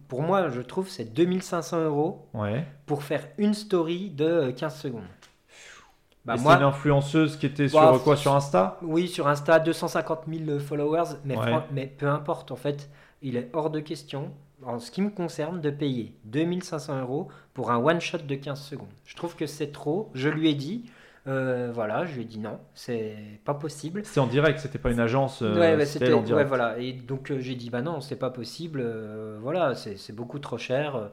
Pour 0.08 0.24
moi, 0.24 0.50
je 0.50 0.62
trouve 0.62 0.90
c'est 0.90 1.14
2500 1.14 1.84
euros 1.84 2.28
pour 2.86 3.04
faire 3.04 3.28
une 3.38 3.54
story 3.54 4.10
de 4.10 4.52
15 4.52 4.76
secondes. 4.76 5.04
Bah, 6.26 6.36
c'est 6.38 6.48
une 6.48 6.64
influenceuse 6.64 7.38
qui 7.38 7.46
était 7.46 7.70
sur 7.70 7.80
bah, 7.80 7.98
quoi 8.04 8.16
Sur 8.16 8.36
Insta? 8.36 8.78
Oui, 8.82 9.08
sur 9.08 9.28
Insta, 9.28 9.60
250 9.60 10.26
000 10.28 10.60
followers. 10.60 11.16
Mais, 11.24 11.36
mais 11.72 11.88
peu 11.88 12.08
importe, 12.08 12.52
en 12.52 12.56
fait, 12.56 12.90
il 13.22 13.38
est 13.38 13.50
hors 13.54 13.70
de 13.70 13.80
question 13.80 14.32
en 14.64 14.80
ce 14.80 14.92
qui 14.92 15.02
me 15.02 15.10
concerne, 15.10 15.62
de 15.62 15.70
payer 15.70 16.16
2500 16.26 17.02
euros 17.02 17.28
pour 17.54 17.72
un 17.72 17.78
one-shot 17.78 18.20
de 18.20 18.36
15 18.36 18.62
secondes. 18.62 18.88
Je 19.06 19.16
trouve 19.16 19.36
que 19.36 19.46
c'est 19.46 19.72
trop. 19.72 20.10
Je 20.14 20.30
lui 20.30 20.50
ai 20.50 20.56
dit, 20.56 20.86
euh, 21.28 21.70
voilà, 21.74 22.06
je 22.06 22.16
lui 22.16 22.22
ai 22.22 22.26
dit 22.26 22.40
non, 22.40 22.60
c'est 22.74 23.16
pas 23.46 23.54
possible. 23.54 24.02
C'est 24.06 24.20
en 24.20 24.28
direct, 24.28 24.60
c'était 24.60 24.80
pas 24.80 24.92
une 24.92 25.00
agence. 25.00 25.42
Euh, 25.42 25.78
ouais, 25.78 25.86
c'était 25.86 26.14
en 26.14 26.22
direct. 26.22 26.44
Ouais, 26.44 26.48
voilà. 26.48 26.80
Et 26.80 26.94
donc 26.94 27.32
euh, 27.32 27.40
j'ai 27.40 27.56
dit 27.56 27.70
bah 27.70 27.82
non, 27.82 28.02
c'est 28.02 28.16
pas 28.16 28.30
possible. 28.30 28.84
voilà, 29.42 29.76
c'est 29.76 30.16
beaucoup 30.16 30.40
trop 30.40 30.58
cher. 30.58 31.10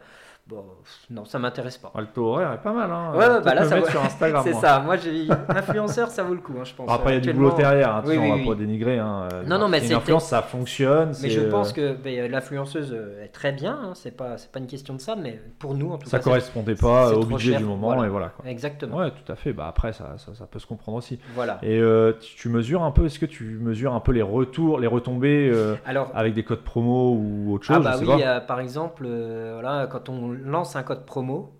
Bon, 0.48 0.64
non, 1.10 1.24
ça 1.24 1.40
m'intéresse 1.40 1.76
pas. 1.76 1.90
Ah, 1.92 2.00
le 2.00 2.06
taux 2.06 2.26
horaire 2.26 2.52
est 2.52 2.62
pas 2.62 2.72
mal. 2.72 2.88
Hein. 2.88 3.12
Ouais, 3.16 3.42
bah 3.44 3.54
là, 3.54 3.64
ça 3.64 3.80
vaut... 3.80 3.86
sur 3.86 4.04
Instagram. 4.04 4.44
c'est 4.46 4.54
ça. 4.54 4.78
Moi, 4.78 4.96
j'ai 4.96 5.26
influenceur, 5.48 6.08
ça 6.08 6.22
vaut 6.22 6.34
le 6.34 6.40
coup, 6.40 6.54
hein, 6.60 6.64
je 6.64 6.72
pense. 6.72 6.88
après, 6.88 7.12
il 7.12 7.14
y 7.14 7.16
a 7.16 7.20
du 7.20 7.32
boulot 7.32 7.52
derrière. 7.56 7.96
Hein, 7.96 8.02
oui, 8.06 8.16
on 8.16 8.36
va 8.36 8.44
pas 8.44 8.54
dénigrer. 8.54 8.98
Hein. 8.98 9.28
Non, 9.46 9.58
non, 9.58 9.68
mais 9.68 9.80
c'est 9.80 9.92
l'influence, 9.92 10.26
ça 10.26 10.42
fonctionne. 10.42 11.12
Mais 11.22 11.30
je 11.30 11.40
pense 11.40 11.72
que 11.72 11.96
l'influenceuse 12.28 12.96
est 13.22 13.28
très 13.28 13.52
bien. 13.52 13.76
Hein, 13.82 13.92
c'est 13.94 14.16
pas, 14.16 14.38
c'est 14.38 14.50
pas 14.52 14.60
une 14.60 14.66
question 14.66 14.94
de 14.94 15.00
ça, 15.00 15.16
mais 15.16 15.40
pour 15.58 15.74
nous, 15.74 15.90
en 15.90 15.98
tout 15.98 16.08
ça 16.08 16.18
cas, 16.18 16.24
correspondait 16.24 16.74
pas 16.74 17.12
au 17.12 17.24
budget 17.24 17.56
du 17.56 17.64
moment 17.64 18.04
et 18.04 18.08
voilà. 18.08 18.28
Quoi. 18.28 18.48
Exactement. 18.48 18.98
Ouais, 18.98 19.10
tout 19.10 19.30
à 19.30 19.36
fait. 19.36 19.52
Bah 19.52 19.66
après, 19.68 19.92
ça, 19.92 20.16
ça, 20.16 20.46
peut 20.46 20.58
se 20.58 20.66
comprendre 20.66 20.98
aussi. 20.98 21.18
Voilà. 21.34 21.58
Et 21.62 21.78
euh, 21.78 22.12
tu 22.20 22.48
mesures 22.48 22.82
un 22.82 22.90
peu. 22.90 23.06
Est-ce 23.06 23.18
que 23.18 23.26
tu 23.26 23.58
mesures 23.60 23.94
un 23.94 24.00
peu 24.00 24.12
les 24.12 24.22
retours, 24.22 24.78
les 24.78 24.86
retombées 24.86 25.50
euh, 25.52 25.74
Alors, 25.84 26.10
avec 26.14 26.34
des 26.34 26.44
codes 26.44 26.62
promo 26.62 27.14
ou 27.14 27.54
autre 27.54 27.64
chose 27.64 27.76
Ah 27.78 27.80
bah 27.80 27.96
oui, 28.00 28.22
euh, 28.22 28.40
par 28.40 28.60
exemple, 28.60 29.06
voilà, 29.06 29.88
quand 29.90 30.08
on 30.08 30.35
lance 30.44 30.76
un 30.76 30.82
code 30.82 31.06
promo 31.06 31.52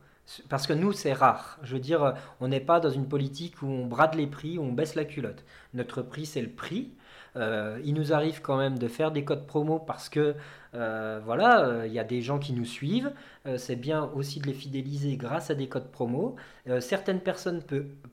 parce 0.49 0.67
que 0.67 0.73
nous, 0.73 0.93
c'est 0.93 1.13
rare. 1.13 1.59
Je 1.63 1.75
veux 1.75 1.81
dire, 1.81 2.15
on 2.41 2.49
n'est 2.49 2.61
pas 2.61 2.81
dans 2.81 2.91
une 2.91 3.07
politique 3.07 3.63
où 3.63 3.67
on 3.67 3.87
brade 3.87 4.17
les 4.17 4.27
prix, 4.27 4.59
où 4.59 4.63
on 4.63 4.73
baisse 4.73 4.97
la 4.97 5.05
culotte. 5.05 5.45
Notre 5.73 6.03
prix, 6.03 6.27
c'est 6.27 6.43
le 6.43 6.51
prix. 6.51 6.91
Euh, 7.37 7.79
il 7.85 7.95
nous 7.95 8.13
arrive 8.13 8.41
quand 8.41 8.57
même 8.57 8.79
de 8.79 8.89
faire 8.89 9.11
des 9.11 9.25
codes 9.25 9.47
promo 9.47 9.79
parce 9.79 10.09
que 10.09 10.35
euh, 10.75 11.21
voilà, 11.25 11.67
euh, 11.67 11.87
il 11.87 11.93
y 11.93 11.99
a 11.99 12.05
des 12.05 12.23
gens 12.23 12.39
qui 12.39 12.53
nous 12.53 12.65
suivent. 12.65 13.13
c'est 13.59 13.77
bien 13.77 14.11
aussi 14.15 14.41
de 14.41 14.47
les 14.47 14.53
fidéliser 14.53 15.17
grâce 15.17 15.51
à 15.51 15.55
des 15.55 15.69
codes 15.69 15.91
promo. 15.93 16.37
certaines 16.81 17.21
personnes 17.21 17.63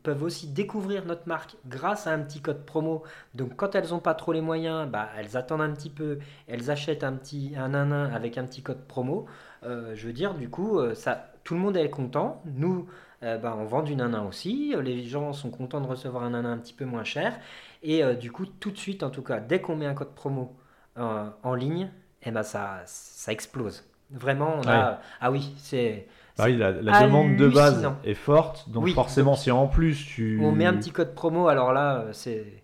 peuvent 0.03 0.23
aussi 0.23 0.47
découvrir 0.47 1.05
notre 1.05 1.27
marque 1.27 1.55
grâce 1.65 2.05
à 2.05 2.11
un 2.11 2.19
petit 2.19 2.41
code 2.41 2.65
promo. 2.65 3.03
Donc 3.33 3.55
quand 3.55 3.73
elles 3.75 3.89
n'ont 3.89 3.99
pas 3.99 4.13
trop 4.13 4.31
les 4.33 4.41
moyens, 4.41 4.87
bah, 4.89 5.09
elles 5.17 5.35
attendent 5.35 5.61
un 5.61 5.71
petit 5.71 5.89
peu, 5.89 6.19
elles 6.47 6.69
achètent 6.69 7.03
un 7.03 7.13
petit 7.13 7.53
un 7.57 7.69
nain 7.69 8.11
avec 8.13 8.37
un 8.37 8.45
petit 8.45 8.61
code 8.61 8.85
promo. 8.87 9.25
Je 9.65 10.07
veux 10.07 10.13
dire, 10.13 10.33
du 10.33 10.49
coup, 10.49 10.79
ça 10.93 11.33
tout 11.43 11.55
le 11.55 11.59
monde 11.59 11.77
est 11.77 11.89
content. 11.89 12.41
Nous, 12.45 12.87
euh, 13.23 13.37
bah, 13.37 13.55
on 13.57 13.65
vend 13.65 13.83
du 13.83 13.95
nanin 13.95 14.25
aussi. 14.27 14.73
Les 14.81 15.03
gens 15.03 15.33
sont 15.33 15.49
contents 15.49 15.81
de 15.81 15.87
recevoir 15.87 16.23
un 16.23 16.31
nanin 16.31 16.53
un 16.53 16.57
petit 16.57 16.73
peu 16.73 16.85
moins 16.85 17.03
cher. 17.03 17.37
Et 17.81 18.03
euh, 18.03 18.13
du 18.13 18.31
coup, 18.31 18.45
tout 18.45 18.71
de 18.71 18.77
suite, 18.77 19.03
en 19.03 19.09
tout 19.09 19.21
cas, 19.21 19.39
dès 19.39 19.61
qu'on 19.61 19.75
met 19.75 19.85
un 19.85 19.93
code 19.93 20.13
promo 20.15 20.55
euh, 20.97 21.29
en 21.43 21.55
ligne, 21.55 21.91
eh 22.23 22.31
ben, 22.31 22.43
ça, 22.43 22.81
ça 22.85 23.31
explose. 23.31 23.85
Vraiment, 24.11 24.55
on 24.63 24.67
a... 24.67 24.99
Ah 25.19 25.31
oui, 25.31 25.53
c'est... 25.57 26.07
Bah 26.37 26.45
oui, 26.47 26.57
la, 26.57 26.73
demande 26.73 27.35
de 27.35 27.47
base 27.47 27.87
est 28.03 28.15
forte, 28.15 28.67
donc 28.69 28.89
forcément, 28.89 29.35
si 29.35 29.51
en 29.51 29.67
plus 29.67 30.03
tu... 30.03 30.39
On 30.41 30.51
met 30.51 30.65
un 30.65 30.73
petit 30.73 30.91
code 30.91 31.13
promo, 31.13 31.47
alors 31.47 31.73
là, 31.73 32.05
c'est 32.11 32.62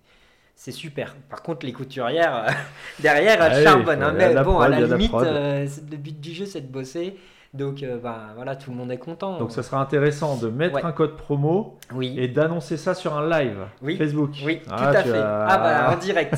c'est 0.59 0.73
super. 0.73 1.15
Par 1.29 1.41
contre, 1.41 1.65
les 1.65 1.71
couturières, 1.71 2.45
derrière, 2.99 3.41
elles 3.41 3.53
ah 3.59 3.63
charbonnent. 3.63 4.03
Hein. 4.03 4.13
mais 4.15 4.35
bon, 4.43 4.59
à 4.59 4.67
la 4.67 4.81
limite, 4.81 5.13
le 5.13 5.95
but 5.95 6.19
du 6.19 6.33
jeu, 6.33 6.45
c'est 6.45 6.59
de 6.59 6.67
bosser. 6.67 7.15
Donc 7.53 7.81
euh, 7.81 7.97
bah, 7.97 8.33
voilà, 8.35 8.57
tout 8.57 8.69
le 8.69 8.75
monde 8.75 8.91
est 8.91 8.97
content. 8.97 9.39
Donc 9.39 9.53
ça 9.53 9.63
sera 9.63 9.81
intéressant 9.81 10.35
de 10.35 10.49
mettre 10.49 10.85
un 10.85 10.91
code 10.91 11.15
promo 11.15 11.79
et 12.01 12.27
d'annoncer 12.27 12.75
ça 12.75 12.93
sur 12.93 13.17
un 13.17 13.27
live 13.29 13.67
Facebook. 13.97 14.31
Oui, 14.45 14.61
ah, 14.69 14.77
tout 14.77 14.97
à 14.97 15.03
fait. 15.03 15.17
Ah 15.17 15.57
bah 15.57 15.95
en 15.95 15.97
direct. 15.97 16.35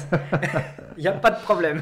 Il 0.98 1.02
n'y 1.02 1.08
a 1.08 1.14
pas 1.14 1.32
de 1.32 1.42
problème. 1.42 1.82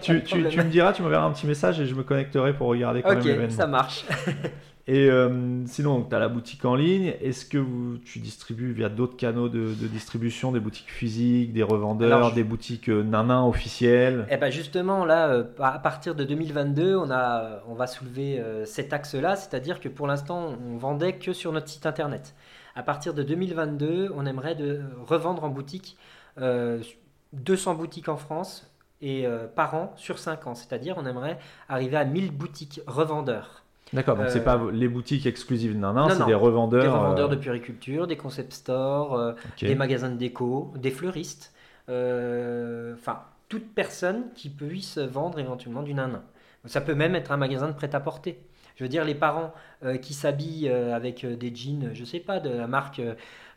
tu, 0.00 0.14
me 0.14 0.62
diras, 0.62 0.94
tu 0.94 1.02
m'enverras 1.02 1.26
un 1.26 1.32
petit 1.32 1.46
message 1.46 1.78
et 1.78 1.86
je 1.86 1.94
me 1.94 2.04
connecterai 2.04 2.54
pour 2.54 2.68
regarder 2.68 3.02
quand 3.02 3.22
même. 3.22 3.44
Ok, 3.44 3.50
ça 3.50 3.66
marche. 3.66 4.06
Et 4.88 5.10
euh, 5.10 5.66
sinon, 5.66 6.04
tu 6.04 6.14
as 6.14 6.20
la 6.20 6.28
boutique 6.28 6.64
en 6.64 6.76
ligne. 6.76 7.14
Est-ce 7.20 7.44
que 7.44 7.96
tu 8.04 8.20
distribues 8.20 8.72
via 8.72 8.88
d'autres 8.88 9.16
canaux 9.16 9.48
de, 9.48 9.74
distribution, 9.74 10.52
des 10.52 10.60
boutiques 10.60 10.92
physiques, 10.92 11.52
des 11.52 11.64
revendeurs, 11.64 12.32
des 12.32 12.44
boutiques 12.44 12.88
euh, 12.88 13.02
nanin 13.02 13.44
officielles? 13.44 14.28
Eh 14.30 14.36
ben 14.36 14.50
justement, 14.50 15.04
là, 15.04 15.28
euh, 15.28 15.44
à 15.58 15.80
partir 15.80 16.14
de 16.14 16.22
2022, 16.22 16.96
on, 16.96 17.10
a, 17.10 17.62
on 17.66 17.74
va 17.74 17.88
soulever 17.88 18.40
cet 18.64 18.92
axe-là, 18.92 19.34
c'est-à-dire 19.34 19.80
que 19.80 19.88
pour 19.88 20.06
l'instant, 20.06 20.56
on 20.64 20.76
vendait 20.76 21.14
que 21.14 21.32
sur 21.32 21.50
notre 21.50 21.68
site 21.68 21.86
internet. 21.86 22.34
À 22.76 22.84
partir 22.84 23.12
de 23.12 23.24
2022, 23.24 24.12
on 24.14 24.24
aimerait 24.24 24.54
de 24.54 24.82
revendre 25.04 25.42
en 25.42 25.48
boutique 25.48 25.96
200 26.36 27.74
boutiques 27.74 28.08
en 28.08 28.16
France 28.16 28.70
et 29.00 29.26
par 29.54 29.74
an 29.74 29.92
sur 29.96 30.18
5 30.18 30.46
ans, 30.46 30.54
c'est-à-dire 30.54 30.96
on 30.98 31.06
aimerait 31.06 31.38
arriver 31.68 31.96
à 31.96 32.04
1000 32.04 32.30
boutiques 32.30 32.80
revendeurs. 32.86 33.65
D'accord, 33.92 34.16
donc 34.16 34.30
c'est 34.30 34.42
pas 34.42 34.56
euh, 34.56 34.72
les 34.72 34.88
boutiques 34.88 35.26
exclusives 35.26 35.76
Nanin, 35.76 36.08
c'est 36.10 36.26
des 36.26 36.34
revendeurs. 36.34 36.82
Des 36.82 36.88
revendeurs 36.88 37.28
de 37.28 37.36
puriculture, 37.36 38.06
des 38.06 38.16
concept 38.16 38.52
stores, 38.52 39.14
euh, 39.14 39.32
des 39.60 39.74
magasins 39.74 40.10
de 40.10 40.16
déco, 40.16 40.72
des 40.76 40.90
fleuristes. 40.90 41.52
Euh, 41.88 42.94
enfin, 42.94 43.22
toute 43.48 43.74
personne 43.74 44.24
qui 44.34 44.48
puisse 44.48 44.98
vendre 44.98 45.38
éventuellement 45.38 45.82
du 45.82 45.94
nanin. 45.94 46.22
Ça 46.64 46.80
peut 46.80 46.96
même 46.96 47.14
être 47.14 47.30
un 47.30 47.36
magasin 47.36 47.68
de 47.68 47.74
prêt-à-porter. 47.74 48.40
Je 48.74 48.82
veux 48.82 48.88
dire, 48.88 49.04
les 49.04 49.14
parents 49.14 49.54
qui 50.02 50.12
s'habillent 50.12 50.68
avec 50.68 51.24
des 51.24 51.54
jeans, 51.54 51.90
je 51.94 52.04
sais 52.04 52.18
pas, 52.18 52.40
de 52.40 52.50
la 52.50 52.66
marque 52.66 53.00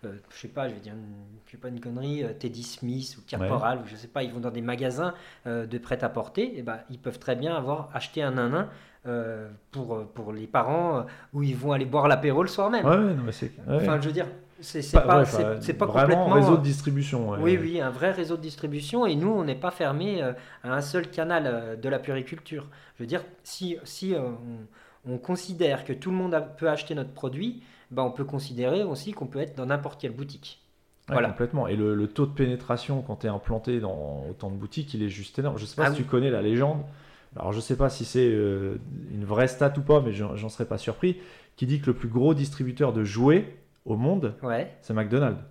je 0.03 0.09
sais 0.31 0.47
pas, 0.47 0.69
je 0.69 0.75
vais 0.75 0.79
dire, 0.79 0.93
je 1.45 1.51
sais 1.51 1.57
pas 1.57 1.67
une 1.67 1.81
connerie, 1.81 2.23
Teddy 2.39 2.63
Smith 2.63 3.17
ou 3.17 3.21
Caporal, 3.27 3.79
ou 3.79 3.87
je 3.87 3.95
sais 3.95 4.07
pas, 4.07 4.23
ils 4.23 4.31
vont 4.31 4.39
dans 4.39 4.51
des 4.51 4.61
magasins 4.61 5.13
de 5.45 5.77
prêt-à-porter, 5.79 6.57
et 6.57 6.61
ben 6.61 6.79
ils 6.91 6.99
peuvent 6.99 7.19
très 7.19 7.35
bien 7.35 7.55
avoir 7.55 7.89
acheté 7.93 8.21
un 8.21 8.31
nanin 8.31 8.69
pour, 9.71 10.05
pour 10.13 10.33
les 10.33 10.47
parents 10.47 11.05
où 11.33 11.43
ils 11.43 11.55
vont 11.55 11.71
aller 11.71 11.85
boire 11.85 12.07
l'apéro 12.07 12.43
le 12.43 12.49
soir 12.49 12.69
même. 12.69 12.85
Enfin, 12.85 13.99
je 14.01 14.07
veux 14.07 14.13
dire, 14.13 14.27
c'est 14.61 14.91
pas, 14.91 15.25
c'est 15.61 15.73
pas 15.73 15.87
complètement 15.87 16.31
un 16.33 16.35
réseau 16.35 16.57
de 16.57 16.63
distribution. 16.63 17.31
Oui, 17.39 17.57
oui, 17.59 17.79
un 17.79 17.89
vrai 17.89 18.11
réseau 18.11 18.35
de 18.35 18.41
distribution. 18.41 19.05
Et 19.05 19.15
nous, 19.15 19.29
on 19.29 19.43
n'est 19.43 19.55
pas 19.55 19.71
fermé 19.71 20.21
euh, 20.21 20.33
à 20.63 20.73
un 20.73 20.81
seul 20.81 21.09
canal 21.09 21.43
euh, 21.45 21.75
de 21.75 21.89
la 21.89 21.99
puriculture. 21.99 22.67
Je 22.97 23.03
veux 23.03 23.07
dire, 23.07 23.23
si, 23.43 23.77
si 23.83 24.13
euh, 24.13 24.29
on, 25.07 25.17
considère 25.17 25.85
que 25.85 25.93
tout 25.93 26.11
le 26.11 26.17
monde 26.17 26.41
peut 26.57 26.69
acheter 26.69 26.93
notre 26.93 27.11
produit, 27.11 27.63
ben 27.91 28.03
on 28.03 28.11
peut 28.11 28.25
considérer 28.25 28.83
aussi 28.83 29.13
qu'on 29.13 29.27
peut 29.27 29.39
être 29.39 29.55
dans 29.55 29.65
n'importe 29.65 30.01
quelle 30.01 30.11
boutique. 30.11 30.59
voilà. 31.07 31.29
Complètement. 31.29 31.67
Et 31.67 31.75
le, 31.75 32.07
taux 32.07 32.25
de 32.25 32.33
pénétration 32.33 33.01
quand 33.01 33.17
tu 33.17 33.27
es 33.27 33.29
implanté 33.29 33.79
dans 33.79 34.25
autant 34.29 34.49
de 34.49 34.55
boutiques, 34.55 34.93
il 34.93 35.03
est 35.03 35.09
juste 35.09 35.39
énorme. 35.39 35.57
Je 35.57 35.65
sais 35.65 35.75
pas 35.75 35.87
ah 35.87 35.91
si 35.91 35.97
tu 35.97 36.03
connais 36.03 36.29
la 36.31 36.41
légende. 36.41 36.81
Alors 37.35 37.53
je 37.53 37.59
sais 37.59 37.75
pas 37.75 37.89
si 37.89 38.05
c'est 38.05 38.27
une 38.27 39.23
vraie 39.23 39.47
stat 39.47 39.73
ou 39.77 39.81
pas, 39.81 40.01
mais 40.01 40.13
j'en 40.13 40.49
serais 40.49 40.65
pas 40.65 40.77
surpris. 40.77 41.17
Qui 41.55 41.65
dit 41.65 41.81
que 41.81 41.87
le 41.87 41.93
plus 41.93 42.07
gros 42.07 42.33
distributeur 42.33 42.93
de 42.93 43.03
jouets 43.03 43.57
au 43.85 43.97
monde, 43.97 44.35
ouais. 44.43 44.71
c'est 44.81 44.93
McDonald's. 44.93 45.41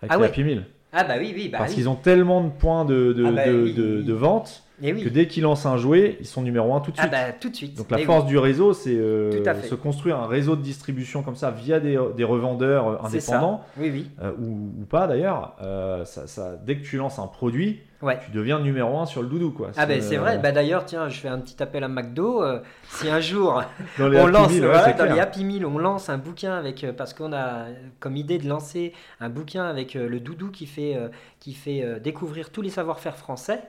Avec 0.00 0.12
ah 0.12 0.18
les 0.18 0.24
Happy 0.24 0.44
Meal. 0.44 0.64
Ah 0.92 1.04
bah 1.04 1.14
oui, 1.18 1.32
oui. 1.34 1.48
Bah 1.48 1.58
Parce 1.58 1.74
qu'ils 1.74 1.88
ont 1.88 1.94
tellement 1.94 2.42
de 2.42 2.50
points 2.50 2.84
de, 2.84 3.12
de, 3.12 3.24
ah 3.24 3.32
bah 3.32 3.46
de, 3.46 4.12
vente 4.12 4.64
eh 4.82 4.94
que 4.94 5.08
dès 5.08 5.26
qu'ils 5.26 5.42
lancent 5.42 5.66
un 5.66 5.76
jouet, 5.76 6.16
ils 6.20 6.26
sont 6.26 6.42
numéro 6.42 6.74
un 6.74 6.80
tout 6.80 6.90
de 6.90 6.96
ah 6.98 7.02
suite. 7.02 7.14
Ah 7.14 7.26
bah 7.28 7.32
tout 7.38 7.50
de 7.50 7.54
suite. 7.54 7.76
Donc 7.76 7.90
la 7.90 7.98
force 7.98 8.26
du 8.26 8.38
réseau, 8.38 8.72
c'est 8.72 8.94
euh, 8.94 9.62
se 9.62 9.74
construire 9.74 10.18
un 10.18 10.26
réseau 10.26 10.56
de 10.56 10.62
distribution 10.62 11.22
comme 11.22 11.36
ça 11.36 11.50
via 11.50 11.80
des, 11.80 11.98
des 12.16 12.24
revendeurs 12.24 13.04
indépendants, 13.04 13.62
oui, 13.76 13.90
oui. 13.92 14.10
Euh, 14.22 14.32
ou, 14.40 14.84
pas 14.88 15.06
d'ailleurs. 15.06 15.56
Euh, 15.60 16.04
ça, 16.04 16.26
ça, 16.26 16.56
dès 16.56 16.76
que 16.76 16.84
tu 16.84 16.96
lances 16.96 17.18
un 17.18 17.26
produit, 17.26 17.80
Ouais. 18.02 18.18
Tu 18.24 18.30
deviens 18.30 18.60
numéro 18.60 18.98
un 18.98 19.06
sur 19.06 19.22
le 19.22 19.28
doudou, 19.28 19.50
quoi. 19.50 19.70
Ah 19.76 19.86
ben 19.86 20.00
c'est 20.00 20.16
vrai. 20.16 20.38
Bah 20.38 20.52
d'ailleurs, 20.52 20.84
tiens, 20.84 21.08
je 21.08 21.20
fais 21.20 21.28
un 21.28 21.38
petit 21.38 21.62
appel 21.62 21.84
à 21.84 21.88
McDo. 21.88 22.42
si 22.88 23.08
un 23.08 23.20
jour 23.20 23.62
on 23.98 24.26
lance 24.26 24.52
dans 24.60 25.14
les 25.14 25.20
Happy 25.20 25.44
Meal, 25.44 25.66
on 25.66 25.78
lance 25.78 26.08
un 26.08 26.18
bouquin 26.18 26.54
avec 26.54 26.86
parce 26.96 27.14
qu'on 27.14 27.32
a 27.32 27.66
comme 27.98 28.16
idée 28.16 28.38
de 28.38 28.48
lancer 28.48 28.92
un 29.20 29.28
bouquin 29.28 29.64
avec 29.64 29.94
le 29.94 30.20
doudou 30.20 30.50
qui 30.50 30.66
fait 30.66 30.96
qui 31.40 31.52
fait 31.52 32.00
découvrir 32.00 32.50
tous 32.50 32.62
les 32.62 32.70
savoir-faire 32.70 33.16
français 33.16 33.60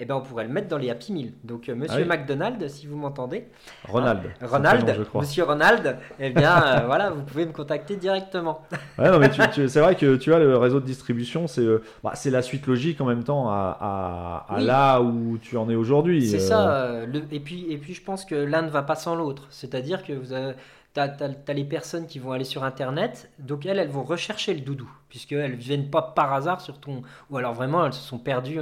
eh 0.00 0.04
ben, 0.04 0.14
on 0.14 0.20
pourrait 0.20 0.44
le 0.44 0.50
mettre 0.50 0.68
dans 0.68 0.78
les 0.78 0.90
Happy 0.90 1.12
Meal. 1.12 1.32
Donc, 1.42 1.68
euh, 1.68 1.74
Monsieur 1.74 2.06
ah 2.08 2.16
McDonald, 2.16 2.68
si 2.68 2.86
vous 2.86 2.96
m'entendez. 2.96 3.48
Ronald. 3.88 4.20
Ah, 4.40 4.46
Ronald, 4.46 5.06
Monsieur 5.12 5.42
Ronald, 5.42 5.96
eh 6.20 6.30
bien, 6.30 6.62
euh, 6.62 6.80
voilà, 6.86 7.10
vous 7.10 7.22
pouvez 7.22 7.44
me 7.44 7.52
contacter 7.52 7.96
directement. 7.96 8.62
ouais, 8.96 9.10
non, 9.10 9.18
mais 9.18 9.28
c'est 9.32 9.80
vrai 9.80 9.96
que 9.96 10.14
tu 10.14 10.32
as 10.32 10.38
le 10.38 10.56
réseau 10.56 10.78
de 10.78 10.86
distribution, 10.86 11.48
c'est 11.48 11.62
euh, 11.62 11.82
bah, 12.04 12.12
c'est 12.14 12.30
la 12.30 12.42
suite 12.42 12.68
logique 12.68 13.00
en 13.00 13.06
même 13.06 13.24
temps 13.24 13.50
à, 13.50 14.46
à, 14.48 14.60
là 14.60 15.00
où 15.00 15.36
tu 15.38 15.56
en 15.56 15.68
es 15.68 15.74
aujourd'hui. 15.74 16.28
C'est 16.28 16.38
ça. 16.38 17.00
et, 17.32 17.40
puis, 17.40 17.66
et 17.68 17.76
puis, 17.76 17.92
je 17.92 18.02
pense 18.02 18.24
que 18.24 18.36
l'un 18.36 18.62
ne 18.62 18.70
va 18.70 18.84
pas 18.84 18.94
sans 18.94 19.16
l'autre. 19.16 19.48
C'est-à-dire 19.50 20.04
que 20.04 20.12
vous 20.12 20.32
avez. 20.32 20.54
Tu 20.94 21.00
as, 21.00 21.54
les 21.54 21.64
personnes 21.64 22.06
qui 22.06 22.18
vont 22.18 22.32
aller 22.32 22.44
sur 22.44 22.64
Internet, 22.64 23.30
donc 23.38 23.66
elles, 23.66 23.78
elles 23.78 23.90
vont 23.90 24.04
rechercher 24.04 24.54
le 24.54 24.60
doudou, 24.60 24.90
puisqu'elles 25.08 25.52
ne 25.52 25.56
viennent 25.56 25.90
pas 25.90 26.02
par 26.02 26.32
hasard 26.32 26.60
sur 26.60 26.80
ton... 26.80 27.02
Ou 27.30 27.36
alors 27.36 27.52
vraiment, 27.52 27.84
elles 27.84 27.92
se 27.92 28.00
sont 28.00 28.18
perdues 28.18 28.58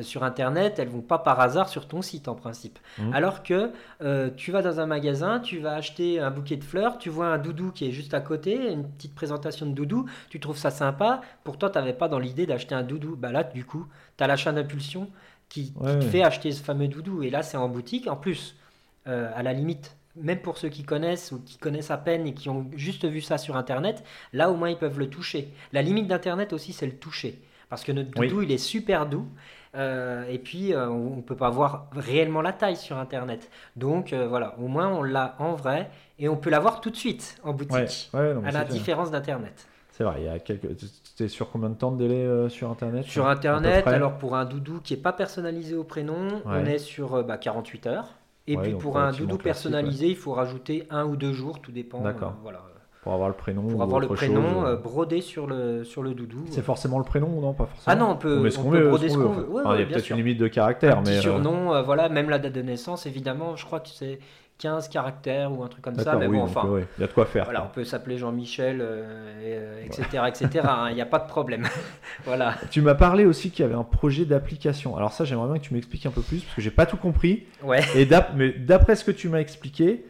sur 0.00 0.24
Internet, 0.24 0.78
elles 0.78 0.88
vont 0.88 1.00
pas 1.00 1.18
par 1.18 1.40
hasard 1.40 1.68
sur 1.68 1.86
ton 1.86 2.02
site 2.02 2.28
en 2.28 2.34
principe. 2.34 2.78
Mmh. 2.98 3.12
Alors 3.14 3.42
que 3.42 3.70
euh, 4.02 4.30
tu 4.36 4.52
vas 4.52 4.62
dans 4.62 4.80
un 4.80 4.86
magasin, 4.86 5.40
tu 5.40 5.58
vas 5.58 5.74
acheter 5.74 6.18
un 6.20 6.30
bouquet 6.30 6.56
de 6.56 6.64
fleurs, 6.64 6.98
tu 6.98 7.10
vois 7.10 7.26
un 7.26 7.38
doudou 7.38 7.72
qui 7.72 7.86
est 7.86 7.92
juste 7.92 8.14
à 8.14 8.20
côté, 8.20 8.72
une 8.72 8.88
petite 8.88 9.14
présentation 9.14 9.66
de 9.66 9.72
doudou, 9.72 10.06
tu 10.30 10.40
trouves 10.40 10.58
ça 10.58 10.70
sympa, 10.70 11.20
pour 11.44 11.58
toi 11.58 11.70
tu 11.70 11.78
n'avais 11.78 11.92
pas 11.92 12.08
dans 12.08 12.18
l'idée 12.18 12.46
d'acheter 12.46 12.74
un 12.74 12.82
doudou. 12.82 13.16
Bah 13.16 13.32
là, 13.32 13.44
du 13.44 13.64
coup, 13.64 13.86
tu 14.16 14.24
as 14.24 14.26
l'achat 14.26 14.52
d'impulsion 14.52 15.08
qui, 15.48 15.72
te 15.72 16.00
fait 16.00 16.22
acheter 16.22 16.50
ce 16.52 16.62
fameux 16.62 16.88
doudou. 16.88 17.22
Et 17.22 17.30
là, 17.30 17.42
c'est 17.42 17.58
en 17.58 17.68
boutique. 17.68 18.08
En 18.08 18.16
plus, 18.16 18.56
euh, 19.06 19.30
à 19.34 19.42
la 19.42 19.52
limite, 19.52 19.96
même 20.16 20.38
pour 20.38 20.56
ceux 20.56 20.68
qui 20.68 20.82
connaissent 20.82 21.32
ou 21.32 21.40
qui 21.40 21.58
connaissent 21.58 21.90
à 21.90 21.98
peine 21.98 22.26
et 22.26 22.34
qui 22.34 22.48
ont 22.48 22.70
juste 22.74 23.04
vu 23.04 23.20
ça 23.20 23.36
sur 23.36 23.56
Internet, 23.56 24.02
là 24.32 24.50
au 24.50 24.56
moins 24.56 24.70
ils 24.70 24.78
peuvent 24.78 24.98
le 24.98 25.10
toucher. 25.10 25.48
La 25.72 25.82
limite 25.82 26.06
d'Internet 26.06 26.52
aussi, 26.52 26.72
c'est 26.72 26.86
le 26.86 26.96
toucher. 26.96 27.38
Parce 27.68 27.84
que 27.84 27.92
notre 27.92 28.10
doudou, 28.10 28.42
il 28.42 28.52
est 28.52 28.58
super 28.58 29.06
doux. 29.06 29.26
Euh, 29.74 30.24
et 30.28 30.38
puis, 30.38 30.74
euh, 30.74 30.88
on 30.88 31.16
ne 31.16 31.22
peut 31.22 31.36
pas 31.36 31.50
voir 31.50 31.86
réellement 31.92 32.42
la 32.42 32.52
taille 32.52 32.76
sur 32.76 32.98
Internet. 32.98 33.50
Donc, 33.76 34.12
euh, 34.12 34.28
voilà, 34.28 34.54
au 34.58 34.68
moins, 34.68 34.88
on 34.88 35.02
l'a 35.02 35.34
en 35.38 35.54
vrai 35.54 35.90
et 36.18 36.28
on 36.28 36.36
peut 36.36 36.50
l'avoir 36.50 36.80
tout 36.80 36.90
de 36.90 36.96
suite 36.96 37.36
en 37.42 37.52
boutique, 37.52 38.10
à 38.12 38.50
la 38.50 38.64
différence 38.64 39.10
d'Internet. 39.10 39.66
C'est 39.92 40.04
vrai, 40.04 40.16
il 40.18 40.24
y 40.24 40.28
a 40.28 40.38
quelques. 40.38 40.66
es 41.20 41.28
sur 41.28 41.50
combien 41.50 41.68
de 41.68 41.74
temps 41.74 41.92
de 41.92 41.98
délai 41.98 42.48
sur 42.48 42.70
Internet? 42.70 43.04
Sur 43.04 43.26
Internet, 43.26 43.86
alors 43.86 44.18
pour 44.18 44.36
un 44.36 44.44
doudou 44.44 44.80
qui 44.82 44.94
n'est 44.94 45.00
pas 45.00 45.12
personnalisé 45.12 45.74
au 45.74 45.84
prénom, 45.84 46.42
on 46.44 46.64
est 46.64 46.78
sur 46.78 47.24
bah, 47.24 47.38
48 47.38 47.86
heures. 47.86 48.08
Et 48.46 48.56
puis 48.56 48.74
pour 48.74 48.98
un 48.98 49.12
doudou 49.12 49.38
personnalisé, 49.38 50.08
il 50.08 50.16
faut 50.16 50.32
rajouter 50.32 50.86
un 50.90 51.04
ou 51.04 51.16
deux 51.16 51.32
jours, 51.32 51.60
tout 51.60 51.72
dépend. 51.72 52.00
D'accord. 52.00 52.34
voilà. 52.42 52.62
Pour 53.02 53.12
avoir 53.14 53.28
le 53.28 53.34
prénom. 53.34 53.66
Pour 53.66 53.82
avoir 53.82 53.98
le 53.98 54.06
prénom 54.06 54.64
euh, 54.64 54.76
brodé 54.76 55.22
sur 55.22 55.48
le, 55.48 55.82
sur 55.82 56.04
le 56.04 56.14
doudou. 56.14 56.44
C'est 56.48 56.62
forcément 56.62 56.98
le 56.98 57.04
prénom 57.04 57.36
ou 57.36 57.40
non 57.40 57.52
Pas 57.52 57.66
forcément. 57.66 57.84
Ah 57.86 57.96
non, 57.96 58.10
on 58.12 58.16
peut, 58.16 58.48
on, 58.58 58.70
peut 58.70 58.88
broder 58.88 59.08
ce 59.08 59.18
qu'on 59.18 59.30
veut. 59.30 59.48
il 59.74 59.80
y 59.80 59.82
a 59.82 59.86
peut-être 59.86 60.10
une 60.10 60.18
limite 60.18 60.38
de 60.38 60.46
caractère. 60.46 60.98
Un 60.98 61.00
mais 61.00 61.06
petit 61.06 61.18
euh, 61.18 61.20
surnom, 61.22 61.74
euh, 61.74 61.82
voilà, 61.82 62.08
même 62.08 62.30
la 62.30 62.38
date 62.38 62.52
de 62.52 62.62
naissance, 62.62 63.04
évidemment, 63.06 63.56
je 63.56 63.66
crois 63.66 63.80
que 63.80 63.88
c'est 63.88 64.20
15 64.58 64.88
caractères 64.88 65.50
ou 65.50 65.64
un 65.64 65.66
truc 65.66 65.82
comme 65.82 65.98
ça. 65.98 66.14
Mais 66.14 66.28
bon, 66.28 66.42
enfin. 66.42 66.62
Il 66.96 67.00
y 67.00 67.04
a 67.04 67.08
de 67.08 67.12
quoi 67.12 67.26
faire. 67.26 67.42
Voilà, 67.42 67.64
on 67.64 67.74
peut 67.74 67.82
s'appeler 67.82 68.18
Jean-Michel, 68.18 68.86
etc. 69.84 70.22
etc. 70.28 70.48
Hein, 70.62 70.86
il 70.90 70.94
n'y 70.94 71.02
a 71.02 71.06
pas 71.06 71.18
de 71.18 71.26
problème. 71.26 71.66
voilà. 72.24 72.54
Tu 72.70 72.82
m'as 72.82 72.94
parlé 72.94 73.26
aussi 73.26 73.50
qu'il 73.50 73.64
y 73.64 73.66
avait 73.66 73.74
un 73.74 73.82
projet 73.82 74.26
d'application. 74.26 74.96
Alors 74.96 75.10
ça, 75.12 75.24
j'aimerais 75.24 75.48
bien 75.48 75.58
que 75.58 75.66
tu 75.66 75.74
m'expliques 75.74 76.06
un 76.06 76.12
peu 76.12 76.22
plus, 76.22 76.42
parce 76.42 76.54
que 76.54 76.62
j'ai 76.62 76.70
pas 76.70 76.86
tout 76.86 76.98
compris. 76.98 77.48
Ouais. 77.64 77.80
Et 77.96 78.08
mais 78.36 78.52
d'après 78.52 78.94
ce 78.94 79.02
que 79.02 79.10
tu 79.10 79.28
m'as 79.28 79.40
expliqué, 79.40 80.06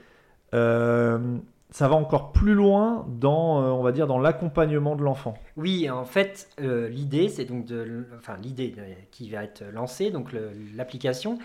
ça 1.72 1.88
va 1.88 1.96
encore 1.96 2.32
plus 2.32 2.52
loin 2.52 3.06
dans, 3.08 3.62
euh, 3.62 3.70
on 3.70 3.82
va 3.82 3.92
dire, 3.92 4.06
dans 4.06 4.18
l'accompagnement 4.18 4.94
de 4.94 5.02
l'enfant. 5.02 5.34
Oui, 5.56 5.88
en 5.90 6.04
fait, 6.04 6.50
euh, 6.60 6.88
l'idée, 6.88 7.28
c'est 7.30 7.46
donc 7.46 7.64
de, 7.64 8.06
enfin 8.18 8.36
l'idée 8.42 8.74
euh, 8.78 8.92
qui 9.10 9.30
va 9.30 9.42
être 9.42 9.64
lancée, 9.72 10.10
donc 10.10 10.30
l'application 10.74 11.38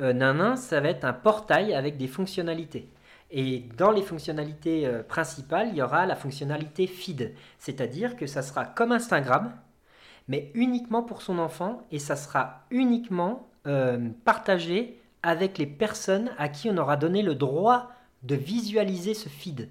Nanin, 0.00 0.54
ça 0.54 0.80
va 0.80 0.90
être 0.90 1.04
un 1.04 1.12
portail 1.12 1.74
avec 1.74 1.96
des 1.96 2.06
fonctionnalités. 2.06 2.88
Et 3.32 3.64
dans 3.76 3.90
les 3.90 4.02
fonctionnalités 4.02 4.88
principales, 5.08 5.70
il 5.72 5.74
y 5.74 5.82
aura 5.82 6.06
la 6.06 6.14
fonctionnalité 6.14 6.86
feed, 6.86 7.34
c'est-à-dire 7.58 8.14
que 8.14 8.28
ça 8.28 8.42
sera 8.42 8.64
comme 8.64 8.92
Instagram, 8.92 9.50
mais 10.28 10.52
uniquement 10.54 11.02
pour 11.02 11.20
son 11.20 11.40
enfant, 11.40 11.82
et 11.90 11.98
ça 11.98 12.14
sera 12.14 12.60
uniquement 12.70 13.48
partagé 14.24 15.00
avec 15.24 15.58
les 15.58 15.66
personnes 15.66 16.30
à 16.38 16.48
qui 16.48 16.70
on 16.70 16.76
aura 16.76 16.96
donné 16.96 17.22
le 17.22 17.34
droit 17.34 17.90
de 18.22 18.34
visualiser 18.34 19.14
ce 19.14 19.28
feed. 19.28 19.68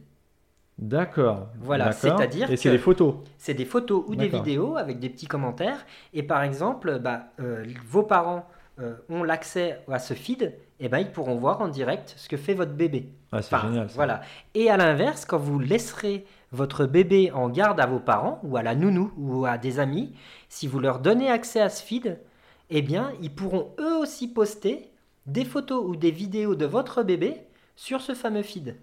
D'accord. 0.77 1.47
Voilà, 1.59 1.91
c'est-à-dire. 1.91 2.51
Et 2.51 2.57
c'est 2.57 2.69
des 2.69 2.77
photos. 2.77 3.15
C'est 3.37 3.55
des 3.55 3.65
photos 3.65 4.03
ou 4.07 4.15
des 4.15 4.27
vidéos 4.27 4.77
avec 4.77 4.99
des 4.99 5.09
petits 5.09 5.27
commentaires. 5.27 5.85
Et 6.13 6.23
par 6.23 6.43
exemple, 6.43 6.99
bah, 6.99 7.29
euh, 7.39 7.65
vos 7.87 8.03
parents 8.03 8.47
euh, 8.79 8.95
ont 9.09 9.23
l'accès 9.23 9.79
à 9.91 9.97
ce 9.97 10.13
feed, 10.13 10.53
et 10.79 10.85
eh 10.85 10.89
ben 10.89 10.99
ils 10.99 11.11
pourront 11.11 11.35
voir 11.35 11.61
en 11.61 11.67
direct 11.67 12.13
ce 12.15 12.29
que 12.29 12.37
fait 12.37 12.53
votre 12.53 12.73
bébé. 12.73 13.09
Ah, 13.31 13.41
c'est 13.41 13.59
génial. 13.59 13.87
Voilà. 13.95 14.21
Et 14.53 14.69
à 14.69 14.77
l'inverse, 14.77 15.25
quand 15.25 15.39
vous 15.39 15.57
laisserez 15.57 16.27
votre 16.51 16.85
bébé 16.85 17.31
en 17.31 17.49
garde 17.49 17.79
à 17.79 17.87
vos 17.87 17.99
parents 17.99 18.39
ou 18.43 18.55
à 18.55 18.61
la 18.61 18.75
nounou 18.75 19.11
ou 19.17 19.47
à 19.47 19.57
des 19.57 19.79
amis, 19.79 20.13
si 20.47 20.67
vous 20.67 20.79
leur 20.79 20.99
donnez 20.99 21.31
accès 21.31 21.59
à 21.59 21.69
ce 21.69 21.81
feed, 21.81 22.19
eh 22.69 22.83
bien, 22.83 23.13
ils 23.19 23.33
pourront 23.33 23.73
eux 23.79 23.97
aussi 23.97 24.27
poster 24.27 24.91
des 25.25 25.43
photos 25.43 25.83
ou 25.83 25.95
des 25.95 26.11
vidéos 26.11 26.53
de 26.53 26.67
votre 26.67 27.01
bébé 27.01 27.46
sur 27.77 28.01
ce 28.01 28.13
fameux 28.13 28.43
feed. 28.43 28.75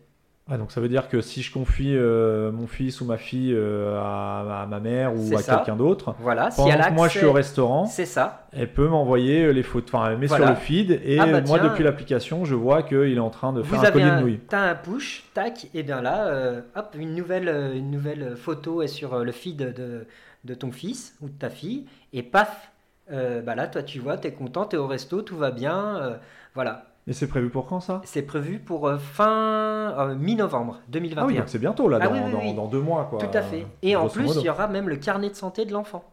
Ah, 0.51 0.59
donc 0.59 0.73
ça 0.73 0.81
veut 0.83 0.91
dire 0.91 1.09
que 1.09 1.23
si 1.23 1.41
je 1.41 1.51
confie 1.51 1.97
euh, 1.97 2.53
mon 2.53 2.67
fils 2.67 3.01
ou 3.01 3.07
ma 3.07 3.17
fille 3.17 3.55
euh, 3.55 3.99
à, 3.99 4.67
ma 4.69 4.79
mère 4.79 5.15
ou 5.15 5.35
à 5.35 5.43
quelqu'un 5.43 5.75
d'autre, 5.75 6.15
voilà, 6.21 6.51
pendant 6.55 6.71
si 6.71 6.89
que 6.91 6.93
moi 6.93 7.09
je 7.09 7.19
suis 7.19 7.27
au 7.27 7.33
restaurant, 7.33 7.87
c'est 7.87 8.05
ça. 8.05 8.47
Elle 8.53 8.71
peut 8.71 8.87
m'envoyer 8.87 9.55
les 9.55 9.63
photos, 9.63 9.95
enfin 9.95 10.11
elle 10.11 10.19
met 10.19 10.29
sur 10.29 10.47
le 10.47 10.55
feed 10.55 11.01
et 11.03 11.19
ah, 11.19 11.27
bah 11.27 11.41
moi 11.41 11.59
depuis 11.61 11.83
l'application 11.83 12.45
je 12.45 12.55
vois 12.55 12.83
qu'il 12.83 13.17
est 13.17 13.19
en 13.19 13.31
train 13.31 13.55
de 13.55 13.63
faire 13.63 13.81
un 13.81 13.91
colis 13.91 14.05
de 14.05 14.21
nouilles. 14.21 14.41
Tu 14.49 14.55
as 14.55 14.63
un 14.63 14.75
push, 14.75 15.25
tac, 15.33 15.67
et 15.73 15.83
bien 15.83 16.03
là, 16.03 16.27
euh, 16.27 16.61
hop, 16.77 16.95
une 16.99 17.15
nouvelle, 17.15 17.73
une 17.75 17.91
nouvelle 17.91 18.37
photo 18.37 18.83
est 18.83 18.89
sur 18.89 19.25
le 19.25 19.33
feed 19.33 19.57
de, 19.57 20.07
de 20.45 20.55
ton 20.55 20.73
fils 20.73 21.17
ou 21.23 21.29
de 21.29 21.39
ta 21.39 21.49
fille 21.49 21.87
et 22.13 22.23
paf, 22.23 22.71
bah 23.11 23.55
là 23.55 23.67
toi 23.67 23.83
tu 23.83 23.99
vois, 23.99 24.19
tu 24.19 24.29
es 24.29 24.33
content, 24.33 24.67
tu 24.67 24.77
es 24.77 24.79
au 24.79 24.87
resto, 24.87 25.23
tout 25.23 25.39
va 25.39 25.51
bien, 25.51 26.19
voilà. 26.55 26.85
Et 27.07 27.13
c'est 27.13 27.27
prévu 27.27 27.51
pour 27.51 27.67
quand 27.67 27.81
ça? 27.81 28.01
C'est 28.05 28.23
prévu 28.23 28.59
pour 28.59 28.89
euh, 28.89 28.97
fin 28.97 29.95
euh, 29.99 30.15
mi-novembre 30.15 30.81
2021. 30.89 31.23
Ah 31.23 31.27
oui, 31.27 31.37
donc 31.37 31.49
c'est 31.49 31.59
bientôt 31.59 31.89
là, 31.89 31.99
ah 32.01 32.09
dans, 32.09 32.55
dans, 32.55 32.67
deux 32.67 32.81
mois 32.81 33.07
quoi. 33.11 33.19
Tout 33.19 33.37
à 33.37 33.43
fait. 33.43 33.67
Et 33.83 33.95
en 33.95 34.09
plus, 34.09 34.37
il 34.37 34.43
y 34.43 34.49
aura 34.49 34.69
même 34.69 34.89
le 34.89 34.97
carnet 34.97 35.29
de 35.29 35.35
santé 35.35 35.67
de 35.67 35.73
l'enfant. 35.73 36.05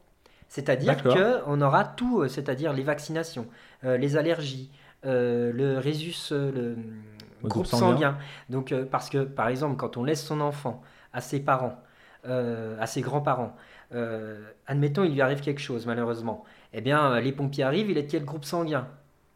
C'est-à-dire 0.50 1.02
qu'on 1.02 1.62
aura 1.62 1.86
tout, 1.86 2.22
euh, 2.22 2.28
c'est-à-dire 2.28 2.74
les 2.74 2.84
vaccinations, 2.84 3.48
les 3.84 4.18
allergies, 4.18 4.70
le 5.04 5.78
résus, 5.78 6.16
le, 6.32 6.76
groupe 7.44 7.66
sanguin. 7.66 8.18
Donc, 8.50 8.74
parce 8.92 9.10
que 9.10 9.20
par 9.20 9.48
exemple, 9.48 9.78
quand 9.78 9.96
on 9.96 10.04
laisse 10.04 10.24
son 10.24 10.42
enfant 10.42 10.82
à 11.14 11.22
ses 11.22 11.40
parents, 11.40 11.80
à 12.26 12.86
ses 12.86 13.00
grands-parents. 13.00 13.56
admettons, 14.68 15.06
il 15.06 15.14
lui 15.14 15.22
arrive 15.22 15.40
quelque 15.40 15.62
chose, 15.62 15.86
malheureusement. 15.86 16.44
Eh 16.74 16.82
bien, 16.82 17.18
les 17.22 17.32
pompiers 17.32 17.64
arrivent, 17.64 17.90
il 17.90 17.98
est 17.98 18.04
de 18.04 18.12
quel 18.12 18.26
groupe 18.26 18.44
sanguin? 18.44 18.88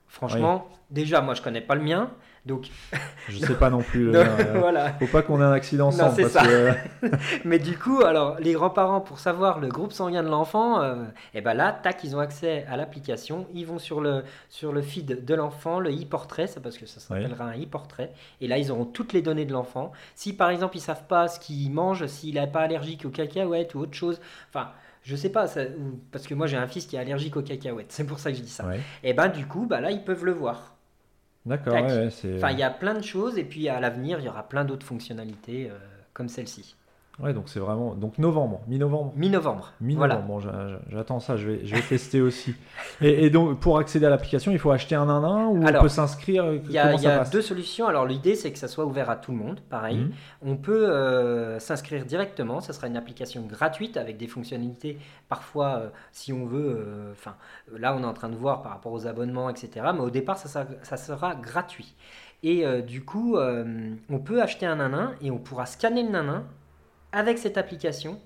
Franchement, 0.07 0.67
déjà, 0.91 1.21
moi, 1.21 1.33
je 1.33 1.41
connais 1.41 1.61
pas 1.61 1.75
le 1.75 1.81
mien. 1.81 2.11
Donc, 2.45 2.67
je 3.27 3.39
sais 3.39 3.55
pas 3.55 3.71
non 3.71 3.81
plus. 3.81 4.11
ne 4.11 4.17
euh, 4.17 4.59
voilà. 4.59 4.93
Faut 4.99 5.07
pas 5.07 5.23
qu'on 5.23 5.41
ait 5.41 5.43
un 5.43 5.51
accident 5.51 5.87
ensemble. 5.87 6.21
Non, 6.21 6.29
ça. 6.29 6.43
Mais 7.45 7.57
du 7.57 7.75
coup, 7.75 8.03
alors 8.03 8.39
les 8.39 8.53
grands-parents 8.53 9.01
pour 9.01 9.17
savoir 9.17 9.59
le 9.59 9.67
groupe 9.67 9.91
sanguin 9.91 10.21
de 10.21 10.29
l'enfant, 10.29 10.81
et 10.81 10.85
euh, 10.85 11.05
eh 11.33 11.41
ben 11.41 11.55
là, 11.55 11.71
tac, 11.71 12.03
ils 12.03 12.15
ont 12.15 12.19
accès 12.19 12.65
à 12.69 12.77
l'application. 12.77 13.47
Ils 13.55 13.65
vont 13.65 13.79
sur 13.79 13.99
le 13.99 14.23
sur 14.49 14.71
le 14.71 14.83
feed 14.83 15.25
de 15.25 15.33
l'enfant, 15.33 15.79
le 15.79 15.89
e-portrait, 15.89 16.45
c'est 16.45 16.61
parce 16.61 16.77
que 16.77 16.85
ça 16.85 16.99
s'appellera 16.99 17.45
un 17.45 17.59
e-portrait. 17.59 18.11
Et 18.41 18.47
là, 18.47 18.59
ils 18.59 18.71
auront 18.71 18.85
toutes 18.85 19.13
les 19.13 19.23
données 19.23 19.45
de 19.45 19.53
l'enfant. 19.53 19.91
Si 20.13 20.33
par 20.33 20.51
exemple 20.51 20.77
ils 20.77 20.81
savent 20.81 21.07
pas 21.07 21.27
ce 21.27 21.39
qu'il 21.39 21.71
mange, 21.71 22.05
s'il 22.05 22.35
n'est 22.35 22.45
pas 22.45 22.61
allergique 22.61 23.05
aux 23.05 23.09
cacahuètes 23.09 23.73
ou 23.73 23.79
autre 23.79 23.95
chose, 23.95 24.21
enfin. 24.49 24.69
Je 25.05 25.15
sais 25.15 25.29
pas, 25.29 25.45
parce 26.11 26.25
que 26.25 26.33
moi 26.33 26.47
j'ai 26.47 26.57
un 26.57 26.67
fils 26.67 26.87
qui 26.87 26.95
est 26.95 26.99
allergique 26.99 27.37
aux 27.37 27.43
cacahuètes, 27.43 27.91
c'est 27.91 28.05
pour 28.07 28.17
ça 28.17 28.31
que 28.31 28.37
je 28.37 28.41
dis 28.41 28.49
ça. 28.49 28.75
Et 28.75 28.79
eh 29.03 29.13
ben 29.13 29.27
du 29.29 29.45
coup, 29.45 29.67
bah 29.67 29.79
là 29.79 29.91
ils 29.91 30.03
peuvent 30.03 30.25
le 30.25 30.31
voir. 30.31 30.75
D'accord. 31.45 31.75
enfin, 31.75 32.51
il 32.51 32.57
y 32.57 32.63
a 32.63 32.71
plein 32.71 32.95
de 32.95 33.03
choses 33.03 33.37
et 33.37 33.43
puis 33.43 33.69
à 33.69 33.79
l'avenir, 33.79 34.17
il 34.19 34.25
y 34.25 34.29
aura 34.29 34.49
plein 34.49 34.65
d'autres 34.65 34.85
fonctionnalités 34.85 35.69
euh, 35.69 35.77
comme 36.13 36.27
celle-ci. 36.27 36.75
Ouais, 37.19 37.33
donc 37.33 37.45
c'est 37.47 37.59
vraiment 37.61 37.95
donc 37.95 38.17
novembre, 38.17 38.61
mi-novembre. 38.67 39.13
Mi-novembre. 39.15 39.71
Mi-novembre. 39.79 40.23
Bon, 40.27 40.39
j'attends 40.89 41.21
ça, 41.21 41.37
je 41.37 41.49
vais, 41.49 41.65
je 41.65 41.73
vais 41.73 41.81
tester 41.81 42.19
aussi. 42.19 42.53
Et, 42.99 43.29
donc 43.29 43.59
pour 43.59 43.77
accéder 43.77 44.05
à 44.05 44.09
l'application, 44.09 44.51
il 44.51 44.59
faut 44.59 44.71
acheter 44.71 44.95
un 44.95 45.05
nanin 45.05 45.47
ou 45.47 45.65
on 45.65 45.81
peut 45.81 45.87
s'inscrire 45.87 46.53
Il 46.53 46.71
y 46.71 46.77
a, 46.77 46.93
y 46.95 47.07
a 47.07 47.23
deux 47.23 47.41
solutions. 47.41 47.87
Alors 47.87 48.05
l'idée 48.05 48.35
c'est 48.35 48.51
que 48.51 48.59
ça 48.59 48.67
soit 48.67 48.85
ouvert 48.85 49.09
à 49.09 49.15
tout 49.15 49.31
le 49.31 49.37
monde, 49.37 49.61
pareil. 49.69 49.99
Mhm. 49.99 50.11
On 50.41 50.57
peut 50.57 50.89
euh, 50.89 51.57
s'inscrire 51.59 52.05
directement. 52.05 52.59
Ça 52.59 52.73
sera 52.73 52.87
une 52.87 52.97
application 52.97 53.43
gratuite 53.43 53.95
avec 53.95 54.17
des 54.17 54.27
fonctionnalités. 54.27 54.97
Parfois, 55.29 55.77
euh, 55.77 55.89
si 56.11 56.33
on 56.33 56.45
veut, 56.45 56.85
euh, 56.85 57.11
enfin 57.13 57.35
là 57.77 57.95
on 57.95 58.03
est 58.03 58.07
en 58.07 58.13
train 58.13 58.29
de 58.29 58.35
voir 58.35 58.61
par 58.61 58.73
rapport 58.73 58.91
aux 58.91 59.07
abonnements, 59.07 59.49
etc. 59.49 59.87
Mais 59.93 60.01
au 60.01 60.09
départ, 60.09 60.37
ça, 60.37 60.49
ça, 60.49 60.67
ça 60.83 60.97
sera 60.97 61.35
gratuit. 61.35 61.95
Et 62.43 62.63
du 62.83 63.03
coup, 63.03 63.37
on 63.37 64.19
peut 64.19 64.39
acheter 64.39 64.67
un 64.67 64.75
nanin 64.75 65.13
et 65.19 65.31
on 65.31 65.39
pourra 65.39 65.65
scanner 65.65 66.03
le 66.03 66.09
nanin 66.09 66.43
avec 67.15 67.37
cette 67.37 67.57
application 67.57 68.19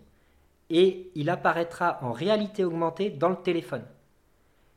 et 0.69 1.09
il 1.15 1.29
apparaîtra 1.29 1.99
en 2.01 2.11
réalité 2.11 2.65
augmentée 2.65 3.09
dans 3.09 3.29
le 3.29 3.35
téléphone. 3.37 3.83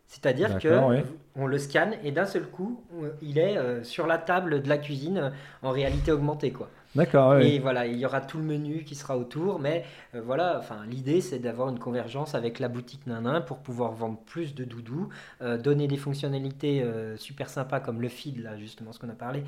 C'est-à-dire 0.06 0.58
que 0.58 1.02
on 1.34 1.46
le 1.46 1.56
scanne 1.56 1.94
et 2.04 2.12
d'un 2.12 2.26
seul 2.26 2.44
coup, 2.44 2.84
il 3.22 3.38
est 3.38 3.56
euh, 3.56 3.82
sur 3.82 4.06
la 4.06 4.18
table 4.18 4.62
de 4.62 4.68
la 4.68 4.76
cuisine 4.76 5.16
euh, 5.16 5.30
en 5.62 5.70
réalité 5.70 6.12
augmentée, 6.12 6.50
quoi. 6.50 6.68
D'accord. 6.94 7.38
Et 7.38 7.58
voilà, 7.58 7.86
il 7.86 7.96
y 7.96 8.04
aura 8.04 8.20
tout 8.20 8.36
le 8.36 8.44
menu 8.44 8.84
qui 8.84 8.94
sera 8.94 9.16
autour, 9.16 9.58
mais 9.58 9.86
euh, 10.14 10.20
voilà, 10.22 10.58
enfin 10.58 10.84
l'idée 10.86 11.22
c'est 11.22 11.38
d'avoir 11.38 11.70
une 11.70 11.78
convergence 11.78 12.34
avec 12.34 12.58
la 12.58 12.68
boutique 12.68 13.06
Nanin 13.06 13.40
pour 13.40 13.60
pouvoir 13.60 13.92
vendre 13.92 14.18
plus 14.18 14.54
de 14.54 14.64
doudous, 14.64 15.08
donner 15.40 15.88
des 15.88 15.96
fonctionnalités 15.96 16.84
super 17.16 17.48
sympas 17.48 17.80
comme 17.80 18.02
le 18.02 18.08
feed 18.08 18.42
là 18.42 18.58
justement 18.58 18.92
ce 18.92 18.98
qu'on 18.98 19.08
a 19.08 19.14
parlé 19.14 19.42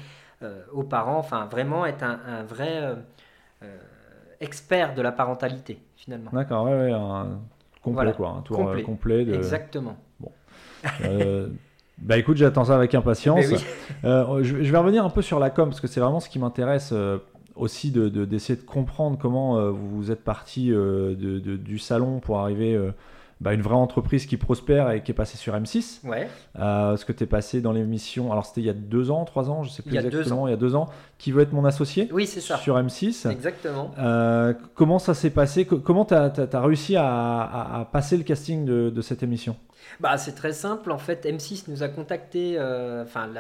aux 0.73 0.85
parents, 0.85 1.19
enfin 1.19 1.45
vraiment 1.45 1.85
être 1.85 2.03
un, 2.03 2.19
un 2.27 2.43
vrai 2.45 2.97
expert 4.45 4.95
de 4.95 5.03
la 5.03 5.11
parentalité, 5.11 5.79
finalement. 5.97 6.31
D'accord, 6.33 6.67
ouais, 6.67 6.93
un 6.93 7.41
complet, 7.83 8.13
quoi, 8.13 8.31
un 8.39 8.43
tour 8.43 8.69
euh, 8.69 8.83
complet. 8.83 9.25
de... 9.25 9.35
Exactement. 9.35 9.97
Bon. 10.21 10.31
Euh, 11.03 11.49
bah 11.99 12.17
écoute, 12.17 12.37
j'attends 12.37 12.65
ça 12.65 12.77
avec 12.77 12.95
impatience. 12.95 13.47
Euh, 14.05 14.43
je, 14.43 14.57
vais 14.57 14.77
revenir 14.77 15.03
un 15.05 15.11
peu 15.11 15.23
sur 15.23 15.39
la 15.39 15.49
com, 15.49 15.71
parce 15.71 15.81
que 15.81 15.87
c'est 15.87 16.01
vraiment 16.01 16.21
ce 16.21 16.29
qui 16.29 16.39
m'intéresse 16.39 16.93
aussi 17.55 17.91
d'essayer 17.91 18.11
de, 18.11 18.25
d'essayer 18.27 18.59
de, 18.59 18.65
comprendre 18.65 19.17
comment 19.19 19.71
vous 19.71 20.11
êtes 20.11 20.23
parti 20.23 20.69
de, 20.69 21.39
du 21.39 21.79
salon 21.79 22.21
pour 22.21 22.39
arriver 22.39 22.79
bah, 23.41 23.53
une 23.53 23.63
vraie 23.63 23.75
entreprise 23.75 24.27
qui 24.27 24.37
prospère 24.37 24.91
et 24.91 25.03
qui 25.03 25.11
est 25.11 25.15
passée 25.15 25.37
sur 25.37 25.55
M6. 25.55 26.07
Ouais. 26.07 26.29
Euh, 26.59 26.97
ce 26.97 27.05
que 27.05 27.13
tu 27.13 27.25
es 27.25 27.27
passé 27.27 27.61
dans 27.61 27.73
l'émission, 27.73 28.33
alors 28.33 28.47
c'était 28.47 28.61
il 28.61 28.67
y 28.67 28.71
a 28.71 28.75
deux 28.75 29.11
ans, 29.11 29.25
trois 29.25 29.51
ans, 29.51 29.65
je 29.65 29.71
sais 29.71 29.83
plus 29.83 29.93
il 29.93 29.99
exactement, 29.99 30.47
il 30.47 30.51
y 30.51 30.55
a 30.55 30.57
deux 30.57 30.75
ans, 30.75 30.89
qui 31.19 31.33
veut 31.33 31.43
être 31.43 31.53
mon 31.53 31.65
associé 31.65 32.09
Oui, 32.13 32.27
c'est 32.27 32.41
ça. 32.41 32.57
Sur 32.59 32.79
M6. 32.79 33.31
Exactement. 33.31 33.91
Euh, 33.99 34.55
comment 34.75 34.99
ça 34.99 35.15
s'est 35.15 35.31
passé? 35.31 35.67
Comment 35.67 36.05
tu 36.05 36.15
as, 36.15 36.61
réussi 36.61 36.97
à, 36.97 37.89
passer 37.93 38.17
le 38.17 38.23
casting 38.23 38.65
de, 38.65 39.01
cette 39.01 39.23
émission? 39.23 39.57
Bah, 40.01 40.17
C'est 40.19 40.35
très 40.35 40.53
simple. 40.53 40.91
En 40.91 40.99
fait, 40.99 41.25
M6 41.27 41.65
nous 41.69 41.83
a 41.83 41.89
contacté, 41.89 42.57
euh, 42.59 43.05
enfin, 43.05 43.31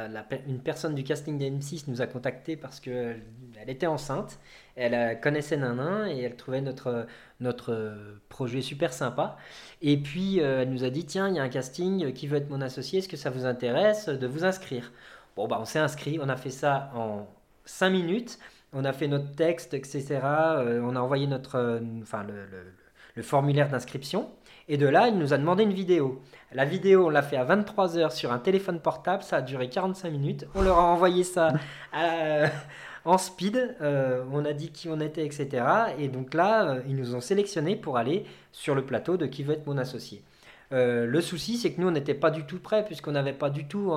une 0.47 0.61
personne 0.61 0.95
du 0.95 1.05
casting 1.05 1.39
de 1.39 1.45
M6 1.45 1.85
nous 1.89 2.03
a 2.03 2.07
contacté 2.07 2.57
parce 2.57 2.81
qu'elle 2.81 3.23
était 3.67 3.87
enceinte 3.87 4.39
elle 4.77 5.21
connaissait 5.21 5.57
Nanin 5.57 6.09
et 6.09 6.21
elle 6.23 6.37
trouvait 6.37 6.61
notre, 6.61 7.07
notre 7.41 7.97
projet 8.29 8.61
super 8.61 8.93
sympa. 8.93 9.37
Et 9.83 9.97
puis, 9.97 10.41
euh, 10.41 10.63
elle 10.63 10.71
nous 10.71 10.85
a 10.85 10.91
dit, 10.91 11.05
tiens, 11.05 11.29
il 11.29 11.37
y 11.37 11.39
a 11.39 11.43
un 11.43 11.49
casting, 11.49 12.13
qui 12.13 12.27
veut 12.27 12.39
être 12.39 12.51
mon 12.51 12.61
associé 12.61 12.99
Est-ce 12.99 13.09
que 13.09 13.17
ça 13.17 13.31
vous 13.31 13.47
intéresse 13.47 14.09
de 14.09 14.27
vous 14.27 14.45
inscrire? 14.45 14.93
Bon, 15.37 15.47
bah, 15.49 15.59
on 15.61 15.65
s'est 15.65 15.79
inscrit, 15.79 16.19
on 16.21 16.29
a 16.29 16.37
fait 16.37 16.51
ça 16.51 16.91
en 16.95 17.27
5 17.65 17.91
minutes. 17.91 18.39
On 18.73 18.85
a 18.85 18.93
fait 18.93 19.07
notre 19.07 19.33
texte, 19.37 19.75
etc. 19.75 20.21
Euh, 20.25 20.81
on 20.83 20.97
a 20.97 21.01
envoyé 21.01 21.29
notre, 21.29 21.57
euh, 21.57 21.79
le, 21.79 22.47
le, 23.15 23.23
formulaire 23.23 23.69
d'inscription. 23.69 24.29
Et 24.69 24.77
de 24.77 24.87
là, 24.87 25.09
il 25.09 25.19
nous 25.19 25.33
a 25.33 25.39
demandé 25.39 25.62
une 25.62 25.73
vidéo. 25.73 26.23
La 26.53 26.65
vidéo, 26.65 27.07
on 27.07 27.11
l'a 27.11 27.23
fait 27.23 27.37
à 27.37 27.45
23h 27.45 28.11
sur 28.12 28.33
un 28.33 28.39
téléphone 28.39 28.81
portable. 28.81 29.23
Ça 29.23 29.37
a 29.37 29.43
duré 29.43 29.69
45 29.69 30.11
minutes. 30.11 30.47
On 30.55 30.62
leur 30.62 30.79
a 30.79 30.85
envoyé 30.85 31.23
ça 31.25 31.53
à, 31.93 32.47
en 33.05 33.19
speed. 33.19 33.77
Euh, 33.83 34.25
on 34.33 34.45
a 34.45 34.53
dit 34.53 34.71
qui 34.71 34.89
on 34.89 35.01
était, 35.01 35.27
etc. 35.27 35.65
Et 35.99 36.09
donc 36.09 36.33
là, 36.33 36.69
euh, 36.69 36.81
ils 36.89 36.97
nous 36.97 37.15
ont 37.15 37.21
sélectionnés 37.21 37.77
pour 37.77 37.99
aller 37.99 38.25
sur 38.53 38.75
le 38.75 38.87
plateau 38.87 39.17
de 39.17 39.27
qui 39.27 39.43
veut 39.43 39.55
être 39.55 39.67
mon 39.67 39.77
associé. 39.77 40.23
Euh, 40.73 41.07
le 41.07 41.21
souci, 41.21 41.59
c'est 41.59 41.73
que 41.73 41.81
nous, 41.81 41.89
on 41.89 41.93
n'était 41.93 42.15
pas 42.15 42.31
du 42.31 42.45
tout 42.45 42.59
prêts, 42.59 42.85
puisqu'on 42.85 43.12
n'avait 43.12 43.35
pas 43.35 43.51
du 43.51 43.67
tout 43.67 43.93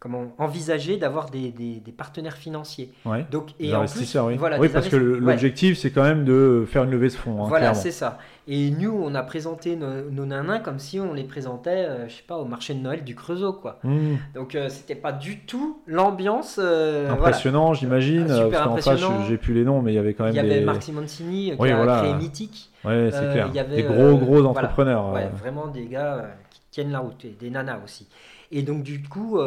comment 0.00 0.32
envisager 0.38 0.96
d'avoir 0.96 1.28
des, 1.28 1.50
des, 1.50 1.92
partenains 1.92 2.30
financiers. 2.30 2.90
Donc 3.30 3.50
et 3.60 3.74
en 3.74 3.84
plus, 3.84 4.16
oui. 4.16 4.36
Voilà, 4.36 4.58
oui 4.58 4.70
parce 4.70 4.88
que 4.88 4.96
l'objectif 4.96 5.78
c'est 5.78 5.90
quand 5.90 6.02
même 6.02 6.24
de 6.24 6.66
faire 6.66 6.84
une 6.84 6.90
levée 6.90 7.08
de 7.08 7.12
fonds. 7.12 7.44
Hein, 7.44 7.48
voilà, 7.48 7.74
c'est 7.74 7.90
ça. 7.90 8.18
Et 8.48 8.70
nous, 8.70 8.90
on 8.90 9.14
a 9.14 9.22
présenté 9.22 9.76
nos, 9.76 10.10
nos, 10.10 10.24
nanins 10.24 10.58
comme 10.58 10.78
si 10.78 10.98
on 10.98 11.12
les 11.12 11.24
présentait, 11.24 11.84
euh, 11.84 12.08
je 12.08 12.14
sais 12.14 12.24
pas, 12.26 12.38
au 12.38 12.46
marché 12.46 12.74
de 12.74 12.80
Noël 12.80 13.04
du 13.04 13.14
Creusot, 13.14 13.52
quoi. 13.52 13.78
Mmh. 13.84 14.14
Donc 14.34 14.54
euh, 14.54 14.68
c'était 14.70 14.94
pas 14.94 15.12
du 15.12 15.40
tout 15.40 15.78
l'ambiance. 15.86 16.58
Euh, 16.60 17.10
impressionnant, 17.10 17.74
j'imagine. 17.74 18.26
Ah, 18.30 18.44
super 18.44 18.68
impressionnant. 18.68 19.24
J'ai 19.28 19.36
plus 19.36 19.52
les 19.52 19.64
noms, 19.64 19.82
mais 19.82 19.92
il 19.92 19.96
y 19.96 19.98
avait 19.98 20.14
quand 20.14 20.24
même. 20.24 20.32
Il 20.32 20.36
y 20.36 20.40
avait 20.40 20.62
Marc 20.62 20.82
Simoncini 20.82 21.54
qui 21.56 21.70
a 21.70 21.98
créé 22.00 22.14
Mythique. 22.14 22.70
Ouais, 22.84 23.10
c'est 23.12 23.30
clair. 23.32 23.50
des 23.68 23.82
gros 23.82 24.16
gros 24.16 24.44
entrepreneurs. 24.46 25.14
vraiment 25.38 25.66
des 25.66 25.86
gars 25.86 26.30
qui 26.50 26.60
tiennent 26.70 26.92
la 26.92 27.00
route, 27.00 27.24
et 27.24 27.36
des 27.38 27.50
nanas 27.50 27.80
aussi. 27.84 28.08
Et 28.50 28.62
donc 28.62 28.82
du 28.82 29.02
coup, 29.02 29.38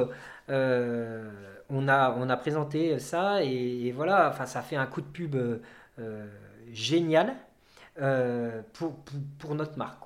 euh, 0.49 1.31
on, 1.69 1.87
a, 1.87 2.37
présenté 2.37 2.99
ça 2.99 3.43
et, 3.43 3.91
voilà, 3.91 4.29
enfin, 4.29 4.45
ça 4.45 4.61
fait 4.61 4.75
un 4.75 4.85
coup 4.85 5.01
de 5.01 5.07
pub 5.07 5.35
euh, 5.35 6.27
génial 6.71 7.35
euh, 8.01 8.61
pour, 8.73 8.95
pour, 9.39 9.55
notre 9.55 9.77
marque. 9.77 10.03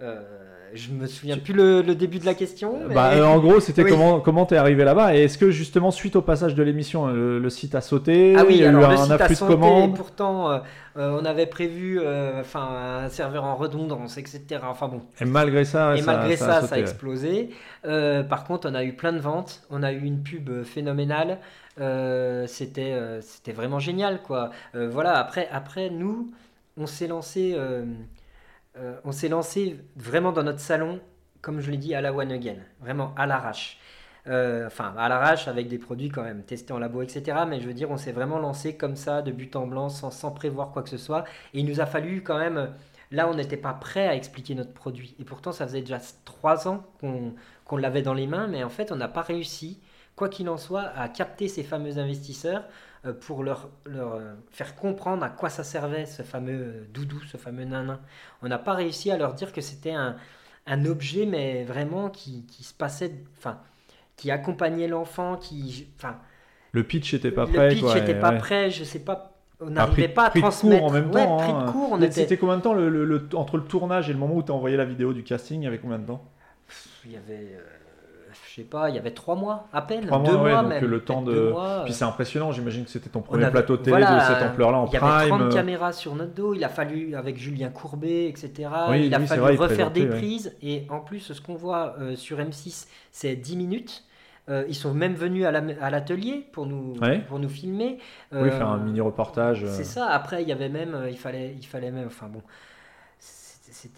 Euh, 0.00 0.22
je 0.74 0.92
me 0.92 1.08
souviens 1.08 1.38
plus 1.38 1.54
le, 1.54 1.82
début 1.82 2.20
de 2.20 2.26
la 2.26 2.34
question. 2.34 2.78
Bah, 2.94 3.12
euh, 3.14 3.24
en 3.24 3.40
gros, 3.40 3.58
c'était 3.58 3.84
comment 3.84 4.20
comment 4.20 4.46
t'es 4.46 4.56
arrivé 4.56 4.84
là-bas 4.84 5.16
et 5.16 5.24
est-ce 5.24 5.38
que 5.38 5.50
justement 5.50 5.90
suite 5.90 6.14
au 6.14 6.22
passage 6.22 6.54
de 6.54 6.62
l'émission, 6.62 7.08
le, 7.08 7.50
site 7.50 7.74
a 7.74 7.80
sauté 7.80 8.36
Ah 8.36 8.44
oui, 8.46 8.56
il 8.56 8.60
y 8.60 8.64
a 8.64 8.68
alors 8.68 8.82
eu 8.82 8.84
le 8.84 8.90
un 8.92 9.04
site 9.04 9.20
a 9.20 9.34
sauté. 9.34 9.92
pourtant, 9.96 10.52
euh, 10.52 10.58
on 10.94 11.24
avait 11.24 11.46
prévu, 11.46 12.00
enfin, 12.38 13.02
un 13.04 13.08
serveur 13.08 13.42
en 13.42 13.56
redondance, 13.56 14.18
etc. 14.18 14.60
Enfin 14.62 14.86
bon. 14.86 15.02
Et 15.20 15.24
malgré 15.24 15.64
ça, 15.64 15.96
et 15.96 16.02
ça, 16.02 16.12
malgré 16.12 16.36
ça, 16.36 16.62
ça, 16.62 16.76
a, 16.76 16.78
explosé. 16.78 17.50
par 17.82 18.44
contre, 18.44 18.70
on 18.70 18.74
a 18.74 18.84
eu 18.84 18.92
plein 18.92 19.12
de 19.12 19.20
ventes, 19.20 19.62
on 19.70 19.82
a 19.82 19.90
eu 19.90 20.02
une 20.02 20.22
pub 20.22 20.62
phénoménale. 20.62 21.38
c'était 22.46 22.94
c'était 23.20 23.52
vraiment 23.52 23.80
génial, 23.80 24.22
quoi. 24.22 24.50
voilà. 24.74 25.18
Après 25.18 25.48
après 25.50 25.90
nous, 25.90 26.30
on 26.76 26.86
s'est 26.86 27.08
lancé. 27.08 27.56
Euh, 28.78 29.00
on 29.04 29.12
s'est 29.12 29.28
lancé 29.28 29.78
vraiment 29.96 30.32
dans 30.32 30.42
notre 30.42 30.60
salon, 30.60 31.00
comme 31.42 31.60
je 31.60 31.70
l'ai 31.70 31.76
dit, 31.76 31.94
à 31.94 32.00
la 32.00 32.12
one 32.12 32.32
again, 32.32 32.58
vraiment 32.80 33.14
à 33.16 33.26
l'arrache. 33.26 33.78
Euh, 34.26 34.66
enfin, 34.66 34.94
à 34.98 35.08
l'arrache 35.08 35.48
avec 35.48 35.68
des 35.68 35.78
produits 35.78 36.10
quand 36.10 36.22
même 36.22 36.42
testés 36.42 36.72
en 36.72 36.78
labo, 36.78 37.02
etc. 37.02 37.38
Mais 37.48 37.60
je 37.60 37.66
veux 37.66 37.74
dire, 37.74 37.90
on 37.90 37.96
s'est 37.96 38.12
vraiment 38.12 38.38
lancé 38.38 38.76
comme 38.76 38.96
ça, 38.96 39.22
de 39.22 39.32
but 39.32 39.56
en 39.56 39.66
blanc, 39.66 39.88
sans, 39.88 40.30
prévoir 40.30 40.70
quoi 40.70 40.82
que 40.82 40.90
ce 40.90 40.98
soit. 40.98 41.24
Et 41.54 41.60
il 41.60 41.66
nous 41.66 41.80
a 41.80 41.86
fallu 41.86 42.22
quand 42.22 42.38
même. 42.38 42.72
Là, 43.10 43.28
on 43.28 43.34
n'était 43.34 43.56
pas 43.56 43.72
prêt 43.72 44.06
à 44.06 44.14
expliquer 44.14 44.54
notre 44.54 44.74
produit. 44.74 45.16
Et 45.18 45.24
pourtant, 45.24 45.50
ça 45.50 45.66
faisait 45.66 45.80
déjà 45.80 45.98
trois 46.26 46.68
ans 46.68 46.84
qu'on 47.00 47.76
l'avait 47.76 48.02
dans 48.02 48.12
les 48.14 48.26
mains, 48.26 48.48
mais 48.48 48.62
en 48.64 48.68
fait, 48.68 48.92
on 48.92 48.96
n'a 48.96 49.08
pas 49.08 49.22
réussi, 49.22 49.80
quoi 50.18 50.28
qu'il 50.28 50.48
en 50.48 50.58
soit, 50.58 50.82
à 50.96 51.08
capter 51.08 51.46
ces 51.48 51.62
fameux 51.62 51.98
investisseurs 51.98 52.64
euh, 53.06 53.12
pour 53.12 53.44
leur, 53.44 53.70
leur, 53.86 54.14
euh, 54.16 54.34
faire 54.50 54.74
comprendre 54.74 55.22
à 55.22 55.28
quoi 55.30 55.48
ça 55.48 55.62
servait 55.62 56.06
ce 56.06 56.22
fameux 56.22 56.60
euh, 56.60 56.84
doudou, 56.92 57.20
ce 57.30 57.36
fameux 57.36 57.64
nanin. 57.64 58.00
On 58.42 58.48
n'a 58.48 58.58
pas 58.58 58.74
réussi 58.74 59.12
à 59.12 59.16
leur 59.16 59.34
dire 59.34 59.52
que 59.52 59.60
c'était 59.60 59.92
un, 59.92 60.16
un, 60.66 60.84
objet, 60.86 61.24
mais 61.24 61.62
vraiment 61.64 62.10
qui, 62.10 62.44
qui 62.46 62.64
se 62.64 62.74
passait, 62.74 63.14
enfin, 63.38 63.60
qui 64.16 64.32
accompagnait 64.32 64.88
l'enfant, 64.88 65.36
qui, 65.36 65.86
enfin. 65.96 66.16
Le 66.72 66.82
pitch 66.82 67.14
n'était 67.14 67.30
pas 67.30 67.46
prêt. 67.46 67.68
Le 67.70 67.74
pitch 67.76 67.94
n'était 67.94 68.18
pas 68.18 68.32
prêt. 68.32 68.70
Je 68.70 68.82
sais 68.84 68.98
pas 68.98 69.32
on 69.60 69.70
n'arrivait 69.70 70.08
pas 70.08 70.26
à 70.26 70.30
transmettre. 70.30 70.78
cours 70.82 70.88
en 70.88 70.92
même 70.92 71.10
Ouais, 71.10 71.24
temps. 71.24 71.36
de 71.36 71.42
hein. 71.42 71.72
cours, 71.72 71.88
on 71.92 72.02
était. 72.02 72.12
C'était 72.12 72.36
combien 72.36 72.56
de 72.58 72.62
temps 72.62 72.74
le, 72.74 72.88
le- 72.88 73.04
le- 73.04 73.28
entre 73.34 73.56
le 73.56 73.64
tournage 73.64 74.10
et 74.10 74.12
le 74.12 74.18
moment 74.18 74.34
où 74.36 74.42
tu 74.42 74.52
as 74.52 74.54
envoyé 74.54 74.76
la 74.76 74.84
vidéo 74.84 75.12
du 75.12 75.22
casting 75.24 75.60
Il 75.62 75.64
y 75.64 75.66
avait 75.68 75.78
combien 75.78 75.98
de 75.98 76.06
temps? 76.06 76.24
Il 77.04 77.12
y 77.12 77.16
avait, 77.16 77.58
je 78.46 78.54
sais 78.56 78.62
pas, 78.68 78.88
il 78.90 78.96
y 78.96 78.98
avait 78.98 79.10
trois 79.12 79.34
mois 79.36 79.68
à 79.72 79.82
peine, 79.82 80.06
Trois 80.06 80.18
deux 80.20 80.32
mois, 80.32 80.42
ouais, 80.42 80.50
mois 80.52 80.62
donc 80.62 80.70
même. 80.72 80.84
le 80.84 81.00
temps 81.04 81.22
de- 81.22 81.50
mois, 81.50 81.82
Puis 81.84 81.92
euh, 81.92 81.96
c'est 81.96 82.04
impressionnant, 82.04 82.52
j'imagine 82.52 82.84
que 82.84 82.90
c'était 82.90 83.08
ton 83.10 83.20
on 83.20 83.22
premier 83.22 83.44
avait- 83.44 83.52
plateau 83.52 83.76
télé 83.76 83.90
voilà, 83.98 84.16
de 84.16 84.20
cette 84.34 84.42
ampleur-là 84.50 84.78
en 84.78 84.86
Il 84.86 84.92
y 84.92 84.96
avait 84.96 85.26
30 85.28 85.38
prime. 85.40 85.48
caméras 85.52 85.92
sur 85.92 86.14
notre 86.14 86.34
dos, 86.34 86.54
il 86.54 86.64
a 86.64 86.68
fallu, 86.68 87.14
avec 87.14 87.36
Julien 87.38 87.68
Courbet, 87.70 88.28
etc., 88.28 88.68
Oui, 88.90 89.06
il 89.06 89.14
a 89.14 89.18
oui, 89.18 89.26
fallu 89.26 89.40
vrai, 89.42 89.56
refaire 89.56 89.90
des 89.90 90.02
ouais. 90.02 90.08
prises. 90.16 90.56
Et 90.62 90.86
en 90.90 91.00
plus, 91.00 91.20
ce 91.32 91.40
qu'on 91.40 91.54
voit 91.54 91.94
euh, 92.00 92.16
sur 92.16 92.38
M6, 92.38 92.86
c'est 93.12 93.36
10 93.36 93.56
minutes. 93.56 94.04
Euh, 94.50 94.64
ils 94.66 94.74
sont 94.74 94.94
même 94.94 95.12
venus 95.12 95.44
à 95.44 95.50
la- 95.52 95.62
à 95.82 95.90
l'atelier 95.90 96.46
pour, 96.52 96.64
nous 96.64 96.94
Ouais. 97.02 97.18
pour 97.28 97.38
nous 97.38 97.50
filmer. 97.50 97.98
Oui, 98.32 98.48
Euh, 98.48 98.50
faire 98.50 98.68
un 98.68 98.78
mini 98.78 98.98
reportage. 99.02 99.66
C'est 99.68 99.84
ça. 99.84 100.06
Après, 100.06 100.40
il 100.42 100.48
y 100.48 100.52
avait 100.52 100.70
même, 100.70 100.94
euh, 100.94 101.10
il 101.10 101.18
fallait, 101.18 101.54
il 101.60 101.66
fallait 101.66 101.90
même, 101.90 102.06
enfin 102.06 102.28
bon, 102.32 102.40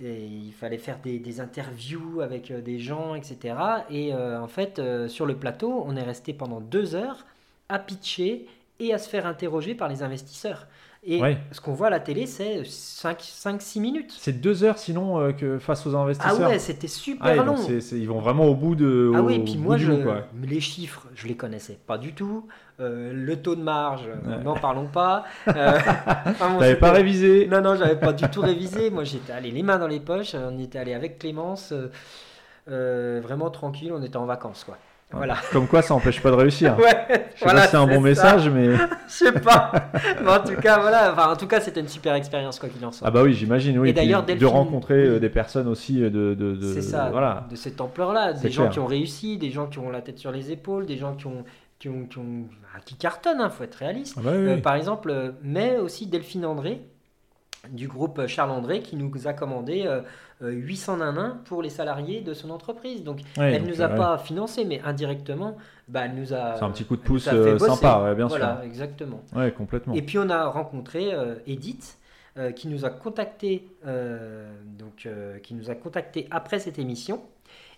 il 0.00 0.52
fallait 0.52 0.78
faire 0.78 0.98
des, 1.00 1.18
des 1.18 1.40
interviews 1.40 2.20
avec 2.20 2.50
euh, 2.50 2.60
des 2.60 2.78
gens, 2.78 3.14
etc. 3.14 3.54
Et 3.90 4.12
euh, 4.14 4.40
en 4.40 4.48
fait, 4.48 4.78
euh, 4.78 5.08
sur 5.08 5.26
le 5.26 5.36
plateau, 5.36 5.82
on 5.86 5.96
est 5.96 6.02
resté 6.02 6.32
pendant 6.32 6.60
deux 6.60 6.94
heures 6.94 7.24
à 7.68 7.78
pitcher 7.78 8.46
et 8.78 8.92
à 8.94 8.98
se 8.98 9.08
faire 9.08 9.26
interroger 9.26 9.74
par 9.74 9.88
les 9.88 10.02
investisseurs. 10.02 10.66
Et 11.02 11.18
Ouais. 11.20 11.38
ce 11.50 11.62
qu'on 11.62 11.72
voit 11.72 11.86
à 11.86 11.90
la 11.90 12.00
télé, 12.00 12.26
c'est 12.26 12.62
5-6 12.62 13.80
minutes. 13.80 14.14
C'est 14.18 14.38
deux 14.38 14.64
heures 14.64 14.76
sinon 14.76 15.18
euh, 15.18 15.32
que 15.32 15.58
face 15.58 15.86
aux 15.86 15.94
Ah 15.94 16.00
investisseurs. 16.00 16.50
ouais, 16.50 16.58
c'était 16.58 16.88
super 16.88 17.26
Ah, 17.26 17.36
long. 17.36 17.56
ils 17.92 18.06
vont 18.06 18.20
vraiment 18.20 18.44
au 18.44 18.54
bout 18.54 18.74
de. 18.74 19.10
Ah 19.14 19.22
oui, 19.22 19.38
puis 19.38 19.56
moi, 19.56 19.78
je, 19.78 19.92
bout, 19.92 20.10
les 20.46 20.60
chiffres, 20.60 21.06
je 21.14 21.26
les 21.26 21.36
connaissais 21.36 21.78
pas 21.86 21.96
du 21.96 22.12
tout. 22.12 22.46
Euh, 22.80 23.12
le 23.14 23.40
taux 23.40 23.56
de 23.56 23.62
marge, 23.62 24.02
euh, 24.08 24.36
Ouais. 24.38 24.44
n'en 24.44 24.54
parlons 24.56 24.88
pas. 24.88 25.24
Euh, 25.48 25.78
enfin, 26.26 26.50
bon, 26.52 26.58
T'avais 26.58 26.76
pas 26.76 26.92
révisé 26.92 27.46
Non, 27.50 27.62
non, 27.62 27.76
j'avais 27.76 27.98
pas 27.98 28.12
du 28.12 28.28
tout 28.28 28.42
révisé. 28.42 28.90
Moi, 28.90 29.04
j'étais 29.04 29.32
allé 29.32 29.50
les 29.50 29.62
mains 29.62 29.78
dans 29.78 29.88
les 29.88 30.00
poches. 30.00 30.34
On 30.34 30.58
était 30.58 30.78
allé 30.78 30.92
avec 30.92 31.18
Clémence, 31.18 31.72
vraiment 32.66 33.48
tranquille. 33.50 33.92
On 33.94 34.02
était 34.02 34.18
en 34.18 34.26
vacances, 34.26 34.64
quoi. 34.64 34.76
Voilà. 35.12 35.36
Comme 35.52 35.66
quoi, 35.66 35.82
ça 35.82 35.92
empêche 35.94 36.20
pas 36.22 36.30
de 36.30 36.36
réussir. 36.36 36.76
Ouais, 36.78 37.06
Je 37.34 37.40
sais 37.40 37.44
voilà, 37.44 37.60
pas 37.60 37.64
si 37.66 37.70
c'est 37.72 37.76
un 37.76 37.86
bon 37.86 37.94
ça. 37.94 38.00
message, 38.00 38.48
mais. 38.50 38.76
Je 39.08 39.12
sais 39.12 39.32
pas. 39.32 39.72
Mais 40.22 40.30
en 40.30 40.38
tout 40.40 40.54
cas, 40.60 40.78
voilà. 40.78 41.12
Enfin, 41.12 41.32
en 41.32 41.36
tout 41.36 41.46
cas, 41.48 41.60
c'était 41.60 41.80
une 41.80 41.88
super 41.88 42.14
expérience, 42.14 42.58
quoi 42.60 42.68
qu'il 42.68 42.84
en 42.86 42.92
soit. 42.92 43.06
Ah 43.08 43.10
bah 43.10 43.22
oui, 43.24 43.32
j'imagine, 43.34 43.78
oui. 43.78 43.88
Et 43.90 43.92
d'ailleurs, 43.92 44.24
puis 44.24 44.34
de 44.34 44.38
Delphine- 44.40 44.56
rencontrer 44.56 44.94
euh, 45.04 45.18
des 45.18 45.28
personnes 45.30 45.66
aussi 45.68 46.00
euh, 46.02 46.10
de. 46.10 46.34
de, 46.34 46.54
de- 46.54 46.74
C'est 46.74 46.82
ça, 46.82 47.08
Voilà. 47.10 47.46
de 47.50 47.56
cette 47.56 47.80
ampleur-là. 47.80 48.34
Des 48.34 48.50
gens 48.50 48.62
clair. 48.62 48.72
qui 48.72 48.78
ont 48.78 48.86
réussi, 48.86 49.36
des 49.36 49.50
gens 49.50 49.66
qui 49.66 49.78
ont 49.80 49.90
la 49.90 50.00
tête 50.00 50.18
sur 50.18 50.30
les 50.30 50.52
épaules, 50.52 50.86
des 50.86 50.96
gens 50.96 51.14
qui 51.14 51.26
ont. 51.26 51.44
Qui, 51.80 51.88
ont, 51.88 52.04
qui, 52.04 52.18
ont- 52.18 52.46
bah, 52.62 52.80
qui 52.84 52.94
cartonnent, 52.94 53.40
il 53.42 53.50
faut 53.50 53.64
être 53.64 53.74
réaliste. 53.76 54.14
Ah 54.18 54.22
bah 54.22 54.30
oui, 54.34 54.46
Euh, 54.48 54.54
oui. 54.56 54.60
par 54.60 54.74
exemple, 54.74 55.32
mais 55.42 55.78
aussi 55.78 56.06
Delphine 56.06 56.44
André, 56.44 56.82
du 57.68 57.88
groupe 57.88 58.26
Charles 58.26 58.50
André, 58.50 58.80
qui 58.80 58.96
nous 58.96 59.10
a 59.26 59.32
commandé 59.32 59.84
euh, 59.86 60.00
euh, 60.42 60.50
800 60.50 60.98
nanas 60.98 61.36
pour 61.44 61.62
les 61.62 61.68
salariés 61.68 62.22
de 62.22 62.32
son 62.32 62.50
entreprise. 62.50 63.04
Donc, 63.04 63.20
elle 63.36 63.60
donc, 63.60 63.68
nous 63.68 63.82
a 63.82 63.86
euh, 63.86 63.90
ouais. 63.90 63.96
pas 63.96 64.18
financé, 64.18 64.64
mais 64.64 64.80
indirectement, 64.82 65.56
bah, 65.88 66.02
elle 66.06 66.14
nous 66.14 66.32
a. 66.32 66.56
C'est 66.56 66.64
un 66.64 66.70
petit 66.70 66.84
coup 66.84 66.96
de 66.96 67.02
pouce 67.02 67.28
a 67.28 67.34
euh, 67.34 67.58
sympa, 67.58 68.02
ouais, 68.02 68.14
bien 68.14 68.26
Voilà, 68.26 68.62
exactement. 68.64 69.20
sûr. 69.28 69.36
Ouais, 69.36 69.52
complètement. 69.52 69.94
Et 69.94 70.02
puis 70.02 70.18
on 70.18 70.30
a 70.30 70.46
rencontré 70.46 71.12
euh, 71.12 71.34
Edith, 71.46 71.98
euh, 72.38 72.52
qui 72.52 72.68
nous 72.68 72.84
a 72.84 72.90
contacté, 72.90 73.68
euh, 73.86 74.50
donc 74.78 75.04
euh, 75.04 75.38
qui 75.38 75.54
nous 75.54 75.68
a 75.70 75.74
contacté 75.74 76.28
après 76.30 76.58
cette 76.60 76.78
émission 76.78 77.22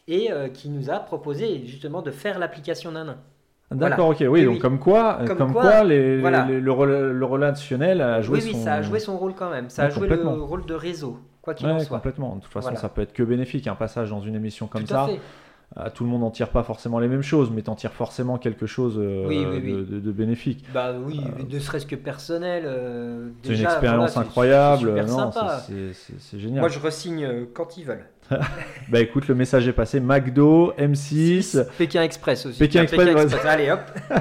et 0.09 0.31
euh, 0.31 0.49
qui 0.49 0.69
nous 0.69 0.91
a 0.91 0.99
proposé 1.01 1.67
justement 1.67 2.03
de 2.03 2.11
faire 2.11 2.39
l'application 2.39 2.93
Nana. 2.93 3.17
D'accord, 3.75 4.09
ok, 4.11 4.17
oui, 4.21 4.27
Oui, 4.29 4.45
donc 4.45 4.55
oui. 4.55 4.59
comme 4.61 4.79
quoi, 4.79 5.19
Comme 5.27 5.37
comme 5.39 5.53
quoi, 5.53 5.63
quoi, 5.63 5.85
les, 5.85 6.21
voilà. 6.21 6.47
les- 6.47 6.61
le, 6.61 6.71
rela- 6.73 7.11
le 7.13 7.25
relationnel 7.25 8.01
a 8.01 8.21
joué 8.23 8.39
oui, 8.39 8.45
oui, 8.47 8.53
son... 8.53 8.65
ça 8.65 8.75
a 8.75 8.83
joué 8.83 8.99
son 8.99 9.17
rôle 9.17 9.35
quand 9.35 9.51
même. 9.51 9.69
Ça 9.71 9.85
a 9.85 9.91
joué 9.91 10.09
le 10.09 10.23
rôle 10.27 10.65
de 10.67 10.75
réseau, 10.75 11.19
quoi 11.41 11.55
qu'il 11.55 11.67
en 11.69 11.79
soit. 11.81 11.97
complètement. 11.99 12.37
De 12.37 12.41
toute 12.43 12.53
façon, 12.53 12.67
Voilà. 12.69 12.81
ça 12.81 12.89
peut 12.89 13.03
être 13.03 13.13
que 13.13 13.23
bénéfique, 13.23 13.67
un 13.67 13.75
passage 13.75 14.11
dans 14.11 14.21
une 14.21 14.35
émission 14.35 14.67
comme 14.67 14.83
Tout 14.83 14.89
ça. 14.89 15.05
à. 15.05 15.09
Euh, 15.79 15.89
tout 15.95 16.05
le 16.05 16.11
monde 16.11 16.21
n'en 16.21 16.31
tire 16.31 16.51
pas 16.51 16.63
forcément 16.65 16.99
les 16.99 17.09
mêmes 17.09 17.23
choses, 17.23 17.51
mais 17.51 17.63
t'en 17.63 17.75
tires 17.75 17.95
forcément 17.95 18.37
quelque 18.37 18.67
chose 18.67 18.97
euh, 18.99 19.25
Oui, 19.27 19.43
oui, 19.51 19.61
oui. 19.65 19.73
De, 19.73 19.83
de- 19.85 20.01
de 20.01 20.13
bénéfique. 20.13 20.67
Bah 20.75 20.93
oui, 21.03 21.23
ne 21.51 21.59
serait-ce 21.59 21.87
que 21.87 21.97
personnel. 21.97 22.65
euh, 22.67 23.31
C'est 23.43 23.55
une 23.55 23.63
expérience 23.63 24.13
voilà, 24.13 24.29
incroyable. 24.29 25.07
c'est 26.21 26.39
génial. 26.39 26.61
Moi, 26.61 26.69
je 26.69 26.79
resigne 26.79 27.25
euh, 27.25 27.45
quand 27.55 27.79
ils 27.79 27.85
veulent. 27.87 28.05
Bah 28.89 29.01
écoute, 29.01 29.29
le 29.29 29.35
message 29.35 29.67
est 29.69 29.73
passé. 29.73 30.01
McDo, 30.01 30.73
M6. 30.79 31.67
Pékin 31.79 32.03
Express 32.03 32.47
aussi. 32.47 32.59
Pékin 32.59 32.85
Tiens, 32.85 32.99
Express. 33.07 33.45
Allez, 33.47 33.71
hop. 33.71 33.81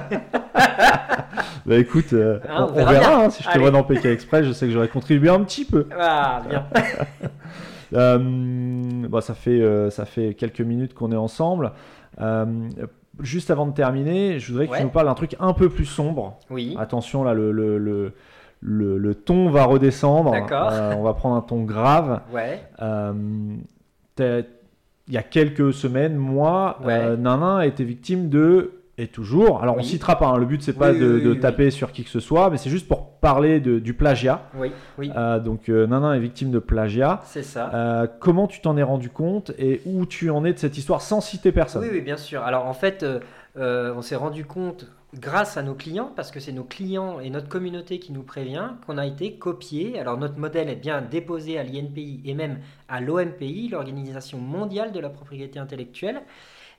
Bah 1.65 1.77
écoute, 1.77 2.13
euh, 2.13 2.39
Hein, 2.49 2.67
on, 2.69 2.73
verra 2.85 3.23
hein, 3.25 3.29
si 3.29 3.43
je 3.43 3.47
te 3.47 3.51
Allez. 3.53 3.61
vois 3.61 3.71
dans 3.71 3.83
Pékin 3.83 4.11
Express, 4.11 4.45
je 4.45 4.51
sais 4.51 4.65
que 4.65 4.71
j'aurais 4.73 4.87
contribué 4.87 5.29
un 5.29 5.41
petit 5.43 5.65
peu. 5.65 5.87
Ah, 5.97 6.41
bien. 6.49 6.65
Euh, 7.93 8.17
bon, 8.17 9.19
ça 9.19 9.33
fait 9.33 9.59
euh, 9.61 9.89
ça 9.89 10.05
fait 10.05 10.33
quelques 10.33 10.61
minutes 10.61 10.93
qu'on 10.93 11.11
est 11.11 11.15
ensemble. 11.17 11.73
Euh, 12.21 12.45
juste 13.19 13.51
avant 13.51 13.65
de 13.67 13.73
terminer, 13.73 14.39
je 14.39 14.49
voudrais 14.49 14.67
que 14.67 14.71
Ouais. 14.71 14.77
tu 14.77 14.83
nous 14.85 14.89
parles 14.91 15.07
d'un 15.07 15.13
truc 15.13 15.35
un 15.41 15.51
peu 15.51 15.67
plus 15.67 15.83
sombre. 15.83 16.39
Oui. 16.49 16.73
Attention 16.79 17.25
là, 17.25 17.33
le 17.33 17.51
le, 17.51 17.77
le, 17.77 18.13
le- 18.61 18.97
le 18.97 19.13
ton 19.15 19.49
va 19.49 19.65
redescendre. 19.65 20.31
D'accord. 20.31 20.69
Euh, 20.71 20.93
on 20.95 21.03
va 21.03 21.13
prendre 21.13 21.35
un 21.35 21.41
ton 21.41 21.63
grave. 21.63 22.21
Ouais. 22.33 22.61
Euh, 22.81 23.11
il 25.07 25.13
y 25.13 25.17
a 25.17 25.23
quelques 25.23 25.73
semaines, 25.73 26.15
moi, 26.15 26.79
Ouais. 26.85 26.93
euh, 26.93 27.17
Nanin 27.17 27.57
a 27.57 27.65
été 27.65 27.83
victime 27.83 28.29
de 28.29 28.71
et 28.97 29.07
toujours. 29.07 29.63
Alors 29.63 29.75
on 29.75 29.79
Oui. 29.79 29.83
de 29.97 30.15
pas. 30.15 30.27
hein, 30.27 30.37
le 30.37 30.45
but 30.45 30.61
c'est 30.61 30.73
pas 30.77 30.91
Oui, 30.91 30.99
de, 30.99 31.13
oui, 31.15 31.23
de 31.23 31.33
taper 31.33 31.71
sur 31.71 31.91
qui 31.91 32.03
que 32.03 32.09
ce 32.09 32.19
soit, 32.19 32.49
mais 32.51 32.57
c'est 32.57 32.69
juste 32.69 32.87
pour 32.87 33.07
parler 33.19 33.59
de- 33.59 33.79
du 33.79 33.93
plagiat. 33.95 34.43
Oui. 34.55 34.71
Oui. 34.99 35.11
Euh, 35.15 35.39
donc 35.39 35.69
euh, 35.69 35.87
Nanin 35.87 36.13
est 36.13 36.19
victime 36.19 36.51
de 36.51 36.59
plagiat. 36.59 37.19
C'est 37.23 37.41
ça. 37.41 37.71
Euh, 37.73 38.05
comment 38.19 38.47
tu 38.47 38.61
t'en 38.61 38.77
es 38.77 38.83
rendu 38.83 39.09
compte 39.09 39.53
et 39.57 39.81
où 39.85 40.05
tu 40.05 40.29
en 40.29 40.45
es 40.45 40.53
de 40.53 40.59
cette 40.59 40.77
histoire 40.77 41.01
sans 41.01 41.19
citer 41.19 41.51
personne? 41.51 41.81
Oui, 41.83 41.89
oui, 41.91 42.01
bien 42.01 42.17
sûr. 42.17 42.43
Alors 42.43 42.67
en 42.67 42.73
fait, 42.73 43.03
on 43.57 44.01
s'est 44.01 44.15
rendu 44.15 44.45
compte 44.45 44.85
grâce 45.15 45.57
à 45.57 45.63
nos 45.63 45.75
clients, 45.75 46.11
parce 46.15 46.31
que 46.31 46.39
c'est 46.39 46.51
nos 46.51 46.63
clients 46.63 47.19
et 47.19 47.29
notre 47.29 47.49
communauté 47.49 47.99
qui 47.99 48.13
nous 48.13 48.23
prévient, 48.23 48.71
qu'on 48.85 48.97
a 48.97 49.05
été 49.05 49.37
copié. 49.37 49.99
Alors 49.99 50.17
notre 50.17 50.37
modèle 50.37 50.69
est 50.69 50.75
bien 50.75 51.01
déposé 51.01 51.57
à 51.57 51.63
l'INPI 51.63 52.21
et 52.25 52.33
même 52.33 52.59
à 52.87 53.01
l'OMPI, 53.01 53.69
l'Organisation 53.69 54.37
mondiale 54.37 54.91
de 54.91 54.99
la 54.99 55.09
propriété 55.09 55.59
intellectuelle. 55.59 56.21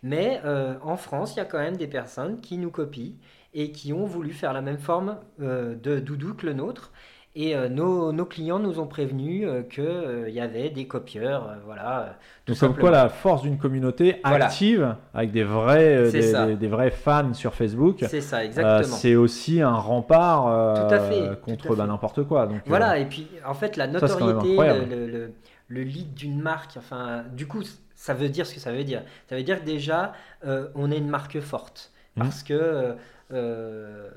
Mais 0.02 0.40
euh, 0.44 0.74
en 0.82 0.96
France, 0.96 1.34
il 1.34 1.38
y 1.38 1.40
a 1.40 1.44
quand 1.44 1.58
même 1.58 1.76
des 1.76 1.86
personnes 1.86 2.40
qui 2.40 2.58
nous 2.58 2.70
copient 2.70 3.12
et 3.54 3.70
qui 3.70 3.92
ont 3.92 4.06
voulu 4.06 4.32
faire 4.32 4.52
la 4.52 4.62
même 4.62 4.78
forme 4.78 5.18
euh, 5.40 5.74
de 5.76 5.98
doudou 6.00 6.34
que 6.34 6.46
le 6.46 6.54
nôtre. 6.54 6.90
Et 7.34 7.56
euh, 7.56 7.70
nos, 7.70 8.12
nos 8.12 8.26
clients 8.26 8.58
nous 8.58 8.78
ont 8.78 8.86
prévenus 8.86 9.48
qu'il 9.70 10.28
y 10.28 10.38
avait 10.40 10.68
des 10.68 10.86
copieurs, 10.86 11.48
euh, 11.48 11.54
voilà. 11.64 12.00
euh, 12.00 12.06
tout 12.44 12.52
Donc 12.52 12.60
comme 12.60 12.76
quoi 12.76 12.90
la 12.90 13.08
force 13.08 13.40
d'une 13.40 13.56
communauté 13.56 14.20
Voilà. 14.22 14.44
active 14.46 14.96
avec 15.14 15.32
des 15.32 15.42
vrais, 15.44 15.96
euh, 15.96 16.10
des, 16.10 16.20
ça. 16.22 16.46
des- 16.46 16.56
des 16.56 16.68
vrais 16.68 16.90
fans 16.90 17.32
sur 17.32 17.54
Facebook, 17.54 18.04
C'est 18.06 18.20
ça, 18.20 18.38
euh, 18.38 18.44
exactement. 18.44 18.82
c'est 18.96 19.14
aussi 19.16 19.62
un 19.62 19.72
rempart 19.74 20.46
euh, 20.48 20.74
Tout 20.88 20.94
à 20.94 21.00
fait, 21.00 21.40
contre 21.40 21.74
bah, 21.74 21.86
n'importe 21.86 22.22
quoi. 22.24 22.46
Donc, 22.46 22.56
euh, 22.58 22.60
Voilà, 22.66 22.98
et 22.98 23.06
puis 23.06 23.26
en 23.46 23.54
fait, 23.54 23.78
la 23.78 23.86
notoriété, 23.86 24.56
le, 24.56 24.84
le, 24.84 25.06
le- 25.06 25.32
le 25.68 25.82
lead 25.84 26.12
d'une 26.12 26.38
marque, 26.38 26.76
enfin, 26.76 27.24
du 27.34 27.46
coup, 27.46 27.62
ça 27.94 28.12
veut 28.12 28.28
dire 28.28 28.44
ce 28.46 28.52
que 28.54 28.60
ça 28.60 28.72
veut 28.72 28.84
dire. 28.84 29.00
Ça 29.30 29.36
veut 29.36 29.42
dire 29.42 29.58
que 29.60 29.64
déjà, 29.64 30.12
euh, 30.44 30.68
on 30.74 30.90
est 30.90 30.98
une 30.98 31.08
marque 31.08 31.40
forte. 31.40 31.92
Mhm. 32.16 32.24
Parce 32.24 32.42
que 32.42 32.94
euh, 33.32 34.08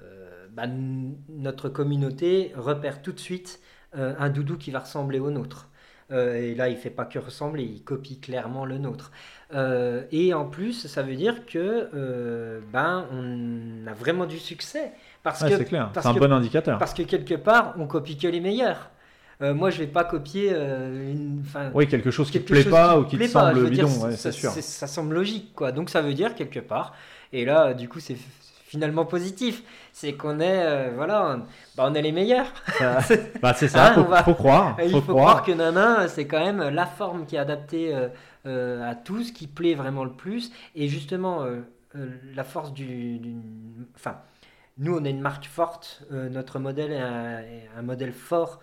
bah, 0.55 0.63
notre 1.29 1.69
communauté 1.69 2.53
repère 2.55 3.01
tout 3.01 3.11
de 3.11 3.19
suite 3.19 3.59
euh, 3.97 4.13
un 4.19 4.29
doudou 4.29 4.57
qui 4.57 4.71
va 4.71 4.79
ressembler 4.79 5.19
au 5.19 5.31
nôtre. 5.31 5.69
Euh, 6.11 6.35
et 6.35 6.53
là, 6.53 6.69
il 6.69 6.77
fait 6.77 6.91
pas 6.91 7.05
que 7.05 7.17
ressembler, 7.17 7.63
il 7.63 7.83
copie 7.83 8.19
clairement 8.19 8.63
le 8.65 8.77
nôtre. 8.77 9.11
Euh, 9.53 10.03
et 10.11 10.33
en 10.33 10.45
plus, 10.45 10.87
ça 10.87 11.01
veut 11.01 11.15
dire 11.15 11.45
que 11.47 11.89
euh, 11.93 12.59
ben, 12.71 13.07
on 13.11 13.87
a 13.87 13.93
vraiment 13.93 14.25
du 14.25 14.37
succès. 14.37 14.91
Parce 15.23 15.41
ouais, 15.41 15.49
que 15.49 15.57
c'est 15.57 15.65
clair, 15.65 15.89
c'est 15.93 16.05
un 16.05 16.13
que- 16.13 16.19
bon 16.19 16.31
indicateur. 16.31 16.77
parce 16.77 16.93
que 16.93 17.01
quelque 17.01 17.33
part, 17.33 17.73
on 17.79 17.87
copie 17.87 18.17
que 18.17 18.27
les 18.27 18.39
meilleurs. 18.39 18.91
Moi, 19.41 19.69
je 19.69 19.79
vais 19.79 19.87
pas 19.87 20.05
copier 20.05 20.51
une. 20.51 21.43
Oui, 21.73 21.87
quelque 21.87 22.09
chose 22.09 22.31
qui 22.31 22.41
te 22.41 22.47
quelque 22.47 22.63
plaît 22.63 22.71
pas 22.71 22.97
ou 22.97 23.03
qui 23.03 23.17
te 23.17 23.27
semble 23.27 23.69
bidon, 23.69 23.87
ouais, 23.87 24.11
ça, 24.11 24.17
c'est 24.17 24.31
sûr. 24.31 24.49
Ça 24.51 24.87
semble 24.87 25.13
logique, 25.13 25.53
quoi. 25.53 25.73
Donc, 25.73 25.89
ça 25.89 26.01
veut 26.01 26.13
dire 26.13 26.35
quelque 26.35 26.61
part. 26.61 26.95
Et 27.33 27.43
là, 27.43 27.73
du 27.73 27.89
coup, 27.89 27.99
c'est 27.99 28.15
finalement 28.75 29.05
positif. 29.05 29.63
C'est 29.93 30.13
qu'on 30.13 30.39
est, 30.39 30.63
euh, 30.65 30.91
voilà, 30.95 31.17
on, 31.35 31.37
bah, 31.75 31.85
on 31.87 31.93
est 31.93 32.01
les 32.01 32.11
meilleurs. 32.11 32.51
Bah, 33.41 33.53
c'est 33.53 33.67
ça, 33.67 33.91
Hein, 33.91 33.93
faut, 33.95 34.03
va- 34.03 34.23
faut 34.23 34.33
croire. 34.33 34.77
Il 34.83 34.89
faut 34.91 35.01
croire 35.01 35.43
que 35.43 35.51
Nana, 35.51 36.07
c'est 36.07 36.27
quand 36.27 36.43
même 36.43 36.61
la 36.69 36.85
forme 36.85 37.25
qui 37.25 37.35
est 37.35 37.39
adaptée 37.39 37.93
euh, 37.95 38.09
euh, 38.45 38.89
à 38.91 38.95
tous, 38.95 39.31
qui 39.31 39.47
plaît 39.47 39.75
vraiment 39.75 40.03
le 40.03 40.11
plus. 40.13 40.51
Et 40.75 40.87
justement, 40.87 41.45
la 42.35 42.43
force 42.43 42.73
du, 42.73 43.19
Enfin, 43.95 44.17
nous, 44.77 44.95
on 44.97 45.03
est 45.05 45.11
une 45.11 45.21
marque 45.21 45.45
forte. 45.45 46.03
notre 46.11 46.59
modèle 46.59 46.91
est 46.91 46.99
un, 46.99 47.39
est 47.39 47.69
un 47.77 47.81
modèle 47.81 48.11
fort 48.13 48.59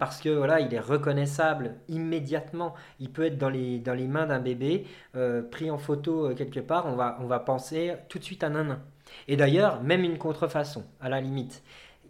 parce 0.00 0.20
que 0.20 0.28
voilà, 0.28 0.58
il 0.60 0.74
est 0.74 0.80
reconnaissable 0.80 1.76
immédiatement. 1.88 2.74
Il 2.98 3.10
peut 3.12 3.24
être 3.24 3.38
dans 3.38 3.48
les, 3.48 3.78
dans 3.78 3.94
les 3.94 4.08
mains 4.08 4.26
d'un 4.26 4.40
bébé, 4.40 4.86
euh, 5.16 5.40
pris 5.42 5.70
en 5.70 5.78
photo 5.78 6.26
euh, 6.30 6.34
quelque 6.34 6.58
part. 6.60 6.86
On 6.86 6.96
va, 6.96 7.16
on 7.20 7.26
va 7.26 7.38
penser 7.38 7.94
tout 8.08 8.18
de 8.18 8.24
suite 8.24 8.42
à 8.42 8.48
Nana. 8.48 8.80
Et 9.28 9.36
d'ailleurs, 9.36 9.82
même 9.82 10.02
une 10.04 10.18
contrefaçon, 10.18 10.84
à 11.00 11.08
la 11.08 11.20
limite 11.20 11.62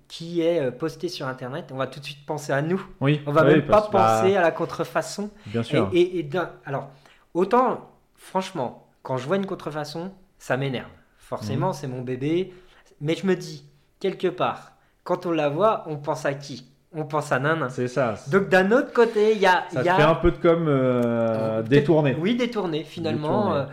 qui 0.08 0.40
est 0.40 0.60
euh, 0.60 0.70
posté 0.70 1.08
sur 1.08 1.26
Internet, 1.26 1.66
on 1.72 1.76
va 1.76 1.86
tout 1.86 2.00
de 2.00 2.04
suite 2.04 2.24
penser 2.24 2.52
à 2.52 2.62
nous. 2.62 2.82
Oui. 3.00 3.20
On 3.26 3.32
va 3.32 3.44
oui, 3.44 3.52
même 3.54 3.62
pas 3.66 3.72
parce- 3.82 3.90
bah, 3.90 4.20
penser 4.22 4.36
à 4.36 4.40
la 4.40 4.50
contrefaçon. 4.52 5.30
Bien 5.46 5.62
sûr. 5.62 5.90
Et, 5.92 6.00
et- 6.00 6.18
et 6.20 6.22
d'un- 6.22 6.50
alors, 6.64 6.88
autant, 7.34 7.90
franchement, 8.16 8.86
quand 9.02 9.16
je 9.18 9.26
vois 9.26 9.36
une 9.36 9.44
contrefaçon, 9.46 10.12
ça 10.38 10.56
m'énerve. 10.56 10.86
Mhm. 10.86 10.92
Forcément, 11.18 11.72
c'est 11.74 11.88
mon 11.88 12.00
bébé. 12.00 12.54
Mais 13.02 13.14
je 13.16 13.26
me 13.26 13.36
dis, 13.36 13.64
quelque 14.00 14.28
part, 14.28 14.72
quand 15.04 15.26
on 15.26 15.30
la 15.30 15.48
voit, 15.50 15.84
on 15.88 15.96
pense 15.96 16.24
à 16.24 16.32
qui? 16.34 16.66
On 16.94 17.04
pense 17.04 17.30
à 17.32 17.38
Nanin. 17.38 17.68
C'est 17.68 17.86
ça. 17.88 18.14
Donc 18.30 18.48
d'un 18.48 18.72
autre 18.72 18.94
côté, 18.94 19.32
il 19.34 19.38
y 19.40 19.46
a... 19.46 19.64
ça 19.70 19.82
y 19.82 19.88
a- 19.90 19.94
fait 19.96 20.02
un 20.02 20.14
peu 20.14 20.30
de 20.30 20.38
com 20.38 20.64
euh, 20.68 21.62
détourné. 21.62 22.16
Oui, 22.18 22.34
détourné 22.34 22.82
finalement. 22.82 23.44
Détourné. 23.52 23.60
euh, 23.60 23.66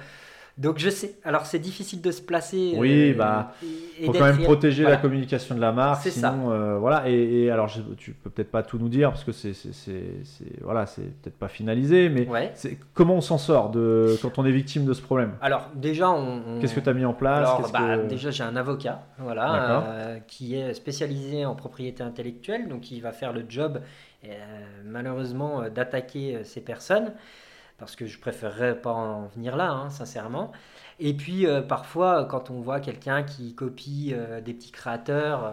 donc 0.58 0.78
je 0.80 0.90
sais. 0.90 1.16
Alors 1.24 1.46
c'est 1.46 1.60
difficile 1.60 2.02
de 2.02 2.12
se 2.12 2.22
placer. 2.22 2.74
Oui, 2.78 3.12
euh, 3.12 3.18
bah, 3.18 3.54
et- 4.00 4.06
faut 4.06 4.12
quand 4.14 4.26
même 4.26 4.42
protéger 4.44 4.84
Voilà. 4.84 4.96
la 4.98 5.02
communication 5.02 5.56
de 5.56 5.60
la 5.62 5.72
marque. 5.72 6.02
C'est 6.04 6.12
ça. 6.12 6.32
sinon, 6.32 6.52
euh, 6.52 6.78
voilà. 6.78 7.10
Et, 7.10 7.44
et 7.44 7.52
alors, 7.52 7.68
je, 7.68 7.82
tu 7.98 8.12
peux 8.14 8.30
peut-être 8.30 8.52
pas 8.52 8.64
tout 8.64 8.78
nous 8.78 8.90
dire 8.90 9.10
parce 9.12 9.24
que 9.24 9.32
c'est, 9.32 9.54
c'est, 9.54 9.74
c'est- 9.74 10.24
c'est- 10.24 10.62
voilà, 10.64 10.86
c'est 10.86 11.02
peut-être 11.22 11.38
pas 11.38 11.48
finalisé, 11.48 12.10
mais 12.10 12.28
Ouais. 12.28 12.52
c'est 12.56 12.78
comment 12.94 13.16
on 13.16 13.22
s'en 13.22 13.38
sort 13.38 13.70
de 13.70 14.18
quand 14.22 14.38
on 14.38 14.46
est 14.46 14.52
victime 14.52 14.86
de 14.86 14.94
ce 14.94 15.02
problème? 15.02 15.34
Alors 15.42 15.70
déjà, 15.76 16.10
on. 16.12 16.42
on- 16.48 16.60
Qu'est-ce 16.60 16.74
que 16.76 16.80
tu 16.80 16.90
as 16.90 16.94
mis 16.94 17.06
en 17.06 17.14
place? 17.14 17.38
Alors, 17.40 17.70
bah, 17.72 17.98
que- 17.98 18.08
déjà, 18.08 18.32
j'ai 18.32 18.44
un 18.44 18.56
avocat, 18.56 19.04
voilà, 19.20 19.84
euh, 19.88 20.20
qui 20.28 20.56
est 20.56 20.74
spécialisé 20.74 21.46
en 21.46 21.56
propriété 21.56 22.04
intellectuelle, 22.04 22.68
donc 22.70 22.92
il 22.92 23.02
va 23.02 23.12
faire 23.12 23.34
le 23.34 23.44
job, 23.48 23.82
euh, 24.26 24.30
malheureusement, 24.86 25.62
euh, 25.62 25.70
d'attaquer 25.70 26.36
euh, 26.38 26.44
ces 26.44 26.62
personnes, 26.62 27.12
parce 27.78 27.96
que 27.96 28.06
je 28.06 28.20
préférerais 28.20 28.80
pas 28.80 28.92
en 28.94 29.28
venir 29.28 29.56
là, 29.58 29.70
hein, 29.72 29.90
sincèrement. 29.90 30.52
Et 31.00 31.14
puis, 31.14 31.46
euh, 31.46 31.62
parfois, 31.62 32.26
quand 32.26 32.50
on 32.50 32.62
voit 32.62 32.80
quelqu'un 32.80 33.24
qui 33.24 33.54
copie 33.54 34.12
euh, 34.14 34.40
des 34.40 34.54
petits 34.54 34.72
créateurs, 34.72 35.44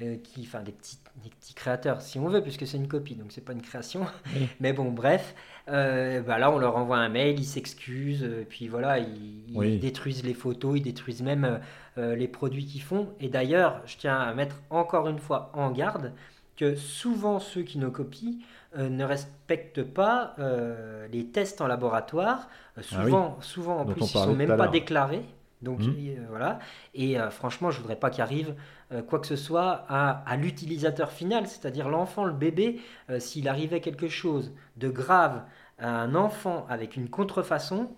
euh, 0.00 0.16
qui, 0.22 0.42
enfin, 0.46 0.62
des 0.62 0.70
petits, 0.72 0.98
des 1.24 1.30
petits 1.30 1.54
créateurs, 1.54 2.00
si 2.02 2.18
on 2.20 2.28
veut, 2.28 2.40
puisque 2.40 2.66
c'est 2.66 2.76
une 2.76 2.86
copie, 2.88 3.16
donc 3.16 3.32
c'est 3.32 3.40
pas 3.44 3.52
une 3.52 3.62
création. 3.62 4.06
Oui. 4.34 4.48
Mais 4.60 4.72
bon, 4.72 4.92
bref, 4.92 5.34
bah 5.66 6.38
là, 6.38 6.50
on 6.52 6.58
leur 6.58 6.76
envoie 6.76 6.98
un 6.98 7.08
mail, 7.08 7.38
ils 7.38 7.44
s'excusent, 7.44 8.26
puis 8.48 8.68
voilà, 8.68 8.98
ils, 8.98 9.50
ils 9.50 9.56
Oui. 9.56 9.78
détruisent 9.78 10.24
les 10.24 10.34
photos, 10.34 10.78
ils 10.78 10.82
détruisent 10.82 11.22
même 11.22 11.60
les 11.96 12.28
produits 12.28 12.64
qu'ils 12.64 12.82
font. 12.82 13.10
Et 13.20 13.28
d'ailleurs, 13.28 13.82
je 13.86 13.96
tiens 13.98 14.18
à 14.18 14.32
mettre 14.34 14.56
encore 14.70 15.08
une 15.08 15.18
fois 15.18 15.50
en 15.54 15.70
garde 15.70 16.12
que 16.56 16.74
souvent 16.76 17.38
ceux 17.38 17.62
qui 17.62 17.78
nous 17.78 17.90
copient 17.90 18.34
euh, 18.76 18.88
ne 18.88 19.04
respectent 19.04 19.82
pas 19.82 20.34
euh, 20.38 21.06
les 21.08 21.26
tests 21.26 21.60
en 21.60 21.66
laboratoire. 21.66 22.48
Euh, 22.78 22.82
Ah 22.92 23.02
oui. 23.04 23.04
souvent, 23.04 23.40
souvent 23.40 23.78
en 23.78 23.84
Dont 23.84 23.92
plus, 23.92 24.08
ils 24.10 24.12
parlait 24.12 24.32
sont 24.32 24.36
même 24.36 24.48
pas 24.56 24.68
déclarés. 24.68 25.24
Donc 25.62 25.80
Mhm. 25.80 26.26
voilà. 26.30 26.58
Et 26.94 27.18
franchement, 27.30 27.70
je 27.70 27.80
voudrais 27.80 27.96
pas 27.96 28.08
qu'il 28.10 28.22
arrive 28.22 28.54
euh, 28.92 29.02
quoi 29.02 29.18
que 29.18 29.26
ce 29.26 29.36
soit 29.36 29.84
à, 29.88 30.22
à 30.26 30.36
l'utilisateur 30.36 31.10
final, 31.10 31.46
c'est-à-dire 31.46 31.88
l'enfant, 31.88 32.24
le 32.24 32.32
bébé. 32.32 32.80
S'il 33.18 33.46
arrivait 33.48 33.80
quelque 33.80 34.08
chose 34.08 34.52
de 34.76 34.88
grave 34.88 35.42
à 35.78 35.88
un 36.02 36.14
enfant 36.14 36.66
avec 36.70 36.96
une 36.96 37.08
contrefaçon, 37.10 37.90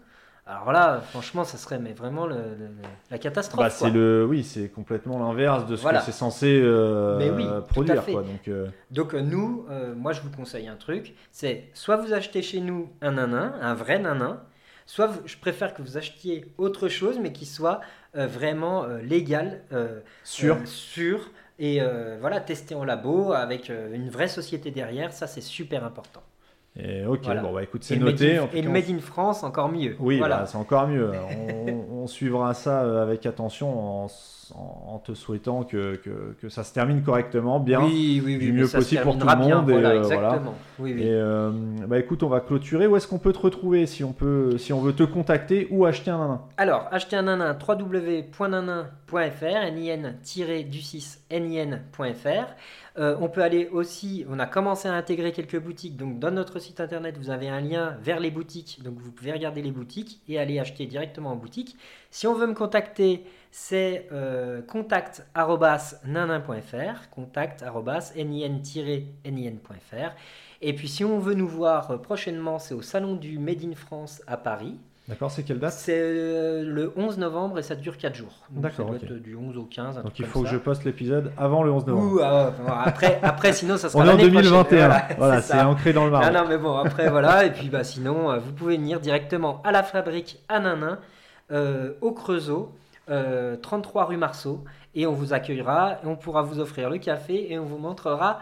alors 0.45 0.73
là, 0.73 1.01
franchement, 1.11 1.45
ça 1.45 1.57
serait 1.57 1.79
mais 1.79 1.93
vraiment 1.93 2.27
le- 2.27 2.35
le- 2.35 2.67
le- 2.67 2.89
la 3.11 3.19
catastrophe. 3.19 3.61
Bah, 3.61 3.71
c'est 3.71 3.91
le, 3.91 4.27
oui, 4.29 4.43
c'est 4.43 4.69
complètement 4.69 5.19
l'inverse 5.19 5.67
de 5.67 5.77
ce 5.77 5.83
Voilà. 5.83 6.01
que 6.01 6.05
c'est 6.05 6.13
censé 6.13 6.61
euh, 6.63 7.17
Mais 7.19 7.31
oui, 7.31 7.47
produire, 7.69 8.05
quoi. 8.05 8.23
Donc, 8.23 8.49
euh, 8.49 8.67
Donc 8.91 9.15
nous, 9.15 9.65
euh, 9.71 9.95
moi 9.95 10.13
je 10.13 10.21
vous 10.21 10.31
conseille 10.31 10.67
un 10.67 10.75
truc, 10.75 11.15
c'est 11.31 11.71
soit 11.75 11.97
vous 11.97 12.13
achetez 12.13 12.43
chez 12.43 12.61
nous 12.61 12.91
un 13.01 13.13
nanin, 13.13 13.55
un 13.61 13.75
vrai 13.75 14.01
nanin, 14.01 14.43
soit 14.85 15.07
vous- 15.07 15.21
je 15.27 15.37
préfère 15.37 15.75
que 15.75 15.83
vous 15.83 15.97
achetiez 15.97 16.53
autre 16.59 16.89
chose, 16.89 17.19
mais 17.21 17.33
qui 17.33 17.47
soit 17.47 17.81
euh, 18.17 18.27
vraiment 18.27 18.83
euh, 18.85 18.99
légal, 19.01 19.63
euh, 19.73 20.01
sûr. 20.25 20.59
sûr, 20.67 21.31
et 21.61 21.81
voilà, 22.21 22.41
testé 22.41 22.75
en 22.75 22.83
labo 22.85 23.33
avec 23.33 23.69
une 23.69 24.11
vraie 24.11 24.27
société 24.27 24.73
derrière, 24.73 25.13
ça 25.13 25.29
c'est 25.29 25.41
super 25.41 25.85
important. 25.85 26.23
Et 26.79 27.05
ok, 27.05 27.21
Voilà. 27.25 27.43
bon 27.43 27.53
bah 27.53 27.63
écoute, 27.63 27.85
c'est 27.85 27.97
noté. 27.97 28.39
in- 28.39 28.45
En 28.45 28.47
tout 28.47 28.57
et 28.57 28.63
cas, 28.63 28.69
Made 28.69 28.89
in 28.91 28.99
France, 28.99 29.43
encore 29.45 29.69
mieux. 29.69 29.95
Oui, 30.01 30.19
voilà. 30.19 30.39
bah, 30.39 30.47
c'est 30.47 30.57
encore 30.57 30.89
mieux. 30.89 31.13
on, 31.69 32.03
on 32.03 32.07
suivra 32.07 32.55
ça 32.55 32.83
euh, 32.83 33.03
avec 33.03 33.27
attention 33.27 34.05
en, 34.05 34.09
en- 34.55 34.95
en 34.95 34.99
te 34.99 35.15
souhaitant 35.15 35.63
que, 35.65 35.97
que, 35.97 36.35
que 36.41 36.49
ça 36.49 36.63
se 36.65 36.73
termine 36.75 37.03
correctement, 37.03 37.59
bien. 37.61 37.81
oui, 37.85 38.21
oui, 38.25 38.37
oui, 38.37 38.47
du 38.47 38.53
mieux 38.53 38.69
possible 38.69 39.03
pour 39.03 39.19
tout 39.19 39.27
le 39.27 39.37
bien, 39.37 39.57
monde, 39.61 39.71
et, 39.71 39.73
voilà, 39.73 39.89
euh, 39.91 40.03
voilà. 40.03 40.29
exactement. 40.29 40.55
Et 40.87 41.11
euh, 41.11 41.51
bah 41.87 41.99
écoute, 41.99 42.23
on 42.23 42.29
va 42.29 42.41
clôturer. 42.41 42.87
Où 42.87 42.97
est-ce 42.97 43.07
qu'on 43.09 43.19
peut 43.19 43.33
te 43.33 43.39
retrouver 43.39 43.87
si 43.87 44.05
on 44.05 44.13
peut, 44.13 44.59
si 44.59 44.73
on 44.73 44.81
veut 44.81 44.93
te 44.95 45.03
contacter 45.05 45.69
ou 45.71 45.85
acheter 45.87 46.11
un 46.11 46.19
nanin? 46.19 46.43
Alors, 46.57 46.89
acheter 46.91 47.17
un 47.17 47.23
nanin, 47.23 47.57
www.nanin.fr, 47.67 49.73
nin-du6, 49.75 51.19
nin.fr. 51.31 52.47
Euh, 52.99 53.17
on 53.21 53.29
peut 53.31 53.43
aller 53.43 53.69
aussi, 53.73 54.27
on 54.29 54.39
a 54.39 54.45
commencé 54.47 54.87
à 54.87 54.93
intégrer 54.93 55.33
quelques 55.33 55.59
boutiques, 55.59 55.97
donc 55.97 56.19
dans 56.19 56.31
notre 56.31 56.59
site 56.59 56.79
internet, 56.79 57.17
vous 57.19 57.31
avez 57.31 57.49
un 57.49 57.63
lien 57.63 57.97
vers 58.03 58.21
les 58.21 58.31
boutiques, 58.31 58.81
donc 58.85 58.97
vous 58.99 59.11
pouvez 59.11 59.33
regarder 59.33 59.63
les 59.63 59.71
boutiques 59.71 60.21
et 60.29 60.39
aller 60.39 60.59
acheter 60.59 60.85
directement 60.85 61.31
en 61.33 61.37
boutique. 61.37 61.79
Si 62.11 62.27
on 62.27 62.35
veut 62.35 62.47
me 62.47 62.53
contacter, 62.53 63.25
c'est 63.55 64.09
euh, 64.13 64.63
contact@nanin.fr, 64.63 67.11
contact@nin-nin.fr. 67.15 70.11
Et 70.63 70.73
puis 70.75 70.89
si 70.89 71.05
on 71.05 71.19
veut 71.19 71.35
nous 71.35 71.49
voir 71.49 71.91
euh, 71.91 71.99
prochainement, 71.99 72.59
c'est 72.59 72.73
au 72.75 72.81
salon 72.83 73.15
du 73.15 73.39
Made 73.39 73.63
in 73.65 73.75
France 73.75 74.23
à 74.27 74.37
Paris. 74.39 74.79
D'accord, 75.09 75.33
c'est 75.33 75.43
quelle 75.43 75.59
date? 75.59 75.73
C'est 75.73 75.99
euh, 75.99 76.63
le 76.65 76.93
11 76.97 77.19
novembre 77.19 77.59
et 77.59 77.63
ça 77.63 77.75
dure 77.75 77.99
4 77.99 78.15
jours. 78.15 78.47
D'accord, 78.51 78.77
Ça 78.77 78.83
doit 78.85 78.95
ok. 78.97 79.03
être 79.03 79.15
du 79.15 79.35
11 79.35 79.57
au 79.59 79.65
15. 79.65 79.99
un 79.99 80.03
Donc 80.03 80.17
il 80.21 80.25
faut 80.25 80.43
que 80.43 80.47
ça. 80.47 80.53
je 80.55 80.59
poste 80.59 80.85
l'épisode 80.85 81.33
avant 81.37 81.65
le 81.65 81.73
11 81.73 81.87
novembre. 81.89 82.13
Ouh, 82.15 82.21
ah, 82.23 82.53
après, 82.87 83.19
après, 83.23 83.53
sinon, 83.53 83.77
ça 83.77 83.89
sera 83.91 84.03
on 84.03 84.07
est 84.07 84.11
en 84.13 84.17
l'année 84.17 84.31
prochaine. 84.31 84.53
2021. 84.53 84.87
Voilà, 84.87 85.09
Voilà, 85.19 85.43
c'est 85.43 85.61
ancré 85.61 85.93
dans 85.93 86.05
le 86.05 86.13
marbre. 86.13 86.31
Non, 86.33 86.43
non, 86.45 86.49
mais 86.49 86.57
bon, 86.57 86.77
après, 86.77 87.11
voilà. 87.11 87.45
Et 87.45 87.51
puis, 87.51 87.69
bah, 87.69 87.83
sinon, 87.83 88.31
euh, 88.31 88.39
vous 88.39 88.53
pouvez 88.53 88.77
venir 88.77 89.01
directement 89.01 89.61
à 89.65 89.73
la 89.73 89.83
fabrique 89.83 90.39
à 90.49 90.61
Nanin, 90.61 91.01
euh, 91.51 91.95
au 92.01 92.13
Creusot, 92.13 92.73
euh, 93.13 93.57
33 93.57 94.07
rue 94.07 94.17
Marceau. 94.17 94.65
Et 94.95 95.07
on 95.07 95.13
vous 95.13 95.33
accueillera, 95.33 95.99
et 96.03 96.07
on 96.07 96.17
pourra 96.17 96.43
vous 96.43 96.59
offrir 96.59 96.91
le 96.91 96.99
café 96.99 97.53
et 97.53 97.59
on 97.59 97.65
vous 97.65 97.79
montrera 97.79 98.41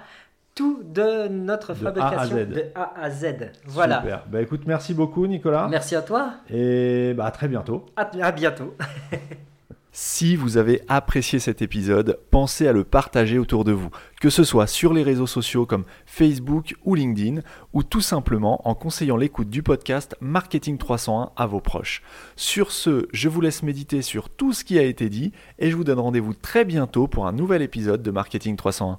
tout 0.57 0.83
de 0.85 1.29
notre 1.29 1.75
De 1.75 1.79
fabrication 1.79 2.37
A 2.37 2.41
à 2.41 2.45
Z. 2.45 2.49
de 2.49 2.65
A 2.75 2.93
à 3.01 3.11
Z. 3.11 3.25
Voilà. 3.67 4.01
Super. 4.01 4.25
Bah 4.27 4.41
écoute, 4.43 4.63
merci 4.67 4.95
beaucoup 4.95 5.27
Nicolas. 5.27 5.69
Merci 5.71 5.95
à 5.95 6.03
toi. 6.03 6.33
Et 6.51 7.15
bah 7.17 7.27
à 7.27 7.31
très 7.31 7.47
bientôt. 7.49 7.87
À, 7.97 8.11
à 8.23 8.33
bientôt. 8.33 8.75
Si 9.93 10.37
vous 10.37 10.57
avez 10.57 10.83
apprécié 10.87 11.41
cet 11.41 11.63
épisode, 11.63 12.21
pensez 12.31 12.69
à 12.69 12.73
le 12.73 12.85
partager 12.85 13.39
autour 13.39 13.65
de 13.65 13.73
vous, 13.73 13.91
que 14.21 14.31
ce 14.31 14.45
soit 14.45 14.69
sur 14.69 14.93
les 14.93 15.03
réseaux 15.03 15.27
sociaux 15.27 15.67
comme 15.67 15.85
Facebook 16.07 16.77
ou 16.85 16.95
LinkedIn, 16.95 17.41
ou 17.73 17.83
tout 17.83 18.01
simplement 18.01 18.69
en 18.69 18.77
conseillant 18.77 19.17
l'écoute 19.17 19.51
du 19.51 19.65
podcast 19.65 20.17
Marketing 20.21 20.79
301 20.79 21.33
à 21.37 21.47
vos 21.47 21.61
proches. 21.61 22.03
Sur 22.37 22.71
ce, 22.71 23.09
je 23.13 23.29
vous 23.29 23.41
laisse 23.41 23.65
méditer 23.65 24.01
sur 24.01 24.29
tout 24.29 24.53
ce 24.53 24.63
qui 24.63 24.79
a 24.79 24.83
été 24.83 25.09
dit 25.09 25.33
et 25.59 25.71
je 25.71 25.77
vous 25.77 25.85
donne 25.85 25.99
rendez-vous 25.99 26.35
très 26.35 26.65
bientôt 26.65 27.09
pour 27.09 27.27
un 27.27 27.33
nouvel 27.33 27.61
épisode 27.61 28.03
de 28.03 28.11
Marketing 28.13 28.55
301. 28.55 28.99